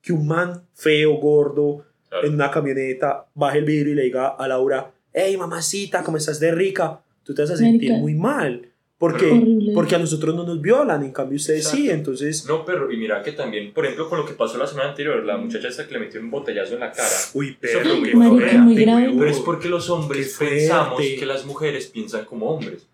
[0.00, 1.84] que un man feo, gordo,
[2.22, 6.40] en una camioneta, baje el vidrio y le diga a Laura, hey, mamacita, ¿cómo estás
[6.40, 7.00] de rica?
[7.26, 8.00] Tú te vas a sentir Marica.
[8.00, 8.68] muy mal.
[8.98, 9.72] Porque, Horrible.
[9.74, 11.94] porque a nosotros no nos violan, en cambio ustedes sí, Exacto.
[11.94, 12.46] entonces...
[12.46, 15.22] No, pero y mira que también, por ejemplo, con lo que pasó la semana anterior,
[15.22, 17.08] la muchacha esta que le metió un botellazo en la cara.
[17.34, 19.12] Uy, Eso fue muy qué Marica, fuerte, muy grave.
[19.18, 22.86] Pero es porque los hombres pensamos que las mujeres piensan como hombres.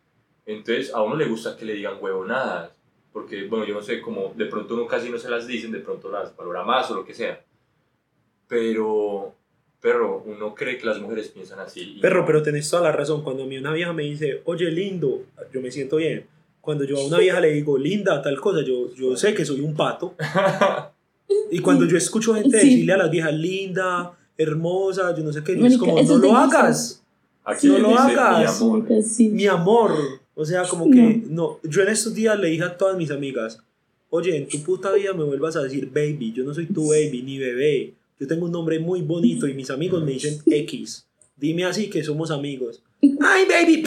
[0.45, 2.71] Entonces a uno le gusta que le digan huevonadas.
[3.13, 5.79] Porque, bueno, yo no sé, como de pronto uno casi no se las dicen, de
[5.81, 7.45] pronto las valora más o lo que sea.
[8.49, 9.35] Pero
[9.83, 11.99] Perro, uno cree que las mujeres piensan así.
[12.01, 12.27] Perro, no.
[12.27, 13.23] pero tenés toda la razón.
[13.23, 16.25] Cuando a mí una vieja me dice, oye, lindo, yo me siento bien.
[16.61, 19.61] Cuando yo a una vieja le digo, linda, tal cosa, yo, yo sé que soy
[19.61, 20.15] un pato.
[21.51, 22.69] Y cuando yo escucho gente Sí.
[22.69, 26.09] decirle a las viejas, linda, hermosa, yo no sé qué, yo es como, no es
[26.09, 27.03] lo hagas,
[27.45, 28.39] Aquí no lo dice, hagas.
[28.61, 28.83] mi amor.
[28.83, 29.29] Marica, sí.
[29.31, 29.93] mi amor.
[30.35, 31.59] O sea, como que, no.
[31.63, 33.59] Yo en estos días le dije a todas mis amigas,
[34.11, 37.23] oye, en tu puta vida me vuelvas a decir baby, yo no soy tu baby
[37.23, 37.95] ni bebé.
[38.19, 41.07] Yo tengo un nombre muy bonito y mis amigos me dicen X.
[41.37, 42.83] Dime así que somos amigos.
[43.21, 43.83] Ay, baby.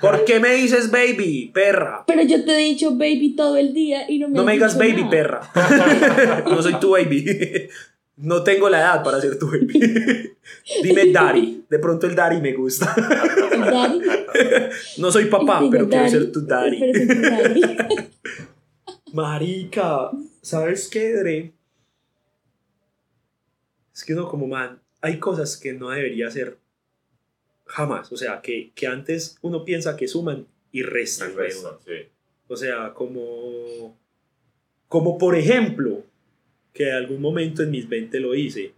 [0.00, 2.02] ¿Por qué me dices baby, perra?
[2.06, 4.76] Pero yo te he dicho baby todo el día y no me No me digas
[4.76, 5.10] baby, nada.
[5.10, 6.44] perra.
[6.46, 7.24] no soy tu baby.
[8.16, 9.78] No tengo la edad para ser tu baby.
[10.82, 11.66] Dime daddy.
[11.70, 12.92] De pronto el daddy me gusta.
[12.96, 14.00] Daddy.
[14.96, 16.80] No soy papá, Digo, pero quiero ser tu daddy.
[16.80, 17.60] Pero soy tu daddy.
[19.12, 20.10] Marica,
[20.42, 21.52] ¿sabes qué, Dre?
[23.98, 26.56] Es que uno como man, hay cosas que no debería hacer
[27.66, 28.12] jamás.
[28.12, 31.30] O sea, que, que antes uno piensa que suman y restan.
[31.32, 31.78] El resto, weón.
[31.84, 32.08] sí.
[32.46, 33.98] O sea, como,
[34.86, 36.04] como por ejemplo,
[36.72, 38.72] que en algún momento en mis 20 lo hice,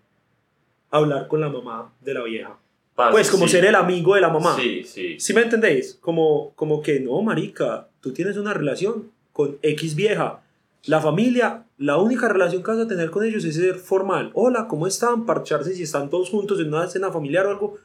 [0.91, 2.59] hablar con la mamá de la vieja.
[2.95, 3.53] Parce, Pues como sí.
[3.53, 4.57] ser el amigo de la mamá.
[4.59, 5.21] Sí, sí.
[5.21, 5.99] ¿Sí me entendéis?
[6.01, 10.43] Como, como que no, marica, tú tienes una relación con X vieja.
[10.87, 14.31] La familia, la única relación que vas a tener con ellos es ser formal.
[14.33, 15.27] Hola, ¿cómo están?
[15.27, 17.77] Parcharse si están todos juntos en una cena familiar o algo.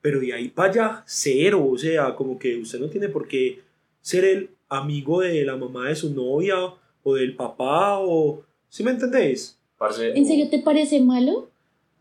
[0.00, 1.68] Pero de ahí para allá, cero.
[1.70, 3.60] O sea, como que usted no tiene por qué
[4.00, 6.56] ser el amigo de la mamá de su novia
[7.02, 8.42] o del papá o...
[8.70, 9.58] ¿Sí me entendéis?
[9.76, 11.50] Parce, ¿En serio te parece malo?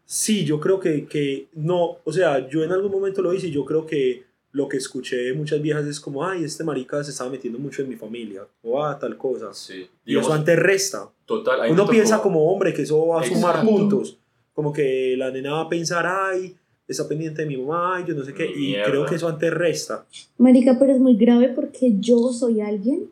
[0.06, 3.52] Sí, yo creo que, que no, o sea, yo en algún momento lo hice y
[3.52, 4.24] yo creo que
[4.58, 7.82] lo que escuché de muchas viejas es como, ay, este marica se estaba metiendo mucho
[7.84, 9.54] en mi familia, o ah, tal cosa.
[9.54, 9.74] Sí.
[9.74, 11.10] Y eso Digamos, antes resta.
[11.26, 11.72] total.
[11.72, 13.70] Uno tocó- piensa como hombre que eso va a sumar Exacto.
[13.70, 14.18] puntos.
[14.54, 16.56] Como que la nena va a pensar, ay,
[16.88, 18.46] está pendiente de mi mamá, yo no sé qué.
[18.50, 18.86] Y Mierda.
[18.90, 20.06] creo que eso antes resta.
[20.40, 23.12] Marica, pero es muy grave porque yo soy alguien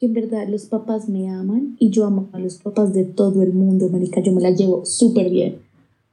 [0.00, 3.42] que en verdad los papás me aman y yo amo a los papás de todo
[3.42, 4.20] el mundo, marica.
[4.20, 5.58] Yo me la llevo súper bien.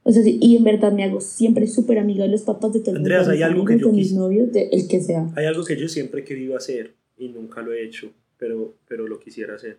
[0.08, 2.80] O sea, sí, y en verdad me hago siempre súper amiga de los papás de
[2.80, 3.36] todo el Andreas, mundo.
[3.36, 5.30] de hay algo que yo mis novios, de el que sea.
[5.36, 9.06] Hay algo que yo siempre he querido hacer y nunca lo he hecho, pero, pero
[9.06, 9.76] lo quisiera hacer.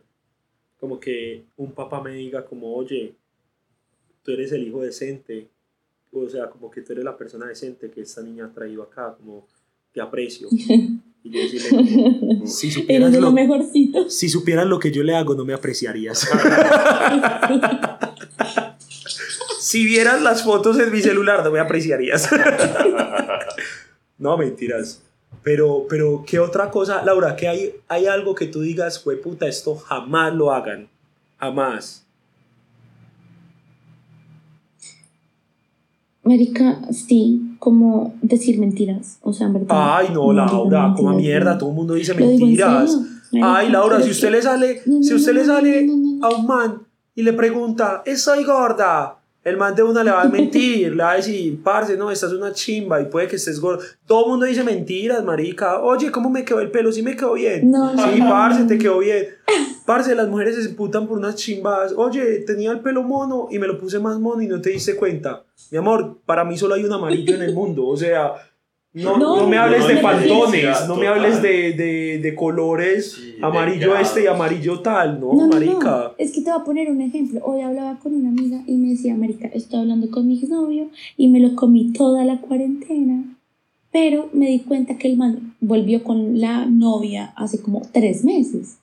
[0.79, 3.15] Como que un papá me diga como, oye,
[4.21, 5.47] tú eres el hijo decente,
[6.11, 9.15] o sea, como que tú eres la persona decente que esta niña ha traído acá,
[9.17, 9.47] como
[9.91, 10.47] te aprecio.
[11.21, 14.09] Y yo decirle, como, si supieras, lo lo, mejorcito.
[14.09, 16.25] si supieras lo que yo le hago, no me apreciarías.
[19.69, 22.27] si vieras las fotos en mi celular, no me apreciarías.
[24.17, 25.01] No, mentiras.
[25.43, 27.37] Pero, pero, ¿qué otra cosa, Laura?
[27.37, 30.89] ¿Que hay, hay algo que tú digas, fue puta, esto jamás lo hagan?
[31.37, 32.05] Jamás.
[36.23, 39.19] Marica, sí, como decir mentiras.
[39.21, 39.67] O sea, en verdad.
[39.69, 42.99] Ay, no, Laura, como mierda, todo el mundo dice mentiras.
[43.41, 45.87] Ay, Laura, si es usted le sale, si usted le sale
[46.21, 46.81] a un man
[47.15, 49.18] y le pregunta, ¿estoy gorda?
[49.49, 52.27] El man de una le va a mentir, le va a decir, parce, no, esta
[52.27, 53.83] es una chimba y puede que estés gorda.
[54.05, 55.81] Todo el mundo dice mentiras, marica.
[55.81, 56.91] Oye, ¿cómo me quedó el pelo?
[56.91, 57.69] Sí me quedó bien.
[57.69, 58.67] No, Sí, no, parce, no.
[58.67, 59.27] te quedó bien.
[59.85, 61.93] Parce, las mujeres se emputan por unas chimbas.
[61.97, 64.95] Oye, tenía el pelo mono y me lo puse más mono y no te diste
[64.95, 65.43] cuenta.
[65.71, 67.87] Mi amor, para mí solo hay un amarillo en el mundo.
[67.87, 68.33] O sea,
[69.03, 73.11] no, no, No, me hables no, de pantones, no, me hables de, de, de colores
[73.13, 76.09] Sí, amarillo este y amarillo tal, ¿no, marica?
[76.09, 76.11] no.
[76.17, 77.41] Es que te voy a poner un ejemplo.
[77.43, 81.27] Hoy hablaba con una amiga y me decía, Marica, estoy hablando con mi exnovio y
[81.29, 83.23] me lo comí toda la cuarentena.
[83.91, 88.77] Pero me di cuenta que el man volvió con la novia hace como tres meses.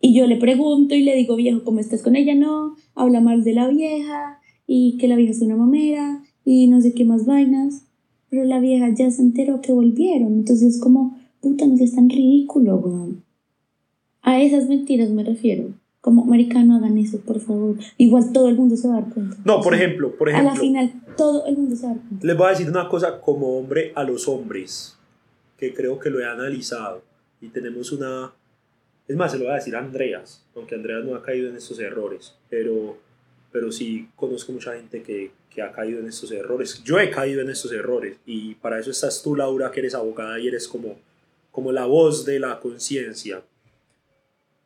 [0.00, 2.34] Y yo le pregunto y le digo, viejo, ¿cómo estás con ella?
[2.34, 6.80] No, habla mal de la vieja y que la vieja es una mamera y no
[6.80, 7.86] sé qué más vainas.
[8.34, 10.32] Pero la vieja ya se enteró que volvieron.
[10.32, 13.22] Entonces, como, puta, no seas tan ridículo, weón.
[14.22, 15.68] A esas mentiras me refiero.
[16.00, 17.76] Como, marica, no hagan eso, por favor.
[17.96, 19.36] Igual todo el mundo se va a dar cuenta.
[19.44, 21.92] No, O por sea, ejemplo, por A la ejemplo, final, todo el mundo se va
[21.92, 22.26] a dar cuenta.
[22.26, 24.96] les voy a decir una cosa como hombre a los hombres,
[25.56, 27.02] que creo que lo he analizado
[27.40, 28.32] y tenemos una...
[29.06, 31.54] Es más, se lo voy a decir a Andreas, aunque Andreas no ha caído en
[31.56, 32.96] estos errores, pero,
[33.54, 36.82] pero sí conozco mucha gente que, que ha caído en estos errores.
[36.82, 40.40] Yo he caído en estos errores y para eso estás tú, Laura, que eres abogada
[40.40, 40.96] y eres como,
[41.52, 43.44] como la voz de la conciencia.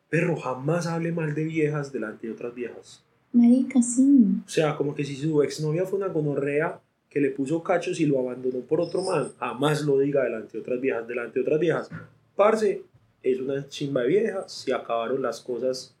[0.09, 3.03] Pero jamás hable mal de viejas delante de otras viejas.
[3.31, 4.25] Marica, sí.
[4.43, 8.07] O sea, como que si su exnovia fue una gonorrea que le puso cachos y
[8.07, 11.59] lo abandonó por otro man, jamás lo diga delante de otras viejas, delante de otras
[11.59, 11.89] viejas.
[12.35, 12.81] Parce,
[13.21, 15.95] es una chimba de vieja, se acabaron las cosas.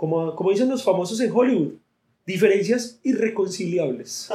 [0.00, 1.74] Como, como dicen los famosos en Hollywood,
[2.24, 4.30] diferencias irreconciliables.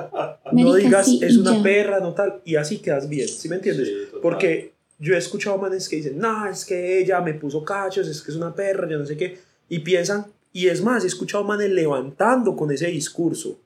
[0.52, 1.62] no digas sí, es una ya.
[1.64, 3.88] perra, no tal, y así quedas bien, ¿sí me entiendes?
[3.88, 3.94] Sí.
[4.22, 8.22] Porque yo he escuchado manes que dicen, no, es que ella me puso cachos, es
[8.22, 9.36] que es una perra, yo no sé qué,
[9.68, 13.58] y piensan, y es más, he escuchado manes levantando con ese discurso,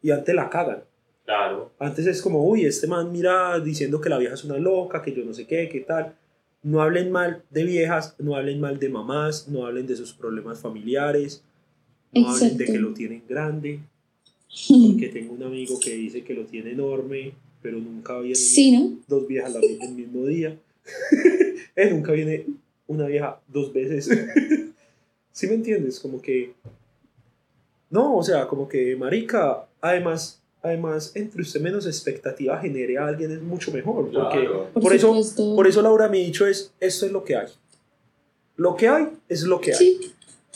[0.00, 0.84] y antes la cagan.
[1.26, 1.72] Claro.
[1.80, 5.12] Antes es como, uy, este man mira diciendo que la vieja es una loca, que
[5.12, 6.14] yo no sé qué, qué tal.
[6.64, 10.58] No hablen mal de viejas, no hablen mal de mamás, no hablen de sus problemas
[10.58, 11.42] familiares,
[12.12, 13.80] no hablen de que lo tienen grande,
[14.68, 17.32] porque tengo un amigo que dice que lo tiene enorme,
[17.62, 18.98] pero nunca vienen Sí, ¿no?
[19.06, 20.58] dos viejas la- el mismo día.
[21.76, 22.46] Eh, nunca viene
[22.86, 24.08] una vieja dos veces.
[25.32, 25.98] ¿Sí me entiendes?
[25.98, 26.52] Como que...
[27.90, 33.30] No, o sea, como que, marica, además, además, entre usted menos expectativa genere a alguien
[33.30, 34.10] es mucho mejor.
[34.10, 34.70] Porque Claro.
[34.72, 37.46] Por, Por eso- por eso Laura me ha dicho es, esto es lo que hay.
[38.56, 39.76] Lo que hay es lo que hay.
[39.78, 40.00] Sí,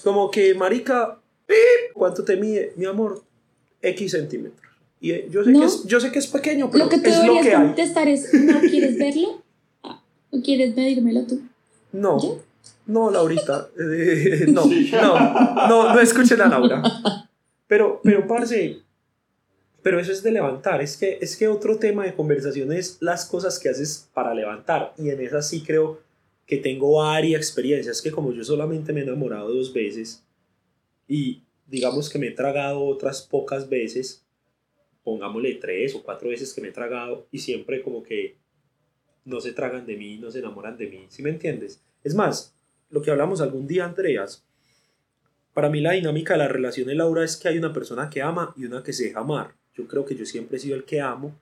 [0.02, 1.56] Como que, marica, ¡pip!
[1.92, 3.22] ¿cuánto te mide, mi amor?
[3.82, 4.72] X centímetros.
[5.00, 5.60] Y eh, yo sé, No.
[5.60, 7.66] que, es, yo sé que es pequeño, pero lo que tú es lo que hay.
[7.66, 9.42] contestar es, ¿no quieres verlo?
[9.82, 11.40] Ah, ¿O quieres medírmelo tú?
[11.92, 12.28] No, ¿Ya?
[12.86, 13.68] no, Laurita.
[13.78, 16.82] eh, no, no, no, no escuchen a Laura.
[17.66, 18.78] Pero, pero, parce,
[19.82, 20.80] pero eso es de levantar.
[20.82, 24.92] Es que, es que otro tema de conversación es las cosas que haces para levantar.
[24.98, 26.00] Y en esas sí creo
[26.46, 28.02] que tengo varias experiencias.
[28.02, 30.24] Que como yo solamente me he enamorado dos veces
[31.06, 34.24] y digamos que me he tragado otras pocas veces,
[35.04, 38.36] pongámosle tres o cuatro veces que me he tragado y siempre como que
[39.24, 41.06] no se tragan de mí, no se enamoran de mí.
[41.08, 41.82] ¿Sí me entiendes?
[42.02, 42.54] Es más,
[42.90, 44.44] lo que hablamos algún día, Andreas,
[45.52, 48.22] para mí la dinámica de la relación de Laura es que hay una persona que
[48.22, 49.54] ama y una que se deja amar.
[49.78, 51.34] Yo creo que yo siempre he sido el que amo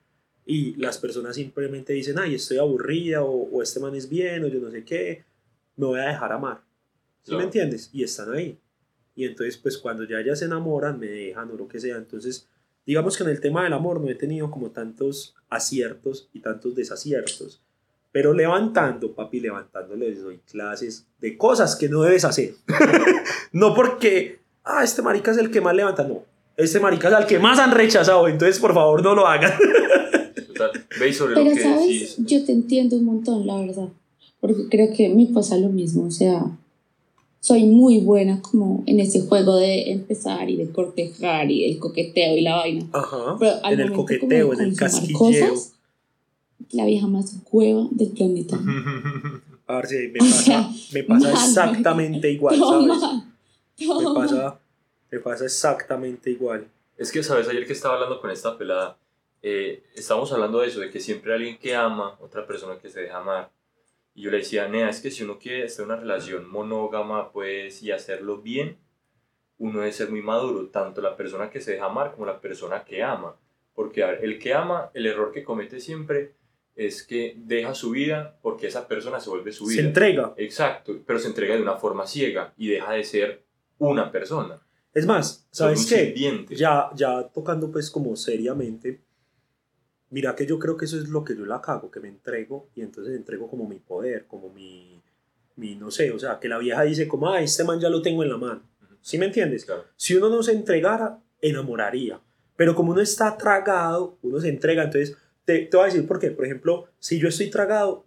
[0.45, 4.47] y las personas simplemente dicen, ay, estoy aburrida o, o este man es bien o
[4.47, 5.23] yo no sé qué,
[5.75, 6.61] me voy a dejar amar.
[7.23, 7.43] ¿Sí me Claro.
[7.45, 7.89] entiendes?
[7.91, 8.57] Y están ahí.
[9.15, 11.97] Y entonces, pues cuando ya ya se enamoran, me dejan o lo que sea.
[11.97, 12.47] Entonces,
[12.85, 16.75] digamos que en el tema del amor no he tenido como tantos aciertos y tantos
[16.75, 17.61] desaciertos.
[18.11, 22.53] Pero levantando, papi, levantando les doy clases de cosas que no debes hacer.
[23.51, 26.23] no porque, ah, este marica es el que más levanta, no.
[26.57, 29.51] Este marica es al que más han rechazado, entonces por favor no lo hagan.
[30.47, 30.71] Total.
[30.99, 32.15] Veis sobre Pero lo que sabes, decís.
[32.17, 33.89] yo te entiendo un montón, la verdad.
[34.39, 36.05] Porque creo que me pasa lo mismo.
[36.05, 36.43] O sea,
[37.39, 42.35] soy muy buena como en ese juego de empezar y de cortejar y el coqueteo
[42.35, 42.85] y la vaina.
[42.91, 43.35] Ajá.
[43.39, 45.17] Pero al En el coqueteo, en el casquilleo.
[45.17, 45.73] cosas,
[46.71, 48.59] la vieja más hueva del planeta.
[49.67, 52.87] Parce, me O pasa, sea, me pasa mal, exactamente igual, ¿sabes?
[52.87, 53.25] Toma,
[53.79, 54.13] Me toma.
[54.21, 54.59] pasa,
[55.11, 56.67] me pasa exactamente igual.
[56.97, 57.47] Es que, ¿sabes?
[57.47, 58.97] Ayer que estaba hablando con esta pelada,
[59.41, 63.01] eh, estábamos hablando de eso, de que siempre alguien que ama, otra persona que se
[63.01, 63.51] deja amar.
[64.15, 67.83] Y yo le decía, Nea, es que si uno quiere en una relación monógama, pues,
[67.83, 68.77] y hacerlo bien,
[69.59, 72.83] uno debe ser muy maduro, tanto la persona que se deja amar como la persona
[72.83, 73.35] que ama.
[73.75, 76.33] Porque, a ver, el que ama, el error que comete siempre
[76.75, 79.87] es que deja su vida porque esa persona se vuelve su Se vida.
[79.87, 80.33] entrega.
[80.37, 83.43] Exacto, pero se entrega de una forma ciega y deja de ser
[83.79, 84.61] una persona.
[84.93, 86.13] Es más, ¿sabes qué?
[86.49, 89.01] Ya, ya tocando pues como seriamente,
[90.09, 92.69] mira que yo creo que eso es lo que yo la cago, que me entrego
[92.73, 95.01] y entonces entrego como mi poder, como mi,
[95.55, 98.01] mi no sé, o sea, que la vieja dice como, ah, este man ya lo
[98.01, 98.61] tengo en la mano.
[99.01, 99.65] ¿Sí me entiendes?
[99.65, 99.85] Claro.
[99.95, 102.19] Si uno no se entregara, enamoraría.
[102.55, 104.83] Pero como uno está tragado, uno se entrega.
[104.83, 105.15] Entonces,
[105.45, 106.31] te, te voy a decir por qué.
[106.31, 108.05] Por ejemplo, si yo estoy tragado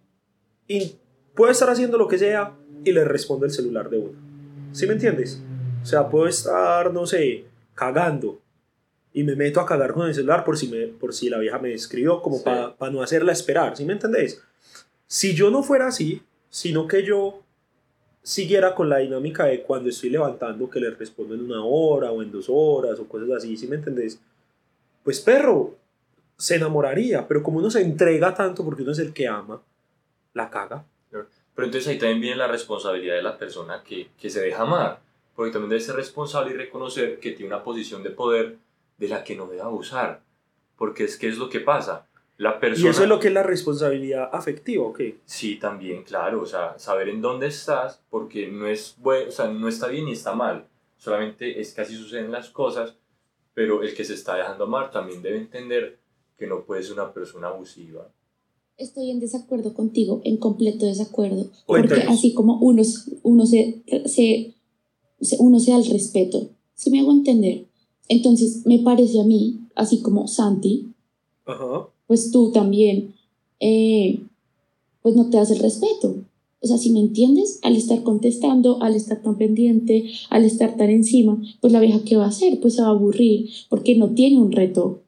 [0.67, 0.97] y
[1.33, 4.19] puedo estar haciendo lo que sea y le respondo el celular de uno.
[4.73, 5.41] ¿Sí me entiendes?
[5.81, 8.39] O sea, puedo estar, no sé, cagando
[9.13, 11.59] y me meto a cagar con el celular por si, me, por si la vieja
[11.59, 12.43] me escribió, como Sí.
[12.77, 13.75] para no hacerla esperar.
[13.75, 14.41] ¿Sí me entendés?
[15.07, 17.41] Si yo no fuera así, sino que yo
[18.23, 22.21] siguiera con la dinámica de cuando estoy levantando que le respondo en una hora o
[22.21, 24.19] en dos horas o cosas así, ¿sí me entendés?
[25.03, 25.75] Pues perro,
[26.37, 29.61] se enamoraría, pero como uno se entrega tanto porque uno es el que ama,
[30.33, 30.85] la caga.
[31.09, 34.99] Pero entonces ahí también viene la responsabilidad de la persona que, que se deja amar,
[35.35, 38.57] porque también debe ser responsable y reconocer que tiene una posición de poder
[38.97, 40.21] de la que no debe abusar,
[40.77, 42.07] porque es que es lo que pasa.
[42.37, 42.87] La persona...
[42.87, 45.01] Y eso es lo que es la responsabilidad afectiva, ¿ok?
[45.25, 49.47] Sí, también, claro, o sea, saber en dónde estás, porque no es bueno, o sea,
[49.47, 50.65] no está bien ni está mal,
[50.97, 52.95] solamente es que así suceden las cosas,
[53.53, 55.99] pero el que se está dejando amar también debe entender
[56.37, 58.07] que no puede ser una persona abusiva.
[58.77, 61.45] Estoy en desacuerdo contigo, en completo desacuerdo.
[61.67, 62.17] Porque Cuéntanos.
[62.17, 62.81] así como uno,
[63.21, 64.55] uno, se, se-
[65.39, 67.65] uno se da el respeto, si me hago entender,
[68.07, 70.87] entonces me parece a mí, así como Santi,
[71.45, 71.87] Ajá.
[72.07, 73.13] pues tú también,
[73.59, 74.19] eh,
[75.01, 76.15] pues no te das el respeto.
[76.63, 80.91] O sea, si me entiendes, al estar contestando, al estar tan pendiente, al estar tan
[80.91, 82.59] encima, pues la vieja, ¿qué va a hacer?
[82.59, 85.01] Pues se va a aburrir porque no tiene un reto.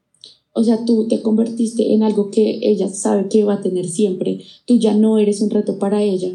[0.53, 4.40] O sea, tú te convertiste en algo que ella sabe que va a tener siempre.
[4.65, 6.30] Tú ya no eres un reto para ella.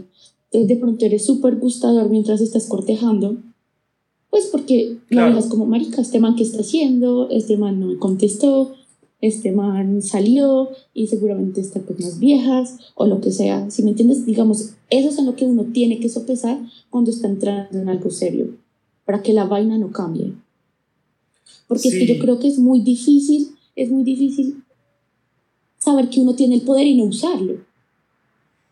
[0.51, 3.39] Entonces, de pronto eres súper gustador mientras estás cortejando.
[4.31, 5.39] Pues porque la Claro.
[5.39, 8.75] es como, marica, este man que está haciendo, este man no me contestó,
[9.21, 13.71] este man salió y seguramente está con más viejas o lo que sea.
[13.71, 16.59] Si me entiendes, digamos, eso es en lo que uno tiene que sopesar
[16.91, 18.55] cuando está entrando en algo serio,
[19.05, 20.35] para que la vaina no cambie.
[21.67, 24.63] Porque es que yo creo que es muy difícil, es muy difícil
[25.79, 27.57] saber que uno tiene el poder y no usarlo.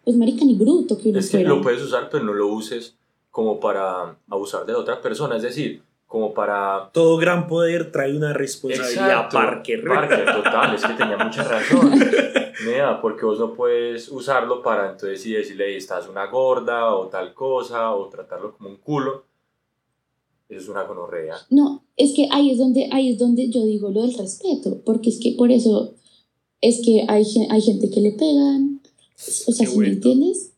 [0.05, 1.49] Pues marica ni bruto que uno Es que fuera.
[1.49, 2.95] lo puedes usar, pero no lo uses
[3.37, 5.37] como para abusar de la otra persona.
[5.37, 6.89] Es decir, como para...
[6.95, 9.85] Todo gran poder trae una responsabilidad, Exacto, Parker.
[9.85, 11.93] Parker, total, es que tenía mucha razón.
[12.67, 17.09] Mira, porque vos no puedes usarlo para entonces sí decirle, "Ey, estás una gorda o
[17.09, 19.27] tal cosa, o tratarlo como un culo.
[20.49, 21.37] Eso es una gonorrea.
[21.51, 25.11] No, es que ahí es donde, ahí es donde yo digo lo del respeto, porque
[25.11, 25.93] es que por eso
[26.63, 28.81] es que hay, hay gente que le pegan,
[29.15, 30.55] o sea, Qué ¿sí me entiendes?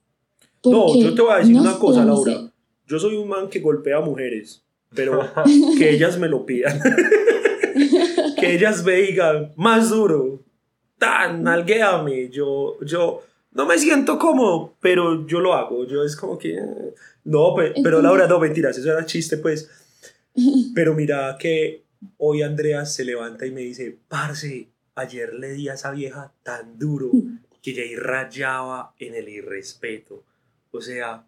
[0.64, 2.47] No, yo te voy a decir no una cosa, Laura.
[2.88, 5.20] Yo soy un man que golpea a mujeres, pero
[5.78, 6.80] que ellas me lo pidan.
[8.40, 10.42] que ellas me digan, más duro,
[10.98, 12.28] tan, nalguéame.
[12.30, 15.86] Yo, yo no me siento cómodo, pero yo lo hago.
[15.86, 16.94] Yo es como que, eh,
[17.24, 19.70] no, pe- pero Laura, no, mentiras, eso era chiste, pues.
[20.74, 21.82] Pero mira que
[22.16, 26.78] hoy Andrea se levanta y me dice, parce, ayer le di a esa vieja tan
[26.78, 27.10] duro
[27.60, 30.22] que ya ahí rayaba en el irrespeto.
[30.70, 31.24] O sea,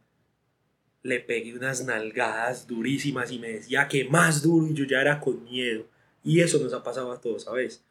[1.02, 5.20] le pegué unas nalgadas durísimas y me decía que más duro y yo ya era
[5.20, 5.86] con miedo.
[6.22, 7.82] Y eso nos ha pasado a todos, ¿sabes?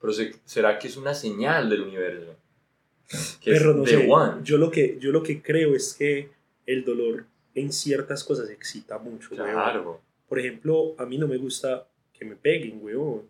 [0.00, 2.36] Pero se- ¿será que es una señal del universo?
[3.40, 4.40] Que Pero es no the sé, one.
[4.44, 6.30] yo lo, que, yo lo que creo es que
[6.66, 7.24] el dolor
[7.54, 9.50] en ciertas cosas excita mucho, weón.
[9.50, 10.00] Claro.
[10.28, 13.22] Por ejemplo, a mí no me gusta que me peguen, weón.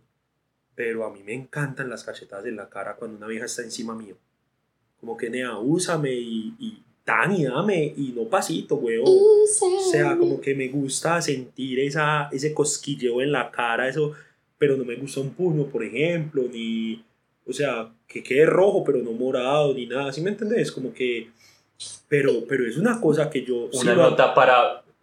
[0.75, 3.95] Pero a mí me encantan las cachetadas en la cara cuando una vieja está encima
[3.95, 4.17] mío.
[5.01, 9.05] Como que, nea, úsame y, y dan y dame y no pasito, weón.
[9.07, 14.13] O sea, como que me gusta sentir esa, ese cosquilleo en la cara, eso,
[14.59, 17.03] pero no me gusta un puño, por ejemplo, ni,
[17.47, 20.71] o sea, que quede rojo, pero no morado, ni nada, ¿sí me entendés?
[20.71, 21.29] Como que,
[22.09, 23.69] pero, pero es una cosa que yo...
[23.73, 24.83] sí Una lo- nota para...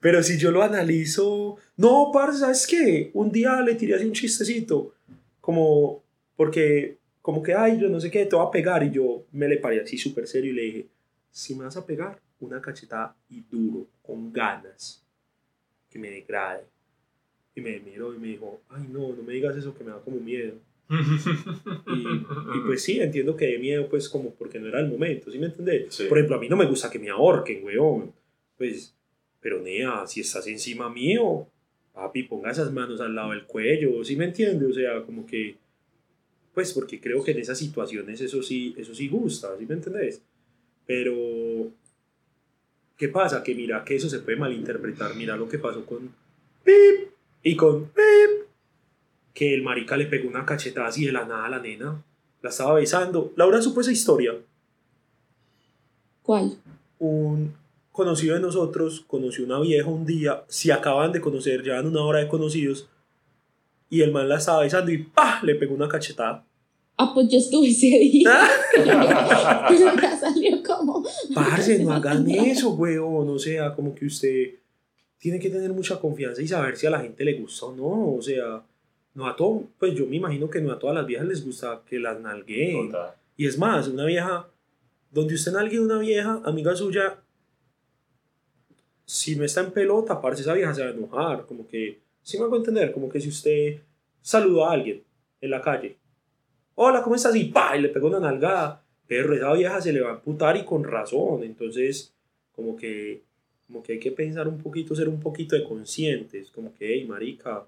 [0.00, 3.10] Pero si yo lo analizo, no, parce, ¿sabes qué?
[3.12, 4.94] Un día le tiré así un chistecito,
[5.42, 6.02] como,
[6.36, 9.48] porque, como que, ay, yo no sé qué, te voy a pegar, y yo me
[9.48, 10.86] le paré así súper serio y le dije,
[11.30, 15.04] si me vas a pegar, una cachetada y duro, con ganas,
[15.88, 16.64] que me degrade.
[17.54, 20.00] Y me miró y me dijo, ay, no, no me digas eso que me da
[20.00, 20.54] como miedo.
[21.86, 25.30] Y, y pues sí, entiendo que de miedo, pues como porque no era el momento,
[25.30, 25.94] ¿sí me entendés?
[25.94, 26.06] Sí.
[26.08, 28.12] Por ejemplo, a mí no me gusta que me ahorquen, weón.
[28.56, 28.94] Pues,
[29.40, 31.46] pero nea, si estás encima mío,
[31.94, 34.68] papi, ponga esas manos al lado del cuello, ¿sí me entiendes?
[34.68, 35.56] O sea, como que,
[36.60, 40.20] pues porque creo que en esas situaciones eso sí, eso sí gusta, ¿sí me entendés?
[40.84, 41.14] Pero,
[42.98, 43.42] ¿qué pasa?
[43.42, 46.14] Que mira que eso se puede malinterpretar, mira lo que pasó con
[46.62, 47.12] Pip
[47.42, 48.46] y con Pip,
[49.32, 52.04] que el marica le pegó una cachetada así de la nada a la nena,
[52.42, 53.32] la estaba besando.
[53.36, 54.34] Laura supo esa historia.
[56.22, 56.58] ¿Cuál?
[56.98, 57.54] Un
[57.90, 62.18] conocido de nosotros conoció una vieja un día, si acaban de conocer, llevan una hora
[62.18, 62.86] de conocidos,
[63.88, 65.40] y el man la estaba besando y ¡pah!
[65.42, 66.44] le pegó una cachetada.
[66.96, 68.30] Ah, pues yo estuve ese día.
[68.76, 71.04] Pero ya salió como.
[71.34, 73.28] Parce, no hagan eso, weón.
[73.30, 74.54] O sea, como que usted
[75.18, 78.14] tiene que tener mucha confianza y saber si a la gente le gusta o no.
[78.14, 78.62] O sea,
[79.14, 81.82] no a todo, pues yo me imagino que no a todas las viejas les gusta
[81.88, 82.90] que las nalgueen.
[82.90, 83.14] Total.
[83.36, 84.48] Y es más, una vieja,
[85.10, 87.18] donde usted nalgue a una vieja, amiga suya,
[89.04, 91.46] si no está en pelota, parce, esa vieja se va a enojar.
[91.46, 93.80] Como que, si me hago entender, como que si usted
[94.20, 95.02] saluda a alguien
[95.40, 95.96] en la calle,
[96.74, 97.36] hola, ¿cómo estás?
[97.36, 100.56] Y pa, y le pega una nalgada, pero esa vieja se le va a amputar
[100.56, 101.42] y con razón.
[101.42, 102.14] Entonces,
[102.54, 103.22] como que,
[103.66, 106.50] como que hay que pensar un poquito, ser un poquito de conscientes.
[106.50, 107.66] Como que, hey, marica,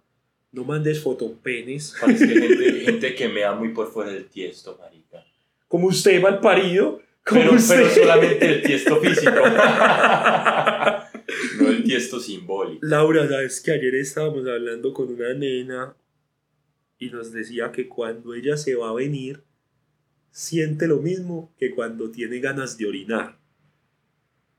[0.53, 1.95] no mandes fotopenes.
[2.01, 5.25] Parece que gente, gente que me da muy por fuera del tiesto, marica.
[5.69, 7.01] Como usted va al parido.
[7.25, 9.31] Pero, pero solamente el tiesto físico.
[11.61, 12.85] no el tiesto simbólico.
[12.85, 15.95] Laura, sabes que ayer estábamos hablando con una nena
[17.03, 19.43] y nos decía que cuando ella se va a venir,
[20.31, 23.41] siente lo mismo que cuando tiene ganas de orinar.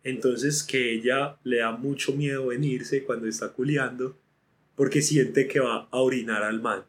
[0.03, 4.19] Entonces que ella le da mucho miedo venirse cuando está culeando
[4.75, 6.83] porque siente que va a orinar al man.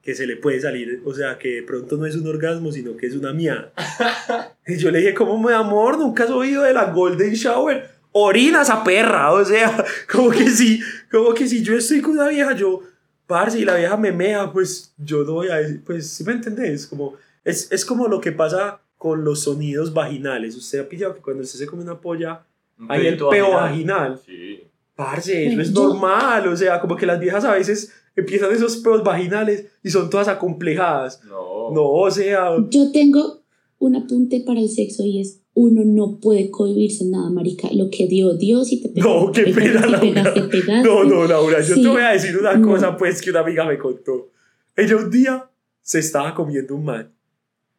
[0.00, 2.94] que se le puede salir, o sea, que de pronto no es un orgasmo, sino
[2.94, 3.72] que es una mía.
[4.66, 5.98] y yo le dije, ¿cómo mi amor?
[5.98, 7.88] ¿Nunca has oído de la Golden Shower?
[8.12, 10.80] Orina esa perra, o sea, como que si,
[11.10, 12.82] como que si yo estoy con una vieja, yo,
[13.26, 16.32] parce, y la vieja me mea, pues yo no voy a decir, pues, ¿sí me
[16.32, 16.86] entendés?
[16.86, 17.14] Como,
[17.44, 20.56] es, es como lo que pasa con los sonidos vaginales.
[20.56, 22.46] Usted ha pillado que cuando usted se come una polla,
[22.78, 24.20] Un hay el peo vaginal.
[24.24, 24.62] Sí.
[24.94, 29.02] Parce, eso es normal, o sea, como que las viejas a veces empiezan esos peos
[29.02, 31.22] vaginales y son todas acomplejadas.
[31.24, 31.70] No.
[31.72, 33.42] No, o sea, Yo tengo
[33.78, 37.68] un apunte para el sexo y es uno no puede cohibirse en nada, marica.
[37.72, 40.00] Lo que dio Dios y te pegaste, No, qué pena, pegaste, Laura.
[40.00, 40.88] pegaste, pegaste.
[40.88, 41.82] no, no, Laura, yo Sí.
[41.82, 42.66] te voy a decir una No.
[42.68, 44.30] cosa, pues, que una amiga me contó.
[44.76, 45.48] Ella un día
[45.80, 47.12] se estaba comiendo un man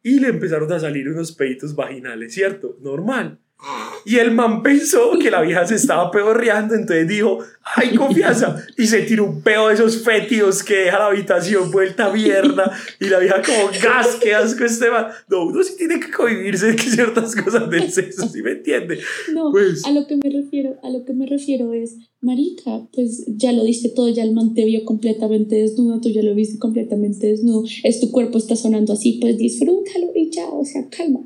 [0.02, 2.78] y le empezaron a salir unos peditos vaginales, ¿cierto?
[2.80, 3.38] Normal.
[4.04, 7.38] Y el man pensó que la vieja se estaba peorreando, entonces dijo,
[7.74, 8.64] ¡ay, confianza!
[8.78, 12.70] Y se tiró un peo de esos fétidos que deja la habitación vuelta mierda.
[13.00, 15.06] Y la vieja como, ¡gas, qué asco este man!
[15.28, 19.00] No, uno sí tiene que cohibirse de que ciertas cosas del sexo, ¿sí me entiende?
[19.32, 23.24] No, Pues- a lo que me refiero, a lo que me refiero es, marica, pues
[23.26, 26.58] ya lo diste todo, ya el man te vio completamente desnudo, tú ya lo viste
[26.58, 31.20] completamente desnudo, es tu cuerpo está sonando así, pues disfrútalo y ya, o sea, calma.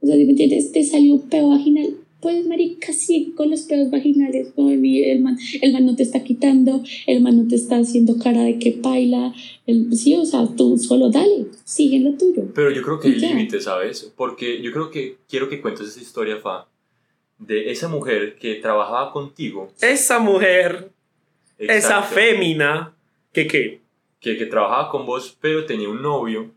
[0.00, 0.72] O sea, ¿sí ¿me entiendes?
[0.72, 5.20] Te salió un peo vaginal, pues marica, sí, con los peos vaginales, no, el, el
[5.20, 8.58] man, el man no te está quitando, el man no te está haciendo cara de
[8.58, 9.32] que baila,
[9.66, 12.44] el, sí, o sea, tú solo dale, sigue en lo tuyo.
[12.54, 13.28] Pero yo creo que hay Ya.
[13.30, 14.12] límites, ¿sabes?
[14.16, 16.66] Porque yo creo que quiero que cuentes esa historia, Fa,
[17.38, 19.70] de esa mujer que trabajaba contigo.
[19.80, 20.90] Esa mujer,
[21.56, 22.94] esa Exacto, fémina,
[23.32, 23.80] que qué.
[24.20, 26.50] Que, que trabajaba con vos, pero tenía un novio.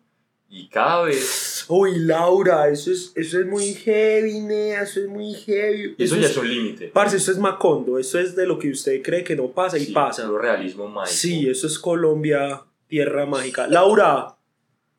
[0.53, 1.65] Y cada vez.
[1.69, 5.95] Uy, Laura, eso es, eso es muy heavy, nea, eso es muy heavy.
[5.98, 6.88] Eso ya es, es un límite.
[6.90, 9.86] Parce, eso es Macondo, eso es de lo que usted cree que no pasa y
[9.94, 10.26] pasa.
[10.26, 11.15] puro realismo mágico.
[11.15, 13.65] Sí, eso es Colombia, tierra mágica.
[13.68, 14.36] Laura,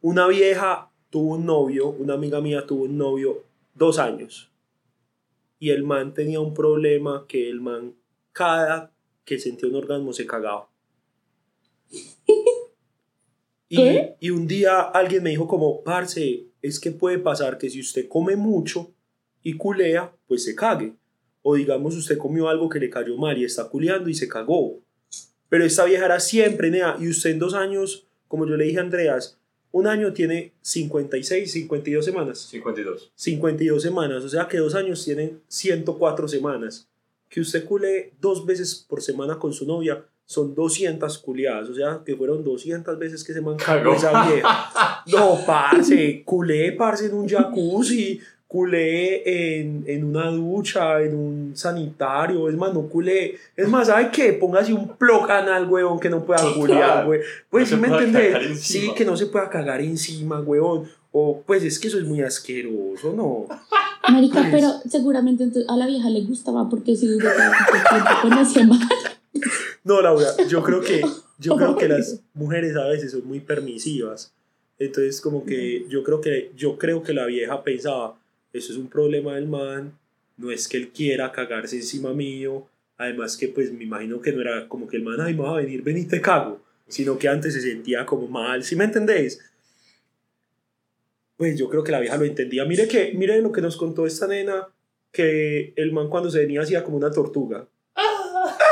[0.01, 4.51] una vieja tuvo un novio, una amiga mía tuvo un novio dos años.
[5.59, 7.95] Y el man tenía un problema que el man,
[8.33, 8.91] cada
[9.27, 10.71] que sentía un orgasmo, se cagaba.
[13.73, 14.17] Y, ¿Qué?
[14.21, 18.07] y un día alguien me dijo como, parce, es que puede pasar que si usted
[18.07, 18.93] come mucho
[19.43, 20.93] y culea, pues se cague.
[21.41, 24.79] O digamos, usted comió algo que le cayó mal y está culeando y se cagó.
[25.49, 28.77] Pero esta vieja era siempre, nea, y usted en dos años, como yo le dije
[28.77, 29.39] a Andreas,
[29.71, 32.41] un año tiene 56, 52 semanas.
[32.51, 33.11] 52.
[33.15, 36.91] 52 semanas, o sea que dos años tienen 104 semanas.
[37.31, 42.01] Que usted cule dos veces por semana con su novia son 200 culiadas, o sea
[42.05, 43.95] que fueron 200 veces que se man cagó Cagó.
[43.97, 45.03] esa vieja.
[45.07, 52.49] No, parce, culé, parce, en un jacuzzi, culé en, en una ducha, en un sanitario,
[52.49, 53.35] es más, no culé.
[53.57, 54.33] Es más, ¿sabe qué?
[54.35, 57.21] Póngase un plug anal, huevón, que no pueda culear, güey.
[57.51, 58.61] Pues No sí me entendés.
[58.63, 60.85] Sí, que no se pueda cagar encima, huevón.
[61.11, 63.47] O pues es que eso es muy asqueroso, ¿no?
[64.11, 67.57] Marica, Pues- pero seguramente entonces a la vieja le gustaba porque si duró tanto
[67.91, 68.81] tiempo con ese man.
[69.85, 71.03] No, Laura, yo creo que,
[71.39, 74.33] yo creo que las mujeres a veces son muy permisivas.
[74.79, 78.19] Entonces, como que yo creo que, yo creo que la vieja pensaba,
[78.53, 79.99] eso es un problema del man,
[80.37, 84.41] no es que él quiera cagarse encima mío, además que pues me imagino que no
[84.41, 87.19] era como que el man, ay, me va a venir, ven y te cago, sino
[87.19, 89.41] que antes se sentía como mal, ¿sí me entendéis?
[91.37, 92.65] Pues yo creo que la vieja lo entendía.
[92.65, 94.69] Mire que, mire lo que nos contó esta nena,
[95.11, 97.69] que el man cuando se venía hacía como una tortuga.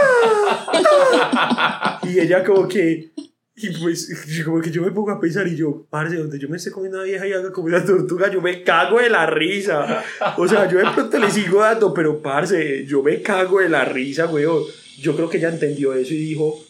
[2.03, 3.11] Y ella como que,
[3.57, 6.49] y pues yo como que yo me pongo a pensar y yo, parce, donde yo
[6.49, 9.27] me esté comiendo una vieja y haga como una tortuga, yo me cago de la
[9.27, 10.03] risa.
[10.37, 13.85] O sea, yo de pronto le sigo dando, pero parce, yo me cago de la
[13.85, 14.65] risa, weón.
[14.99, 16.63] Yo creo que ella entendió eso y dijo,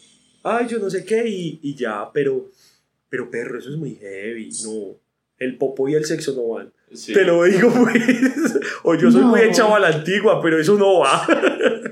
[0.43, 2.51] ay, yo no sé qué, y, y ya, pero,
[3.09, 4.97] pero perro, eso es muy heavy, no.
[5.39, 6.73] El popo y el sexo no van.
[6.93, 7.13] Sí.
[7.13, 8.59] Te lo digo, pues.
[8.83, 11.27] O yo soy muy echado a la antigua, pero eso no va.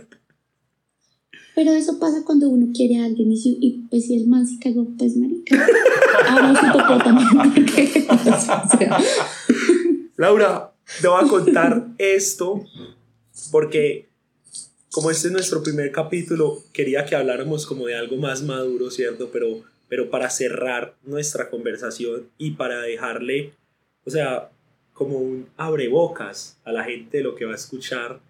[1.59, 4.47] Pero eso pasa cuando uno quiere a alguien y, si, y pues si el man
[4.47, 5.57] se cagó, pues marica.
[6.29, 7.29] Ahora sí tocó también.
[7.53, 8.99] porque, o sea,
[10.17, 10.73] Laura,
[11.03, 12.65] te voy a contar esto
[13.51, 14.07] porque
[14.93, 19.31] como este es nuestro primer capítulo, quería que habláramos como de algo más maduro, ¿cierto?
[19.33, 23.53] Pero, pero para cerrar nuestra conversación y para dejarle,
[24.05, 24.49] o sea,
[24.93, 28.21] como un abrebocas a la gente de lo que va a escuchar,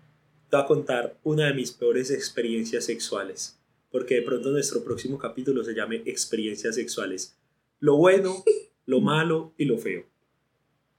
[0.50, 3.58] voy a contar una de mis peores experiencias sexuales.
[3.90, 7.36] Porque de pronto nuestro próximo capítulo se llame Experiencias sexuales.
[7.80, 8.44] Lo bueno,
[8.86, 10.04] lo malo y lo feo.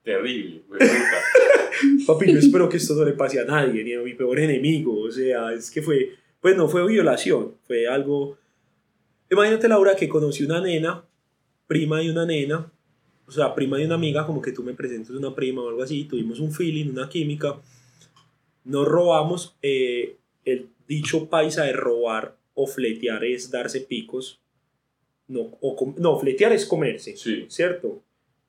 [0.03, 0.63] Terrible.
[2.07, 5.01] Papi, yo espero que esto no le pase a nadie, ni a mi peor enemigo.
[5.01, 8.37] O sea, es que fue, pues no fue violación, fue algo...
[9.29, 11.05] Imagínate, Laura, que conocí una nena
[11.69, 12.71] prima de una nena,
[13.27, 15.83] o sea, prima de una amiga, como que tú me presentes una prima o algo
[15.83, 17.61] así, tuvimos un feeling, una química,
[18.63, 20.15] nos robamos, eh,
[20.45, 24.39] el dicho paisa de robar o fletear es darse picos,
[25.27, 27.45] no, o no fletear es comerse, Sí.
[27.49, 28.01] ¿cierto?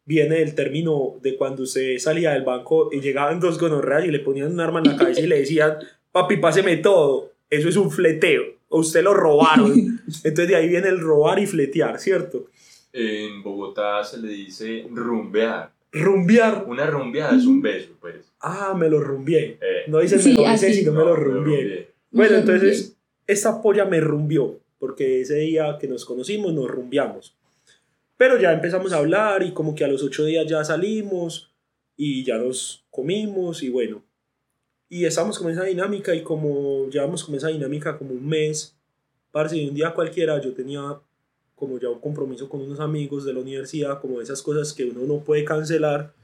[0.07, 4.19] Viene del término de cuando usted salía del banco y llegaban dos gonorreas y le
[4.21, 5.77] ponían un arma en la cabeza y le decían,
[6.11, 9.73] papi, páseme todo, eso es un fleteo, o usted lo robaron.
[10.25, 12.47] Entonces de ahí viene el robar y fletear, ¿cierto?
[12.93, 15.71] En Bogotá se le dice rumbear.
[15.93, 16.65] Rumbear.
[16.69, 18.33] Una rumbeada es un beso, pues.
[18.41, 19.59] Ah, me lo rumbié.
[19.61, 21.57] Eh, No dicen Sí, me lo sino me lo rumbié.
[21.63, 21.89] rumbié.
[22.11, 22.97] Bueno, Me entonces
[23.27, 27.37] esta polla me rumbió, porque ese día que nos conocimos nos rumbiamos.
[28.17, 31.53] Pero ya empezamos a hablar y como que a los ocho días ya salimos
[31.97, 34.03] y ya nos comimos y bueno.
[34.89, 38.77] Y estamos con esa dinámica y como llevamos con esa dinámica como un mes,
[39.31, 41.01] parce, de un día cualquiera yo tenía
[41.61, 45.03] como ya un compromiso con unos amigos de la universidad, como esas cosas que uno
[45.07, 46.15] no puede cancelar.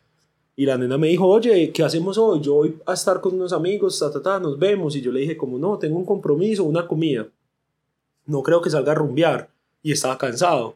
[0.56, 2.40] Y la nena me dijo, oye, ¿qué hacemos hoy?
[2.40, 4.96] Yo voy a estar con unos amigos, ta, ta, nos vemos.
[4.96, 7.28] Y yo le dije, como no, tengo un compromiso, una comida.
[8.24, 9.50] No creo que salga a rumbear.
[9.82, 10.74] Y estaba cansado.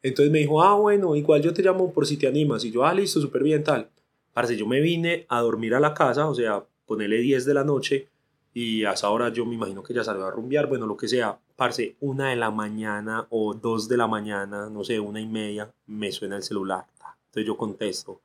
[0.00, 2.64] Entonces me dijo, ah, bueno, igual yo te llamo por si te animas.
[2.64, 3.88] Y yo, ah, listo, súper bien, tal.
[4.32, 7.64] Parce, yo me vine a dormir a la casa, o sea, ponele 10 de la
[7.64, 8.08] noche.
[8.54, 11.08] Y a esa hora yo me imagino que ya salió a rumbear, bueno, lo que
[11.08, 11.38] sea.
[11.56, 15.72] Parce, una de la mañana o dos de la mañana, no sé, una y media,
[15.86, 16.86] me suena el celular.
[17.26, 18.20] Entonces yo contesto.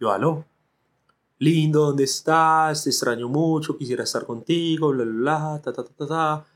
[0.00, 0.44] Yo, aló.
[1.38, 2.84] Lindo, ¿dónde estás?
[2.84, 6.46] Te extraño mucho, quisiera estar contigo, bla, bla, bla, ta, ta, ta, ta, ta.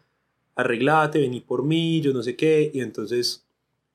[0.54, 2.70] Arreglate, vení por mí, yo no sé qué.
[2.72, 3.44] Y entonces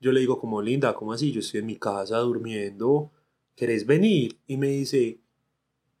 [0.00, 1.32] yo le digo como, linda, ¿cómo así?
[1.32, 3.10] Yo estoy en mi casa durmiendo,
[3.56, 4.38] ¿querés venir?
[4.46, 5.18] Y me dice,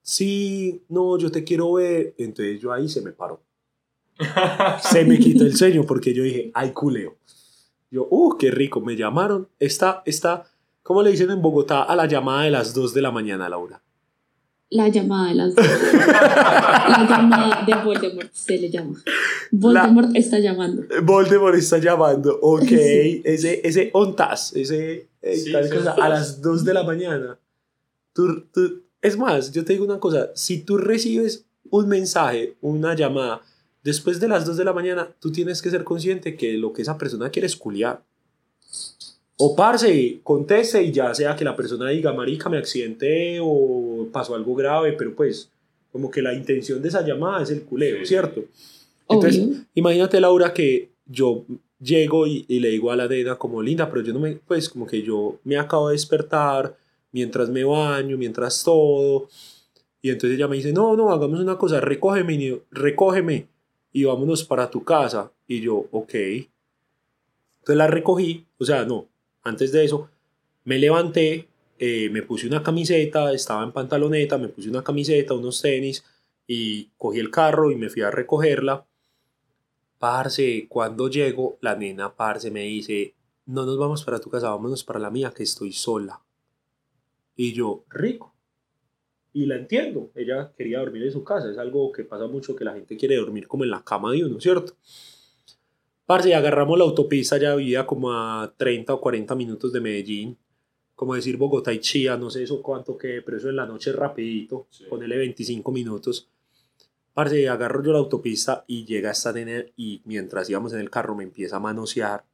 [0.08, 2.14] sí, no, yo te quiero ver.
[2.16, 3.42] Entonces yo ahí se me paró.
[4.82, 7.16] Se me quitó el sueño porque yo dije, ay, culeo.
[7.90, 9.48] Yo, uh, qué rico, me llamaron.
[9.60, 10.44] Está, está,
[10.82, 13.80] ¿cómo le dicen en Bogotá a la llamada de las 2 de la mañana, Laura?
[14.70, 15.64] La llamada de las dos.
[15.64, 18.98] La llamada de Voldemort se le llama.
[19.52, 20.82] Voldemort está llamando.
[21.04, 23.22] Voldemort está llamando, ok, Sí.
[23.24, 27.38] ese, ese ontas, ese, eh, Sí, a las 2 de la mañana.
[28.12, 32.94] Tú, tú- es más, yo te digo una cosa, si tú recibes un mensaje, una
[32.94, 33.42] llamada,
[33.82, 36.82] después de las 2 de la mañana, tú tienes que ser consciente que lo que
[36.82, 38.02] esa persona quiere es culiar.
[39.36, 44.34] O parce, conteste y ya sea que la persona diga, marica, me accidenté o pasó
[44.34, 45.48] algo grave, pero pues
[45.92, 48.04] como que la intención de esa llamada es el culeo.
[48.04, 48.44] ¿cierto?
[49.08, 49.64] Entonces, Obvio.
[49.74, 51.44] Imagínate, Laura, que yo
[51.80, 54.68] llego y, y le digo a la nena como linda, pero yo no me, pues
[54.68, 56.76] como que yo me acabo de despertar
[57.12, 59.28] mientras me baño, mientras todo.
[60.00, 63.48] Y entonces ella me dice, no, no, hagamos una cosa, recógeme, recógeme
[63.92, 65.32] y vámonos para tu casa.
[65.46, 66.14] Y yo, ok.
[66.14, 69.08] Entonces la recogí, o sea, no,
[69.42, 70.08] antes de eso,
[70.64, 71.48] me levanté,
[71.78, 76.04] eh, me puse una camiseta, estaba en pantaloneta, me puse una camiseta, unos tenis
[76.46, 78.86] y cogí el carro y me fui a recogerla.
[79.98, 83.14] Parce, cuando llego, la nena, parce, me dice,
[83.46, 86.22] no nos vamos para tu casa, vámonos para la mía, que estoy sola.
[87.38, 88.34] Y yo, rico.
[89.32, 92.64] Y la entiendo, ella quería dormir en su casa, es algo que pasa mucho, que
[92.64, 94.74] la gente quiere dormir como en la cama de uno, ¿cierto?
[96.04, 100.36] Parce, agarramos la autopista, ya vivía como a 30 o 40 minutos de Medellín,
[100.96, 103.92] como decir Bogotá y Chía, no sé eso cuánto que, pero eso en la noche
[103.92, 104.86] rapidito, Sí.
[104.90, 106.28] ponele 25 minutos.
[107.14, 111.14] Parce, agarro yo la autopista y llega esta nena y mientras íbamos en el carro
[111.14, 112.24] me empieza a manosear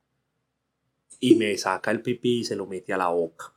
[1.21, 3.53] y me saca el pipí y se lo mete a la boca.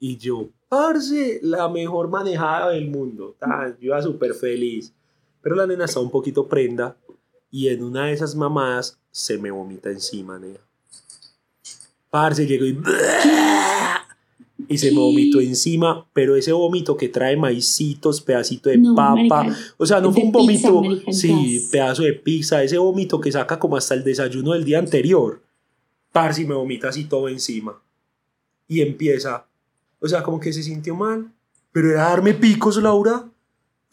[0.00, 3.34] Y yo, parce, la mejor manejada del mundo.
[3.38, 4.92] Tan, yo iba súper feliz.
[5.40, 6.96] Pero la nena estaba un poquito prenda
[7.50, 10.60] y en una de esas mamadas se me vomita encima, nena.
[12.10, 12.78] Parce, llegó y...
[14.70, 19.44] Y se me vomitó encima, pero ese vómito que trae maicitos, pedacito de No, papa,
[19.44, 23.58] marica, o sea, no fue un vómito, sí, pedazo de pizza, ese vómito que saca
[23.58, 25.40] como hasta el desayuno del día anterior.
[26.12, 27.80] Parce, y me vomita así todo encima.
[28.66, 29.46] Y empieza,
[30.00, 31.32] o sea, como que se sintió mal,
[31.72, 33.28] pero era darme picos, Laura,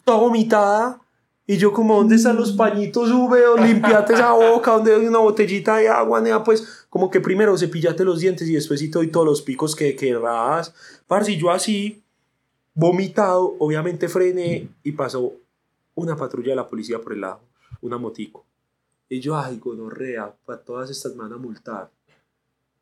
[0.04, 1.00] toda vomitada.
[1.48, 3.60] Y yo como, ¿dónde están los pañitos húmedos?
[3.60, 6.20] Limpiate esa boca, ¿dónde hay una botellita de agua?
[6.20, 6.42] Nea?
[6.42, 9.94] Pues como que primero cepillate los dientes y después y doy todos los picos que
[9.94, 10.74] querrás.
[11.28, 12.02] Y yo así,
[12.74, 15.34] vomitado, obviamente frené y pasó
[15.94, 17.40] una patrulla de la policía por el lado,
[17.80, 18.44] una motico.
[19.08, 21.90] Y yo, ay, gonorrea, para todas estas me multar.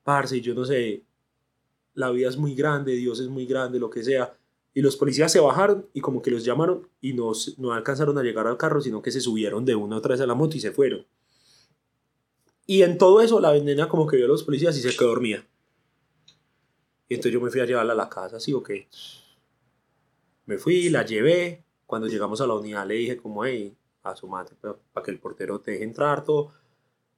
[0.03, 1.03] Parce, yo no sé,
[1.95, 4.37] la vida es muy grande, Dios es muy grande, lo que sea.
[4.75, 8.23] Y los policías se bajaron y como que los llamaron y no, no alcanzaron a
[8.23, 10.61] llegar al carro, sino que se subieron de una otra vez a la moto y
[10.61, 11.07] se fueron.
[12.67, 15.09] Y en todo eso la nena como que vio a los policías y se quedó
[15.09, 15.47] dormida.
[17.09, 18.89] Y entonces yo me fui a llevarla a la casa, ¿sí o qué?
[20.47, 21.65] Me fui, la llevé.
[21.87, 25.19] Cuando llegamos a la unidad le dije como, hey, a su madre, para que el
[25.19, 26.53] portero te deje entrar, todo.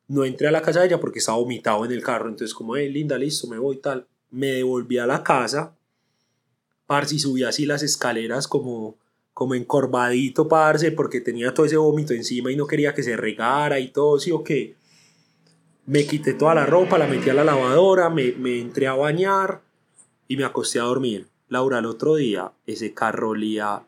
[0.08, 2.28] No entré a la casa de ella porque estaba vomitado en el carro.
[2.28, 4.06] Entonces como, hey, linda, listo, me voy tal.
[4.30, 5.76] Me devolví a la casa.
[6.86, 8.96] Parce, y subí así las escaleras como,
[9.34, 13.80] como encorvadito, parce, porque tenía todo ese vómito encima y no quería que se regara
[13.80, 14.76] y todo, ¿sí o qué?
[15.86, 19.62] Me quité toda la ropa, la metí a la lavadora, me, me entré a bañar
[20.28, 21.28] y me acosté a dormir.
[21.48, 23.84] Laura, el otro día ese carro olía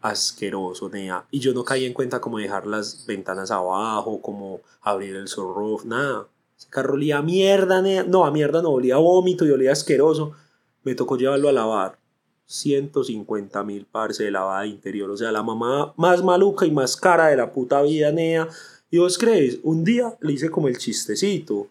[0.00, 1.26] asqueroso, nea.
[1.30, 5.84] Y yo no caí en cuenta como dejar las ventanas abajo, como abrir el sunroof,
[5.84, 6.26] nada.
[6.58, 8.02] Ese carro olía a mierda, nea.
[8.02, 10.32] No, a mierda no, olía a vómito y olía asqueroso.
[10.82, 11.98] Me tocó llevarlo a lavar.
[12.46, 15.08] 150 mil parce de lavada interior.
[15.10, 18.48] O sea, la mamá más maluca y más cara de la puta vida, nea.
[18.90, 21.68] Y vos crees, un día le hice como el chistecito.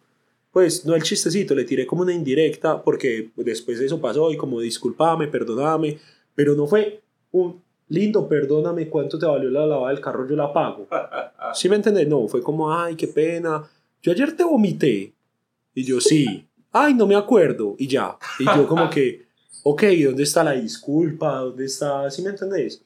[0.51, 4.38] Pues no el chistecito, le tiré como una indirecta porque después de eso pasó y
[4.38, 5.99] como disculpame, perdoname.
[6.34, 7.01] Pero no fue
[7.31, 10.27] un lindo, perdóname, ¿cuánto te valió la lavada del carro?
[10.27, 10.88] Yo la pago.
[11.53, 12.07] ¿Sí me entendés?
[12.07, 13.64] No, fue como, ay, qué pena.
[14.07, 15.13] Yo ayer te vomité.
[15.73, 16.47] Y yo, sí.
[16.71, 17.75] Ay, no me acuerdo.
[17.77, 18.17] Y ya.
[18.39, 19.25] Y yo como que,
[19.63, 21.39] ok, ¿dónde está la disculpa?
[21.39, 22.09] ¿Dónde está?
[22.09, 22.81] ¿Sí me entendés?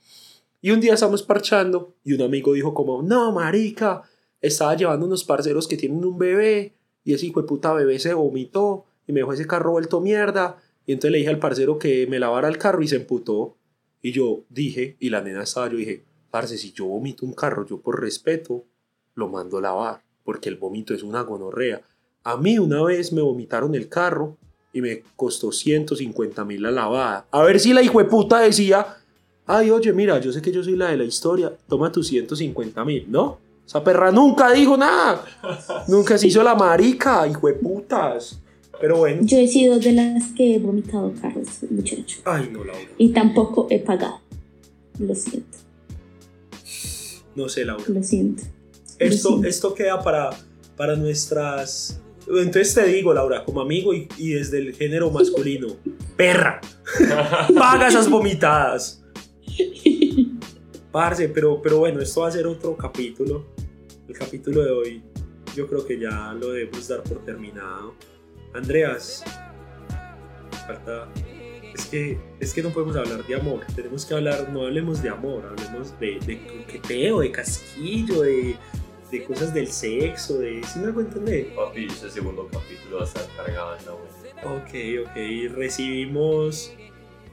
[0.62, 4.02] Y un día estamos parchando y un amigo dijo como, no, marica,
[4.42, 6.74] estaba llevando unos parceros que tienen un bebé
[7.04, 10.58] y ese hijo de puta bebé se vomitó y me dejó ese carro vuelto mierda.
[10.88, 13.58] Y entonces le dije al parcero que me lavara el carro y se emputó.
[14.02, 17.64] Y yo dije, y la nena estaba, yo dije, parce, si yo vomito un carro,
[17.68, 18.66] yo por respeto
[19.14, 21.82] lo mando a lavar, porque el vómito es una gonorrea.
[22.24, 24.38] A mí una vez me vomitaron el carro
[24.74, 27.26] y me costó 150 mil la lavada.
[27.32, 28.98] A ver si la puta decía,
[29.46, 32.86] ay, oye, mira, yo sé que yo soy la de la historia, toma tus 150
[32.86, 33.40] mil, ¿no?
[33.66, 35.24] Esa perra nunca dijo nada.
[35.88, 37.26] nunca se hizo la marica,
[37.62, 38.40] putas.
[38.80, 39.22] Pero bueno.
[39.24, 42.20] Yo he sido de las que he vomitado carros, muchacho.
[42.26, 42.82] Ay, no, Laura.
[42.98, 44.20] Y tampoco he pagado.
[45.00, 45.58] Lo siento.
[47.36, 47.84] No sé, Laura.
[47.88, 48.44] Lo siento.
[49.02, 50.30] Esto, esto queda para,
[50.78, 52.00] para nuestras...
[52.28, 55.76] Entonces te digo, Laura, como amigo y, y desde el género masculino,
[56.16, 56.62] perra,
[57.56, 59.04] paga esas vomitadas.
[60.92, 63.48] Parce, pero, pero bueno, esto va a ser otro capítulo.
[64.08, 65.04] El capítulo de hoy
[65.56, 67.96] yo creo que ya lo debemos dar por terminado.
[68.54, 69.24] Andreas,
[70.68, 71.10] falta.
[71.74, 73.62] Es que, es que no podemos hablar de amor.
[73.76, 78.56] Tenemos que hablar, no hablemos de amor, hablemos de, de coqueteo, de casquillo, de,
[79.12, 80.62] de cosas del sexo, de.
[80.64, 81.54] ¿Sí me hago entender?
[81.56, 84.02] Papi, ese segundo capítulo va a estar cargado en la web.
[84.44, 85.56] Ok, ok.
[85.56, 86.74] Recibimos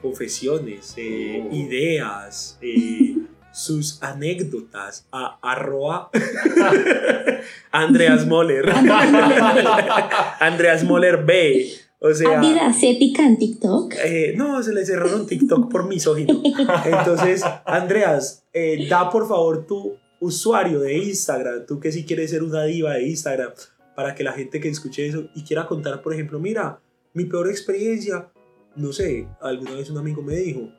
[0.01, 1.55] confesiones, eh, Oh.
[1.55, 3.15] ideas, eh,
[3.51, 6.09] sus anécdotas a arroba
[7.71, 8.69] Andreas Moller.
[10.39, 11.67] Andreas Moller B.
[12.01, 13.93] O sea, Adidas ética en TikTok.
[14.05, 16.41] eh, no, se le cerraron TikTok por misógino.
[16.85, 22.43] Entonces, Andreas, eh, da por favor tu usuario de Instagram, tú que sí quieres ser
[22.43, 23.51] una diva de Instagram,
[23.95, 26.79] para que la gente que escuche eso y quiera contar, por ejemplo, mira,
[27.13, 28.31] mi peor experiencia,
[28.75, 30.69] no sé, alguna vez un amigo me dijo,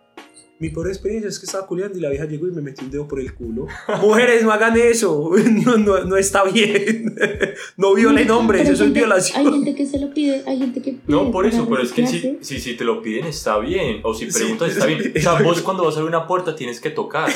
[0.61, 2.91] mi peor experiencia es que estaba culiando y la vieja llegó y me metió un
[2.91, 3.67] dedo por el culo.
[4.03, 5.31] Mujeres, no hagan eso,
[5.65, 7.17] no, no, no está bien.
[7.77, 9.47] No violen hombres, Pero eso es violación.
[9.47, 10.99] Hay gente que se lo pide, hay gente que.
[11.07, 14.01] No, pide por eso, pero es que si, si, si te lo piden está bien,
[14.03, 15.13] o si Sí, preguntas está bien.
[15.17, 17.31] O sea, vos cuando vas a abrir una puerta tienes que tocar.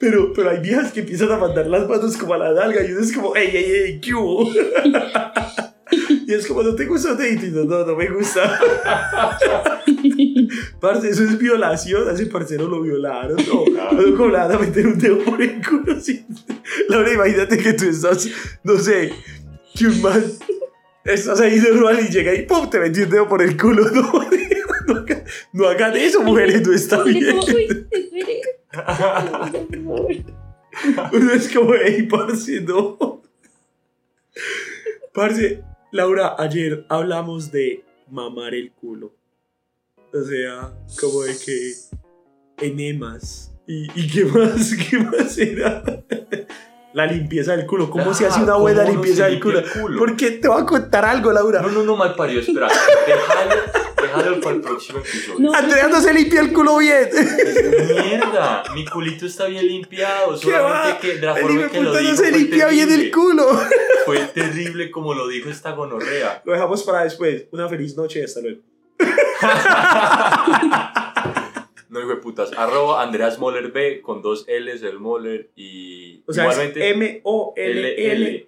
[0.00, 2.92] Pero, pero hay viejas que empiezan a mandar las manos como a la nalga y
[2.92, 4.50] uno es como, ey, ey, ey, ¿qué hubo?
[6.26, 8.58] y es como, no te gusta date y no, no, no me gusta.
[10.80, 13.64] Parce, eso es violación, a ese parcero lo violaron, no.
[13.92, 16.24] No, como le van a meter un dedo por el culo así.
[16.88, 18.28] Laura, imagínate que tú estás,
[18.64, 19.12] no sé,
[19.76, 20.24] que un man,
[21.04, 24.12] estás ahí normal y llega y pum, te metió un dedo por el culo, no.
[24.86, 27.36] No, hagan- no hagan eso, mujeres, no está bien.
[27.36, 27.86] como, uy.
[31.12, 33.22] Uno es como, hey, parce, no.
[35.12, 35.62] Parce,
[35.92, 39.12] Laura, ayer hablamos de mamar el culo.
[40.12, 41.72] O sea, como de que
[42.66, 43.52] enemas.
[43.66, 44.74] ¿Y, y qué más?
[44.90, 45.82] ¿Qué más era?
[46.92, 47.88] La limpieza del culo.
[47.90, 49.62] ¿Cómo se hace una Ah, buena ¿cómo uno limpieza del culo?
[49.80, 49.98] culo?
[49.98, 51.62] Porque te voy a contar algo, Laura.
[51.62, 52.68] No, no, no, mal parido, espera.
[54.16, 55.38] Déjalo para el próximo episodio.
[55.40, 55.52] No.
[55.54, 57.08] Andrea no se limpia el culo bien.
[58.04, 60.38] Mierda, mi culito está bien limpiado.
[60.40, 60.58] ¿Qué va?
[60.58, 62.38] Solamente que de la El forma hijo de que lo puta dijo no se fue
[62.38, 63.10] limpia bien el terrible.
[63.12, 63.60] culo.
[64.06, 66.42] Fue terrible como lo dijo esta gonorrea.
[66.44, 67.46] Lo dejamos para después.
[67.52, 68.60] Una feliz noche y hasta luego.
[71.88, 72.52] No, hijo de putas.
[72.56, 78.46] Arroba Andreas Moller B con dos L's el Moller y O sea, Igualmente- es M-O-L-L-E-R-B.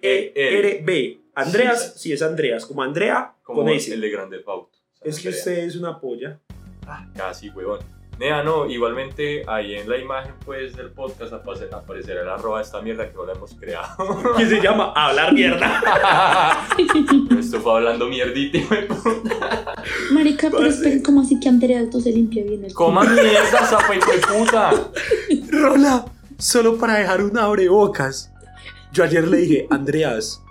[1.35, 2.13] Andreas, sí.
[2.13, 3.97] es Andreas, como Andrea Como con el S.
[3.97, 4.69] de Grande Auto.
[5.03, 6.39] Es que usted es una polla.
[6.87, 7.79] Ah, casi, huevón.
[8.19, 12.63] Nea, no, igualmente ahí en la imagen pues del podcast apare- aparecerá el arroba de
[12.65, 13.87] esta mierda que no la hemos creado.
[14.37, 15.81] Que se llama Hablar Mierda.
[17.39, 19.73] Esto fue hablando mierdita, puta.
[20.11, 23.95] Marica, pero esperen, ¿cómo así que Andrea Auto se limpia bien el Coma mierda, zapa
[23.95, 24.71] hijo de puta.
[25.51, 26.05] Rola,
[26.37, 28.31] solo para dejar un abrebocas.
[28.91, 30.43] Yo ayer le dije, Andreas,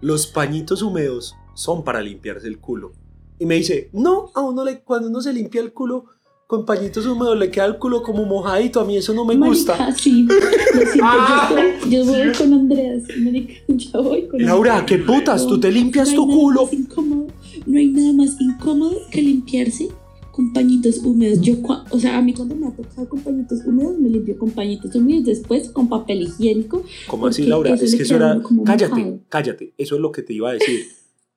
[0.00, 2.92] los pañitos húmedos son para limpiarse el culo.
[3.38, 6.06] Y me dice, no, a uno le, cuando uno se limpia el culo
[6.46, 8.80] con pañitos húmedos le queda el culo como mojadito.
[8.80, 9.76] A mí eso no me gusta.
[9.76, 10.22] Marica, sí.
[10.24, 11.50] Lo siento, Ah,
[11.84, 13.02] yo, yo voy con Andreas.
[13.18, 15.00] Marica, yo voy con Laura, Andreas.
[15.00, 15.46] ¿qué putas?
[15.46, 16.68] ¿Tú te limpias No tu culo?
[16.72, 17.26] incómodo-
[17.66, 19.88] no hay nada más incómodo que limpiarse
[20.32, 21.40] con pañitos húmedos.
[21.42, 21.54] Yo,
[21.90, 24.94] o sea, a mí cuando me ha tocado con pañitos húmedos, me limpio con pañitos
[24.94, 26.82] húmedos, después con papel higiénico.
[27.08, 27.74] ¿Cómo así, Laura?
[27.74, 28.40] Es que eso era.
[28.64, 29.18] Cállate, mojado.
[29.28, 29.74] cállate.
[29.76, 30.86] Eso es lo que te iba a decir.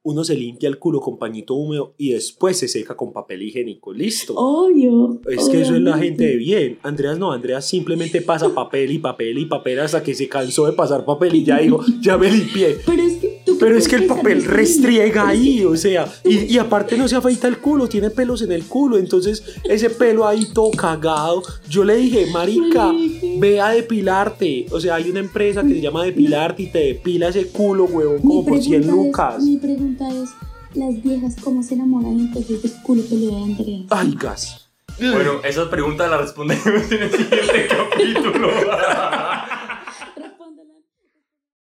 [0.03, 3.93] Uno se limpia el culo con pañito húmedo y después se seca con papel higiénico.
[3.93, 4.33] Listo.
[4.35, 5.21] Obvio.
[5.29, 6.79] Es que eso es la gente de bien.
[6.81, 10.73] Andreas no, Andreas simplemente pasa papel y papel y papel hasta que se cansó de
[10.73, 12.77] pasar papel y ya dijo, ya me limpié.
[12.85, 13.30] Pero es que, ¿tú qué
[13.61, 17.47] Pero es que el papel restriega ahí, o sea, y, y aparte no se afeita
[17.47, 21.41] el culo, tiene pelos en el culo, entonces ese pelo ahí todo cagado.
[21.69, 22.91] Yo le dije, marica,
[23.37, 24.65] ve a depilarte.
[24.71, 28.19] O sea, hay una empresa que se llama Depilarte y te depila ese culo, huevón,
[28.21, 29.43] como por 100 pregunta es- lucas.
[29.43, 30.29] Mi pregunta es,
[30.73, 33.79] ¿las viejas cómo se enamoran entonces del culo peludo de Andrea?
[33.91, 34.67] Ay, gas.
[34.99, 38.49] Bueno, esas preguntas las respondemos en el siguiente capítulo.